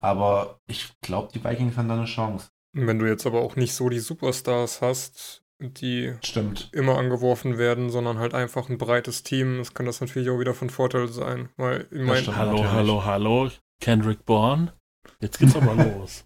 aber 0.03 0.61
ich 0.67 0.93
glaube, 1.01 1.31
die 1.33 1.43
Vikings 1.43 1.77
haben 1.77 1.89
da 1.89 1.95
eine 1.95 2.05
Chance. 2.05 2.51
Wenn 2.75 2.99
du 2.99 3.07
jetzt 3.07 3.27
aber 3.27 3.43
auch 3.43 3.57
nicht 3.57 3.75
so 3.75 3.89
die 3.89 4.01
Superstars 4.01 4.81
hast, 4.81 5.42
die 5.63 6.15
Stimmt. 6.23 6.69
immer 6.73 6.99
angeworfen 6.99 7.59
werden, 7.59 7.91
sondern 7.91 8.19
halt 8.19 8.35
einfach 8.35 8.69
ein 8.69 8.79
breites 8.79 9.23
Team, 9.23 9.59
das 9.59 9.75
kann 9.75 9.87
das 9.87 10.01
natürlich 10.01 10.31
auch 10.31 10.39
wieder 10.39 10.55
von 10.55 10.71
Vorteil 10.71 11.09
sein. 11.09 11.49
Weil 11.57 11.87
ich 11.91 12.03
mein. 12.03 12.27
Hallo, 12.37 12.53
natürlich. 12.53 12.73
hallo, 12.73 13.05
hallo, 13.05 13.51
Kendrick 13.81 14.25
Bourne. 14.25 14.73
Jetzt 15.21 15.39
geht's 15.39 15.57
aber 15.57 15.75
los. 15.85 16.25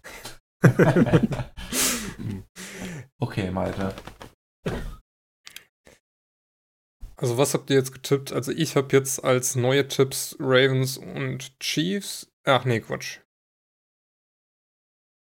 okay, 3.19 3.51
Malte. 3.51 3.93
Also 7.15 7.37
was 7.37 7.53
habt 7.53 7.69
ihr 7.71 7.77
jetzt 7.77 7.93
getippt? 7.93 8.31
Also 8.31 8.51
ich 8.51 8.75
habe 8.75 8.95
jetzt 8.95 9.23
als 9.23 9.55
neue 9.55 9.87
Tipps 9.87 10.35
Ravens 10.39 10.97
und 10.97 11.59
Chiefs. 11.59 12.31
Ach 12.43 12.63
nee, 12.63 12.79
Quatsch. 12.79 13.19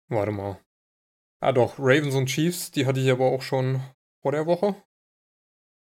Warte 0.09 0.31
mal. 0.31 0.62
Ah 1.43 1.51
doch, 1.51 1.77
Ravens 1.81 2.15
und 2.15 2.27
Chiefs, 2.27 2.71
die 2.71 2.87
hatte 2.87 3.01
ich 3.01 3.11
aber 3.11 3.25
auch 3.27 3.43
schon 3.43 3.83
vor 4.23 4.31
der 4.31 4.47
Woche. 4.47 4.77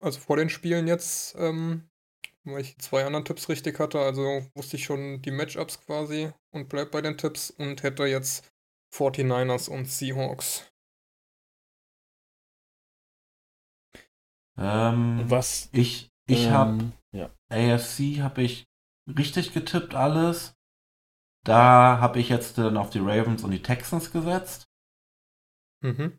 Also 0.01 0.19
vor 0.19 0.39
den 0.39 0.49
Spielen 0.49 0.87
jetzt, 0.87 1.37
ähm, 1.39 1.91
weil 2.45 2.63
ich 2.63 2.79
zwei 2.79 3.05
anderen 3.05 3.27
Tipps 3.27 3.51
richtig 3.51 3.79
hatte. 3.79 4.01
Also 4.01 4.47
wusste 4.55 4.77
ich 4.77 4.85
schon 4.85 5.21
die 5.21 5.31
Matchups 5.31 5.83
quasi 5.85 6.33
und 6.51 6.71
bleib 6.71 6.93
bei 6.93 7.03
den 7.03 7.19
Tipps 7.19 7.51
und 7.51 7.83
hätte 7.83 8.07
jetzt 8.07 8.51
49ers 8.91 9.69
und 9.69 9.85
Seahawks. 9.85 10.73
Ähm, 14.57 15.25
Was? 15.29 15.69
ich 15.73 16.09
ich 16.27 16.47
ähm, 16.47 16.53
habe 16.53 16.93
Ja. 17.13 17.31
AFC 17.51 18.23
habe 18.23 18.41
ich 18.41 18.65
richtig 19.07 19.53
getippt 19.53 19.95
alles. 19.95 20.55
Da 21.45 21.99
habe 22.01 22.19
ich 22.19 22.31
jetzt 22.31 22.57
dann 22.57 22.79
auf 22.79 22.89
die 22.89 23.01
Ravens 23.01 23.45
und 23.45 23.51
die 23.51 23.61
Texans 23.61 24.11
gesetzt 24.11 24.71
Mhm. 25.85 26.19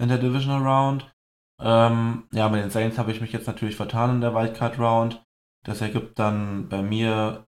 in 0.00 0.08
der 0.08 0.18
Divisional 0.18 0.62
Round. 0.62 1.14
Ähm, 1.60 2.28
ja, 2.32 2.48
mit 2.48 2.62
den 2.62 2.70
Saints 2.70 2.98
habe 2.98 3.12
ich 3.12 3.20
mich 3.20 3.32
jetzt 3.32 3.46
natürlich 3.46 3.76
vertan 3.76 4.16
in 4.16 4.20
der 4.20 4.34
Wildcard 4.34 4.78
Round. 4.78 5.24
Das 5.64 5.80
ergibt 5.80 6.18
dann 6.18 6.68
bei 6.68 6.82
mir 6.82 7.46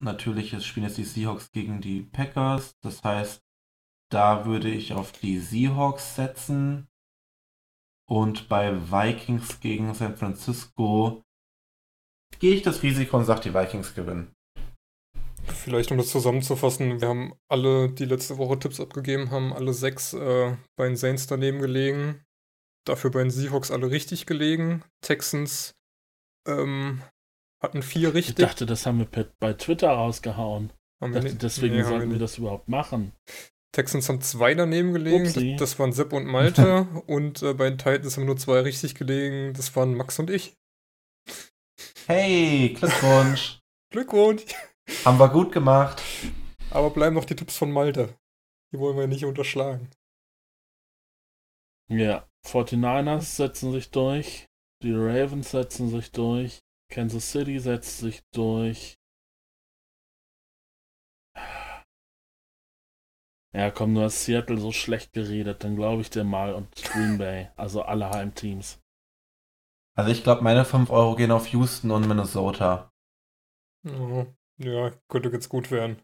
natürlich, 0.00 0.52
es 0.52 0.64
spielen 0.64 0.86
jetzt 0.86 0.98
die 0.98 1.04
Seahawks 1.04 1.50
gegen 1.52 1.80
die 1.80 2.02
Packers. 2.02 2.78
Das 2.80 3.04
heißt, 3.04 3.42
da 4.10 4.46
würde 4.46 4.70
ich 4.70 4.92
auf 4.92 5.12
die 5.12 5.38
Seahawks 5.38 6.16
setzen. 6.16 6.88
Und 8.08 8.48
bei 8.48 8.72
Vikings 8.90 9.60
gegen 9.60 9.92
San 9.94 10.16
Francisco 10.16 11.22
gehe 12.38 12.54
ich 12.54 12.62
das 12.62 12.82
Risiko 12.82 13.16
und 13.16 13.24
sage, 13.24 13.40
die 13.40 13.54
Vikings 13.54 13.94
gewinnen. 13.94 14.35
Vielleicht 15.54 15.90
um 15.90 15.98
das 15.98 16.10
zusammenzufassen, 16.10 17.00
wir 17.00 17.08
haben 17.08 17.34
alle, 17.48 17.90
die 17.90 18.04
letzte 18.04 18.38
Woche 18.38 18.58
Tipps 18.58 18.80
abgegeben 18.80 19.30
haben, 19.30 19.52
alle 19.52 19.72
sechs 19.74 20.12
äh, 20.12 20.56
bei 20.76 20.86
den 20.86 20.96
Saints 20.96 21.26
daneben 21.26 21.60
gelegen. 21.60 22.22
Dafür 22.86 23.10
bei 23.10 23.20
den 23.20 23.30
Seahawks 23.30 23.70
alle 23.70 23.90
richtig 23.90 24.26
gelegen. 24.26 24.84
Texans 25.00 25.74
ähm, 26.46 27.02
hatten 27.60 27.82
vier 27.82 28.10
Ich 28.10 28.14
richtig. 28.14 28.36
dachte, 28.36 28.64
das 28.66 28.86
haben 28.86 28.98
wir 28.98 29.06
per- 29.06 29.32
bei 29.40 29.52
Twitter 29.54 29.90
rausgehauen. 29.90 30.72
haben 31.02 31.10
Ich 31.10 31.14
wir 31.14 31.20
dachte, 31.22 31.32
nicht- 31.34 31.42
deswegen 31.42 31.74
nee, 31.74 31.82
haben 31.82 31.88
sollten 31.88 32.02
wir 32.10 32.18
nicht. 32.18 32.22
das 32.22 32.38
überhaupt 32.38 32.68
machen. 32.68 33.12
Texans 33.72 34.08
haben 34.08 34.20
zwei 34.20 34.54
daneben 34.54 34.92
gelegen. 34.92 35.26
Upsi. 35.26 35.56
Das 35.58 35.78
waren 35.78 35.92
Sepp 35.92 36.12
und 36.12 36.26
Malte. 36.30 36.82
und 37.06 37.42
äh, 37.42 37.54
bei 37.54 37.68
den 37.68 37.78
Titans 37.78 38.16
haben 38.16 38.26
nur 38.26 38.36
zwei 38.36 38.60
richtig 38.60 38.94
gelegen. 38.94 39.52
Das 39.54 39.74
waren 39.74 39.94
Max 39.94 40.18
und 40.18 40.30
ich. 40.30 40.54
Hey, 42.06 42.72
Glückwunsch! 42.78 43.58
Glückwunsch! 43.92 44.44
Haben 45.04 45.18
wir 45.18 45.28
gut 45.28 45.52
gemacht. 45.52 46.02
Aber 46.70 46.90
bleiben 46.90 47.14
noch 47.14 47.24
die 47.24 47.36
Tipps 47.36 47.56
von 47.56 47.72
Malte. 47.72 48.18
Die 48.72 48.78
wollen 48.78 48.96
wir 48.96 49.06
nicht 49.06 49.24
unterschlagen. 49.24 49.90
Ja, 51.88 52.28
49ers 52.44 53.36
setzen 53.36 53.72
sich 53.72 53.90
durch, 53.90 54.48
die 54.82 54.92
Ravens 54.92 55.52
setzen 55.52 55.88
sich 55.88 56.10
durch, 56.10 56.60
Kansas 56.92 57.30
City 57.30 57.58
setzt 57.60 57.98
sich 57.98 58.24
durch. 58.32 58.98
Ja, 63.54 63.70
komm, 63.70 63.94
du 63.94 64.02
hast 64.02 64.24
Seattle 64.24 64.58
so 64.58 64.72
schlecht 64.72 65.12
geredet, 65.12 65.64
dann 65.64 65.76
glaube 65.76 66.02
ich 66.02 66.10
dir 66.10 66.24
mal 66.24 66.52
und 66.52 66.74
Green 66.82 67.16
Bay, 67.16 67.48
also 67.56 67.82
alle 67.82 68.10
Heimteams. 68.10 68.80
Also 69.96 70.10
ich 70.10 70.22
glaube, 70.22 70.42
meine 70.42 70.64
5 70.64 70.90
Euro 70.90 71.14
gehen 71.14 71.30
auf 71.30 71.46
Houston 71.48 71.90
und 71.90 72.06
Minnesota. 72.06 72.92
Oh, 73.86 74.26
ja, 74.58 74.92
könnte 75.08 75.28
jetzt 75.30 75.48
gut 75.48 75.70
werden. 75.70 76.02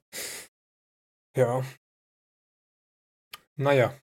Ja. 1.36 1.62
Naja. 3.56 3.94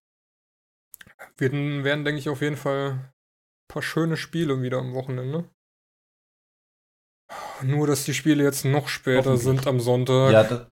Wir 1.36 1.52
werden, 1.52 2.04
denke 2.04 2.18
ich, 2.18 2.28
auf 2.28 2.40
jeden 2.40 2.56
Fall 2.56 2.92
ein 2.92 3.12
paar 3.68 3.82
schöne 3.82 4.16
Spiele 4.16 4.62
wieder 4.62 4.78
am 4.78 4.94
Wochenende. 4.94 5.48
Nur, 7.62 7.86
dass 7.86 8.04
die 8.04 8.14
Spiele 8.14 8.42
jetzt 8.42 8.64
noch 8.64 8.88
später 8.88 9.36
sind 9.36 9.66
am 9.66 9.80
Sonntag. 9.80 10.32
Ja, 10.32 10.42
das, 10.44 10.66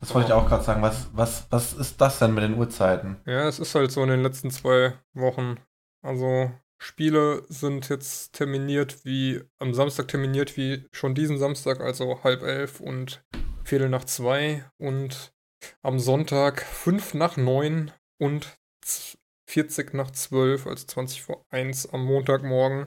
das 0.00 0.14
wollte 0.14 0.28
ich 0.28 0.32
auch 0.32 0.48
gerade 0.48 0.64
sagen. 0.64 0.82
Was, 0.82 1.14
was, 1.14 1.46
was 1.50 1.72
ist 1.74 2.00
das 2.00 2.18
denn 2.18 2.34
mit 2.34 2.42
den 2.42 2.54
Uhrzeiten? 2.54 3.20
Ja, 3.26 3.46
es 3.46 3.58
ist 3.58 3.74
halt 3.74 3.92
so 3.92 4.02
in 4.02 4.08
den 4.08 4.22
letzten 4.22 4.50
zwei 4.50 4.98
Wochen. 5.14 5.58
Also 6.02 6.50
Spiele 6.82 7.44
sind 7.48 7.88
jetzt 7.90 8.32
terminiert 8.32 9.04
wie 9.04 9.42
am 9.58 9.74
Samstag 9.74 10.08
terminiert 10.08 10.56
wie 10.56 10.86
schon 10.92 11.14
diesen 11.14 11.38
Samstag, 11.38 11.80
also 11.80 12.22
halb 12.24 12.42
elf 12.42 12.80
und 12.80 13.22
Viertel 13.64 13.90
nach 13.90 14.04
zwei 14.04 14.64
und 14.78 15.32
am 15.82 15.98
Sonntag 15.98 16.62
fünf 16.62 17.12
nach 17.14 17.36
neun 17.36 17.90
und 18.18 18.56
z- 18.82 19.18
40 19.48 19.92
nach 19.94 20.10
zwölf, 20.12 20.66
also 20.66 20.86
20 20.86 21.22
vor 21.22 21.44
eins 21.50 21.86
am 21.92 22.04
Montagmorgen. 22.04 22.86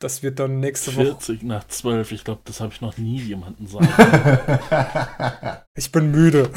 Das 0.00 0.22
wird 0.22 0.38
dann 0.38 0.58
nächste 0.60 0.94
Woche. 0.96 1.04
40 1.06 1.42
nach 1.42 1.66
12, 1.68 2.12
ich 2.12 2.24
glaube, 2.24 2.40
das 2.44 2.60
habe 2.60 2.72
ich 2.72 2.80
noch 2.80 2.96
nie 2.98 3.20
jemanden 3.20 3.66
sagen. 3.68 3.88
Ich 5.74 5.92
bin 5.92 6.10
müde. 6.10 6.50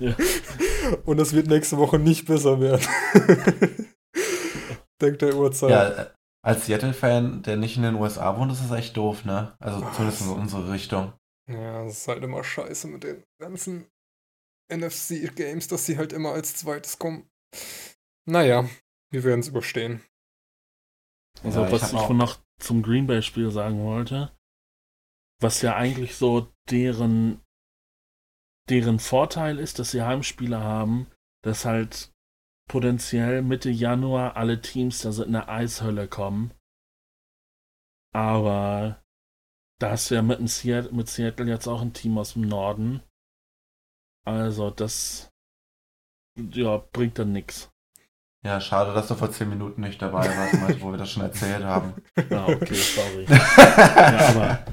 Ja. 0.00 0.14
Und 1.04 1.16
das 1.18 1.32
wird 1.34 1.46
nächste 1.46 1.76
Woche 1.78 1.98
nicht 1.98 2.26
besser 2.26 2.60
werden. 2.60 2.84
Denkt 5.04 5.22
der 5.22 5.36
Uhrzeit. 5.36 5.70
ja, 5.70 6.10
als 6.42 6.66
Seattle-Fan, 6.66 7.42
der 7.42 7.56
nicht 7.56 7.76
in 7.76 7.82
den 7.82 7.94
USA 7.96 8.36
wohnt, 8.38 8.52
ist 8.52 8.62
das 8.62 8.70
echt 8.72 8.96
doof, 8.96 9.24
ne? 9.24 9.54
Also 9.60 9.82
Was? 9.82 9.94
zumindest 9.96 10.22
in 10.22 10.28
unsere 10.28 10.72
Richtung. 10.72 11.12
Ja, 11.50 11.84
das 11.84 11.98
ist 11.98 12.08
halt 12.08 12.22
immer 12.24 12.42
scheiße 12.42 12.88
mit 12.88 13.04
den 13.04 13.22
ganzen 13.38 13.86
NFC-Games, 14.72 15.68
dass 15.68 15.84
sie 15.86 15.98
halt 15.98 16.12
immer 16.12 16.32
als 16.32 16.56
zweites 16.56 16.98
kommen. 16.98 17.28
Naja, 18.26 18.68
wir 19.12 19.24
werden 19.24 19.40
es 19.40 19.48
überstehen. 19.48 20.02
Also, 21.42 21.60
Ja, 21.60 21.66
ich 21.66 21.72
was 21.72 21.92
ich 21.92 22.00
von 22.00 22.16
noch 22.16 22.40
zum 22.58 22.82
Green 22.82 23.06
Bay-Spiel 23.06 23.50
sagen 23.50 23.84
wollte, 23.84 24.34
was 25.42 25.60
ja 25.60 25.76
eigentlich 25.76 26.16
so 26.16 26.50
deren, 26.70 27.42
deren 28.70 28.98
Vorteil 28.98 29.58
ist, 29.58 29.78
dass 29.78 29.90
sie 29.90 30.02
Heimspiele 30.02 30.60
haben, 30.60 31.10
dass 31.42 31.66
halt 31.66 32.13
potenziell 32.68 33.42
Mitte 33.42 33.70
Januar 33.70 34.36
alle 34.36 34.60
Teams 34.60 35.00
da 35.02 35.12
so 35.12 35.22
in 35.24 35.32
der 35.32 35.48
Eishölle 35.48 36.08
kommen. 36.08 36.52
Aber 38.14 39.02
da 39.80 39.90
hast 39.90 40.10
du 40.10 40.14
ja 40.14 40.22
mit, 40.22 40.38
dem 40.38 40.46
Seattle, 40.46 40.92
mit 40.92 41.08
Seattle 41.08 41.46
jetzt 41.46 41.66
auch 41.66 41.82
ein 41.82 41.92
Team 41.92 42.16
aus 42.18 42.34
dem 42.34 42.42
Norden. 42.42 43.02
Also 44.26 44.70
das 44.70 45.30
ja, 46.38 46.78
bringt 46.92 47.18
dann 47.18 47.32
nichts. 47.32 47.70
Ja, 48.44 48.60
schade, 48.60 48.92
dass 48.92 49.08
du 49.08 49.14
vor 49.14 49.30
10 49.30 49.48
Minuten 49.48 49.80
nicht 49.80 50.00
dabei 50.02 50.26
warst, 50.36 50.54
Malte, 50.60 50.80
wo 50.82 50.90
wir 50.90 50.98
das 50.98 51.10
schon 51.10 51.22
erzählt 51.22 51.64
haben. 51.64 51.94
Ja, 52.30 52.46
okay, 52.46 52.74
sorry. 52.74 53.24
ja, 53.28 54.28
aber 54.28 54.64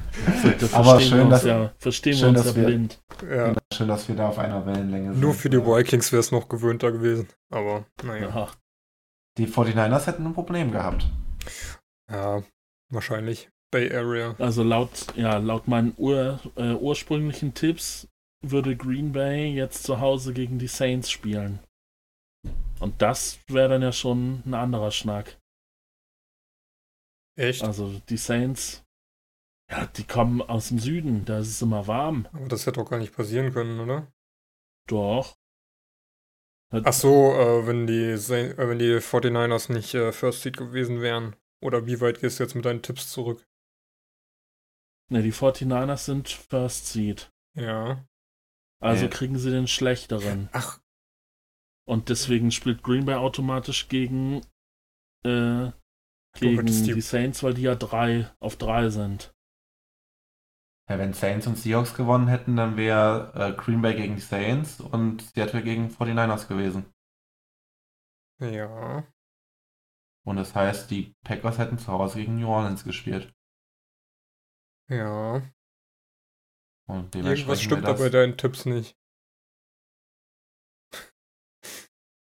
da 0.59 0.77
Aber 0.77 0.99
verstehen 0.99 1.09
schön, 1.09 1.17
wir 1.17 1.23
uns 1.23 1.29
dass- 1.31 1.43
ja, 1.45 1.73
verstehen 1.77 2.13
schön, 2.13 2.21
wir 2.33 2.39
uns 2.39 2.43
dass 2.43 2.55
ja 2.55 2.55
wir- 2.61 2.65
blind. 2.67 3.01
Ja, 3.29 3.53
Schön, 3.81 3.87
dass 3.87 4.07
wir 4.07 4.15
da 4.15 4.29
auf 4.29 4.37
einer 4.37 4.63
Wellenlänge 4.67 5.13
sind. 5.13 5.21
nur 5.21 5.33
für 5.33 5.49
die 5.49 5.57
Vikings 5.57 6.11
wäre 6.11 6.19
es 6.19 6.31
noch 6.31 6.49
gewöhnter 6.49 6.91
gewesen. 6.91 7.27
Aber 7.49 7.87
naja. 8.03 8.29
Ja. 8.29 8.51
Die 9.39 9.47
49ers 9.47 10.05
hätten 10.05 10.23
ein 10.23 10.35
Problem 10.35 10.71
gehabt. 10.71 11.07
Ja, 12.07 12.43
wahrscheinlich. 12.89 13.49
Bay 13.71 13.91
Area. 13.91 14.35
Also 14.37 14.61
laut, 14.61 15.07
ja, 15.15 15.37
laut 15.37 15.67
meinen 15.67 15.95
ur, 15.97 16.39
äh, 16.57 16.73
ursprünglichen 16.73 17.55
Tipps 17.55 18.07
würde 18.45 18.75
Green 18.75 19.13
Bay 19.13 19.51
jetzt 19.51 19.81
zu 19.81 19.99
Hause 19.99 20.33
gegen 20.33 20.59
die 20.59 20.67
Saints 20.67 21.09
spielen. 21.09 21.57
Und 22.79 23.01
das 23.01 23.39
wäre 23.47 23.69
dann 23.69 23.81
ja 23.81 23.93
schon 23.93 24.43
ein 24.45 24.53
anderer 24.53 24.91
Schnack. 24.91 25.39
Echt? 27.35 27.63
Also 27.63 27.99
die 28.09 28.17
Saints, 28.17 28.83
ja, 29.71 29.85
die 29.87 30.03
kommen 30.03 30.41
aus 30.41 30.67
dem 30.67 30.79
Süden, 30.79 31.25
da 31.25 31.39
ist 31.39 31.47
es 31.47 31.61
immer 31.61 31.87
warm. 31.87 32.27
Aber 32.33 32.47
das 32.47 32.65
hätte 32.65 32.79
doch 32.81 32.89
gar 32.89 32.99
nicht 32.99 33.15
passieren 33.15 33.53
können, 33.53 33.79
oder? 33.79 34.11
Doch. 34.87 35.37
Ach 36.73 36.93
so, 36.93 37.33
äh, 37.33 37.67
wenn 37.67 37.85
die 37.87 38.11
äh, 38.11 38.57
wenn 38.57 38.79
die 38.79 38.99
49ers 38.99 39.71
nicht 39.73 39.93
äh, 39.93 40.11
First 40.11 40.41
Seed 40.41 40.57
gewesen 40.57 41.01
wären. 41.01 41.35
Oder 41.63 41.85
wie 41.85 41.99
weit 42.01 42.19
gehst 42.21 42.39
du 42.39 42.43
jetzt 42.43 42.55
mit 42.55 42.65
deinen 42.65 42.81
Tipps 42.81 43.11
zurück? 43.11 43.45
Ne, 45.11 45.21
die 45.21 45.33
49ers 45.33 46.05
sind 46.05 46.29
First 46.29 46.87
Seed. 46.87 47.29
Ja. 47.55 48.05
Also 48.81 49.03
Nee. 49.03 49.09
kriegen 49.09 49.37
sie 49.37 49.51
den 49.51 49.67
schlechteren. 49.67 50.49
Ach, 50.53 50.79
Und 51.87 52.09
deswegen 52.09 52.51
spielt 52.51 52.83
Green 52.83 53.05
Bay 53.05 53.15
automatisch 53.15 53.89
gegen, 53.89 54.41
äh, 55.25 55.71
Du 56.33 56.39
gegen 56.39 56.65
die 56.65 57.01
Saints, 57.01 57.43
weil 57.43 57.53
die 57.53 57.63
ja 57.63 57.75
drei 57.75 58.31
auf 58.39 58.55
drei 58.55 58.89
sind. 58.89 59.30
Ja, 60.91 60.99
wenn 60.99 61.13
Saints 61.13 61.47
und 61.47 61.57
Seahawks 61.57 61.93
gewonnen 61.93 62.27
hätten, 62.27 62.57
dann 62.57 62.75
wäre 62.75 63.31
äh, 63.33 63.53
Green 63.53 63.81
Bay 63.81 63.95
gegen 63.95 64.15
die 64.15 64.21
Saints 64.21 64.81
und 64.81 65.21
Seattle 65.21 65.63
gegen 65.63 65.87
49ers 65.87 66.49
gewesen. 66.49 66.93
ja. 68.39 69.07
Und 70.25 70.35
das 70.35 70.53
heißt, 70.53 70.91
die 70.91 71.15
Packers 71.23 71.59
hätten 71.59 71.77
zu 71.77 71.87
Hause 71.87 72.17
gegen 72.19 72.37
New 72.37 72.49
Orleans 72.49 72.83
gespielt. 72.83 73.33
Ja. 74.89 75.41
Und 76.89 77.15
Irgendwas 77.15 77.61
stimmt 77.61 77.85
bei 77.85 77.93
das, 77.93 78.11
deinen 78.11 78.37
Tipps 78.37 78.65
nicht. 78.65 78.97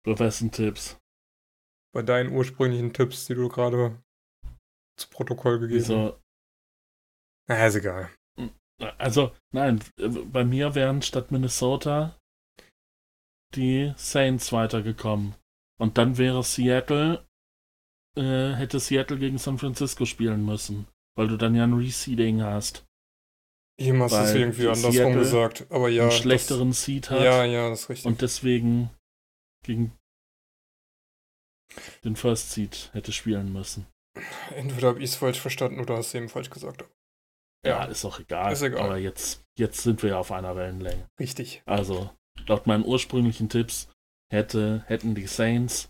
Für 0.03 0.19
wessen 0.19 0.51
Tipps? 0.51 0.99
Bei 1.91 2.03
deinen 2.03 2.31
ursprünglichen 2.31 2.93
Tipps, 2.93 3.25
die 3.25 3.33
du 3.33 3.49
gerade 3.49 4.03
zu 4.95 5.09
Protokoll 5.09 5.57
gegeben 5.59 5.81
hast. 5.81 5.89
Wieso? 5.89 6.19
Na, 7.47 7.65
ist 7.65 7.75
egal. 7.75 8.11
Also, 8.97 9.31
nein, 9.51 9.79
bei 9.97 10.43
mir 10.43 10.75
wären 10.75 11.01
statt 11.01 11.31
Minnesota 11.31 12.17
die 13.55 13.93
Saints 13.97 14.51
weitergekommen. 14.51 15.35
Und 15.79 15.97
dann 15.97 16.17
wäre 16.17 16.43
Seattle, 16.43 17.25
äh, 18.17 18.53
hätte 18.53 18.79
Seattle 18.79 19.17
gegen 19.17 19.37
San 19.37 19.57
Francisco 19.57 20.05
spielen 20.05 20.45
müssen. 20.45 20.87
Weil 21.15 21.27
du 21.27 21.37
dann 21.37 21.55
ja 21.55 21.63
ein 21.63 21.73
Reseeding 21.73 22.41
hast. 22.41 22.85
Ihm 23.79 24.01
hast 24.01 24.13
du 24.13 24.17
es 24.17 24.33
irgendwie 24.33 24.67
andersrum 24.67 24.91
Seattle 24.91 25.19
gesagt. 25.19 25.65
Aber 25.69 25.89
ja. 25.89 26.03
einen 26.03 26.11
das- 26.11 26.19
schlechteren 26.19 26.73
Seed 26.73 27.09
hat. 27.09 27.21
Ja, 27.21 27.43
ja, 27.43 27.69
das 27.69 27.81
ist 27.81 27.89
richtig. 27.89 28.05
und 28.05 28.21
deswegen 28.21 28.89
gegen 29.63 29.97
den 32.03 32.15
First 32.15 32.51
Seed 32.51 32.89
hätte 32.93 33.11
spielen 33.11 33.51
müssen. 33.51 33.87
Entweder 34.55 34.89
habe 34.89 34.99
ich 34.99 35.05
es 35.11 35.15
falsch 35.15 35.39
verstanden 35.39 35.79
oder 35.79 35.97
hast 35.97 36.13
du 36.13 36.19
eben 36.19 36.29
falsch 36.29 36.49
gesagt. 36.51 36.85
Ja, 37.65 37.85
ist 37.85 38.03
auch 38.05 38.19
egal. 38.19 38.51
Ist 38.51 38.61
egal. 38.61 38.81
Aber 38.81 38.97
jetzt, 38.97 39.43
jetzt 39.57 39.81
sind 39.81 40.03
wir 40.03 40.11
ja 40.11 40.19
auf 40.19 40.31
einer 40.31 40.55
Wellenlänge. 40.55 41.09
Richtig. 41.19 41.63
Also, 41.65 42.09
laut 42.47 42.67
meinen 42.67 42.85
ursprünglichen 42.85 43.49
Tipps 43.49 43.89
hätte, 44.31 44.83
hätten 44.87 45.15
die 45.15 45.27
Saints 45.27 45.89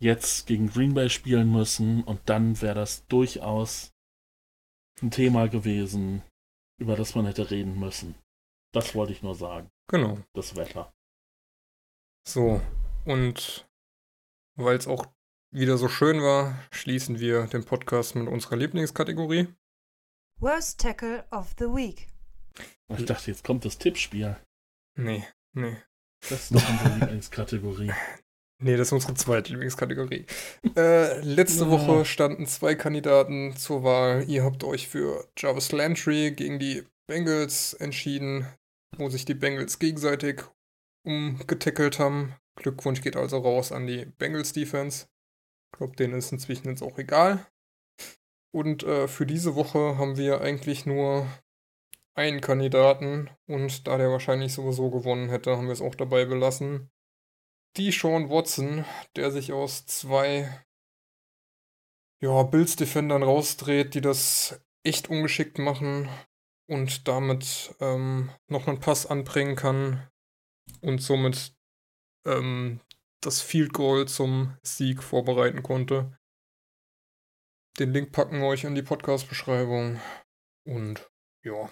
jetzt 0.00 0.46
gegen 0.46 0.68
Green 0.70 0.94
Bay 0.94 1.10
spielen 1.10 1.50
müssen 1.50 2.04
und 2.04 2.20
dann 2.26 2.60
wäre 2.60 2.74
das 2.74 3.06
durchaus 3.06 3.92
ein 5.02 5.10
Thema 5.10 5.48
gewesen, 5.48 6.22
über 6.80 6.96
das 6.96 7.14
man 7.14 7.26
hätte 7.26 7.50
reden 7.50 7.78
müssen. 7.78 8.14
Das 8.72 8.94
wollte 8.94 9.12
ich 9.12 9.22
nur 9.22 9.34
sagen. 9.34 9.70
Genau. 9.88 10.18
Das 10.34 10.54
Wetter. 10.56 10.92
So. 12.26 12.60
Und 13.04 13.66
weil 14.56 14.76
es 14.76 14.86
auch 14.86 15.06
wieder 15.50 15.78
so 15.78 15.88
schön 15.88 16.20
war, 16.20 16.58
schließen 16.70 17.20
wir 17.20 17.46
den 17.46 17.64
Podcast 17.64 18.14
mit 18.14 18.28
unserer 18.28 18.56
Lieblingskategorie. 18.56 19.48
Worst 20.40 20.78
Tackle 20.80 21.24
of 21.30 21.54
the 21.58 21.64
Week. 21.66 22.08
Ich 22.96 23.04
dachte, 23.04 23.30
jetzt 23.30 23.44
kommt 23.44 23.64
das 23.64 23.78
Tippspiel. 23.78 24.36
Nee, 24.96 25.24
nee. 25.54 25.76
Das 26.28 26.50
ist 26.50 26.54
doch 26.54 26.68
unsere 26.68 26.98
Lieblingskategorie. 26.98 27.92
Nee, 28.60 28.76
das 28.76 28.88
ist 28.88 28.92
unsere 28.92 29.14
zweite 29.14 29.52
Lieblingskategorie. 29.52 30.26
Äh, 30.76 31.20
letzte 31.20 31.62
Ja. 31.62 31.70
Woche 31.70 32.04
standen 32.04 32.44
zwei 32.44 32.74
Kandidaten 32.74 33.56
zur 33.56 33.84
Wahl. 33.84 34.24
Ihr 34.26 34.42
habt 34.42 34.64
euch 34.64 34.88
für 34.88 35.28
Jarvis 35.38 35.70
Landry 35.70 36.32
gegen 36.32 36.58
die 36.58 36.82
Bengals 37.06 37.74
entschieden, 37.74 38.48
wo 38.96 39.10
sich 39.10 39.24
die 39.24 39.34
Bengals 39.34 39.78
gegenseitig 39.78 40.42
umgetackelt 41.06 42.00
haben. 42.00 42.34
Glückwunsch 42.56 43.00
geht 43.00 43.14
also 43.14 43.38
raus 43.38 43.70
an 43.70 43.86
die 43.86 44.06
Bengals 44.06 44.52
Defense. 44.54 45.06
Ich 45.72 45.78
glaube, 45.78 45.94
denen 45.94 46.14
ist 46.14 46.32
inzwischen 46.32 46.66
jetzt 46.66 46.82
auch 46.82 46.98
egal. 46.98 47.46
Und 48.50 48.82
äh, 48.82 49.08
für 49.08 49.26
diese 49.26 49.54
Woche 49.54 49.98
haben 49.98 50.16
wir 50.16 50.40
eigentlich 50.40 50.86
nur 50.86 51.26
einen 52.14 52.40
Kandidaten 52.40 53.30
und 53.46 53.86
da 53.86 53.96
der 53.96 54.10
wahrscheinlich 54.10 54.52
sowieso 54.52 54.90
gewonnen 54.90 55.28
hätte, 55.28 55.56
haben 55.56 55.66
wir 55.66 55.72
es 55.72 55.82
auch 55.82 55.94
dabei 55.94 56.24
belassen. 56.24 56.90
Die 57.76 57.92
Sean 57.92 58.28
Watson, 58.28 58.84
der 59.14 59.30
sich 59.30 59.52
aus 59.52 59.86
zwei 59.86 60.48
ja, 62.20 62.42
Bills-Defendern 62.42 63.22
rausdreht, 63.22 63.94
die 63.94 64.00
das 64.00 64.60
echt 64.82 65.08
ungeschickt 65.08 65.58
machen 65.58 66.08
und 66.66 67.06
damit 67.06 67.74
ähm, 67.80 68.30
noch 68.48 68.66
einen 68.66 68.80
Pass 68.80 69.06
anbringen 69.06 69.54
kann 69.54 70.08
und 70.80 71.00
somit 71.00 71.54
ähm, 72.26 72.80
das 73.20 73.40
Field 73.40 73.72
Goal 73.72 74.08
zum 74.08 74.56
Sieg 74.62 75.02
vorbereiten 75.02 75.62
konnte. 75.62 76.17
Den 77.78 77.92
Link 77.92 78.12
packen 78.12 78.40
wir 78.40 78.46
euch 78.48 78.64
in 78.64 78.74
die 78.74 78.82
Podcast-Beschreibung. 78.82 80.00
Und 80.66 81.08
ja. 81.44 81.70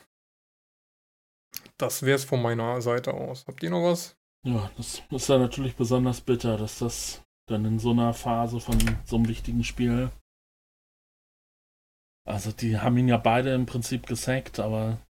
Das 1.78 2.02
wäre 2.02 2.16
es 2.16 2.24
von 2.24 2.40
meiner 2.40 2.80
Seite 2.80 3.12
aus. 3.14 3.44
Habt 3.46 3.62
ihr 3.62 3.70
noch 3.70 3.82
was? 3.82 4.16
Ja, 4.44 4.70
das 4.76 5.02
ist 5.10 5.28
ja 5.28 5.38
natürlich 5.38 5.74
besonders 5.74 6.20
bitter, 6.20 6.56
dass 6.56 6.78
das 6.78 7.24
dann 7.48 7.64
in 7.64 7.78
so 7.80 7.90
einer 7.90 8.14
Phase 8.14 8.60
von 8.60 8.78
so 9.04 9.16
einem 9.16 9.28
wichtigen 9.28 9.64
Spiel. 9.64 10.10
Also, 12.24 12.52
die 12.52 12.78
haben 12.78 12.96
ihn 12.96 13.08
ja 13.08 13.16
beide 13.16 13.52
im 13.54 13.66
Prinzip 13.66 14.06
gesackt, 14.06 14.60
aber 14.60 15.04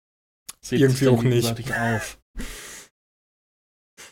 es 0.62 0.72
hebt 0.72 0.82
Irgendwie 0.82 1.08
auch 1.08 1.22
nicht. 1.22 1.72
auf. 1.72 2.18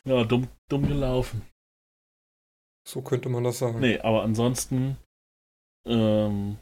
Ja, 0.05 0.25
dumm, 0.25 0.49
dumm 0.69 0.87
gelaufen. 0.87 1.43
So 2.87 3.01
könnte 3.01 3.31
man 3.31 3.45
das 3.45 3.59
sagen. 3.59 3.81
Nee, 3.81 3.99
aber 4.01 4.23
ansonsten 4.23 4.99
ähm, 5.87 6.59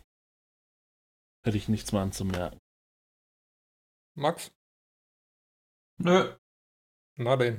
hätte 1.45 1.57
ich 1.57 1.69
nichts 1.69 1.93
mehr 1.93 2.03
anzumerken. 2.03 2.59
Max? 4.15 4.53
Nö. 5.99 6.37
Na 7.17 7.37
denn. 7.37 7.59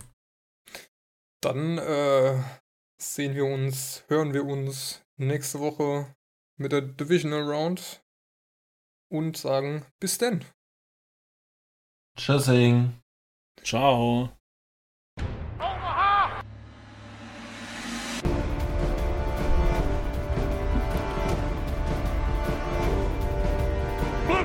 Dann 1.41 1.77
äh, 1.77 2.41
sehen 2.97 3.35
wir 3.35 3.45
uns, 3.45 4.05
hören 4.07 4.34
wir 4.34 4.45
uns 4.45 5.03
nächste 5.18 5.60
Woche 5.60 6.15
mit 6.57 6.72
der 6.72 6.81
Divisional 6.81 7.43
Round 7.43 8.03
und 9.10 9.38
sagen 9.38 9.85
bis 9.99 10.18
denn. 10.18 10.45
Tschüssing. 12.18 13.01
Ciao. 13.64 14.38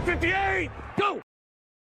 58! 0.09 0.88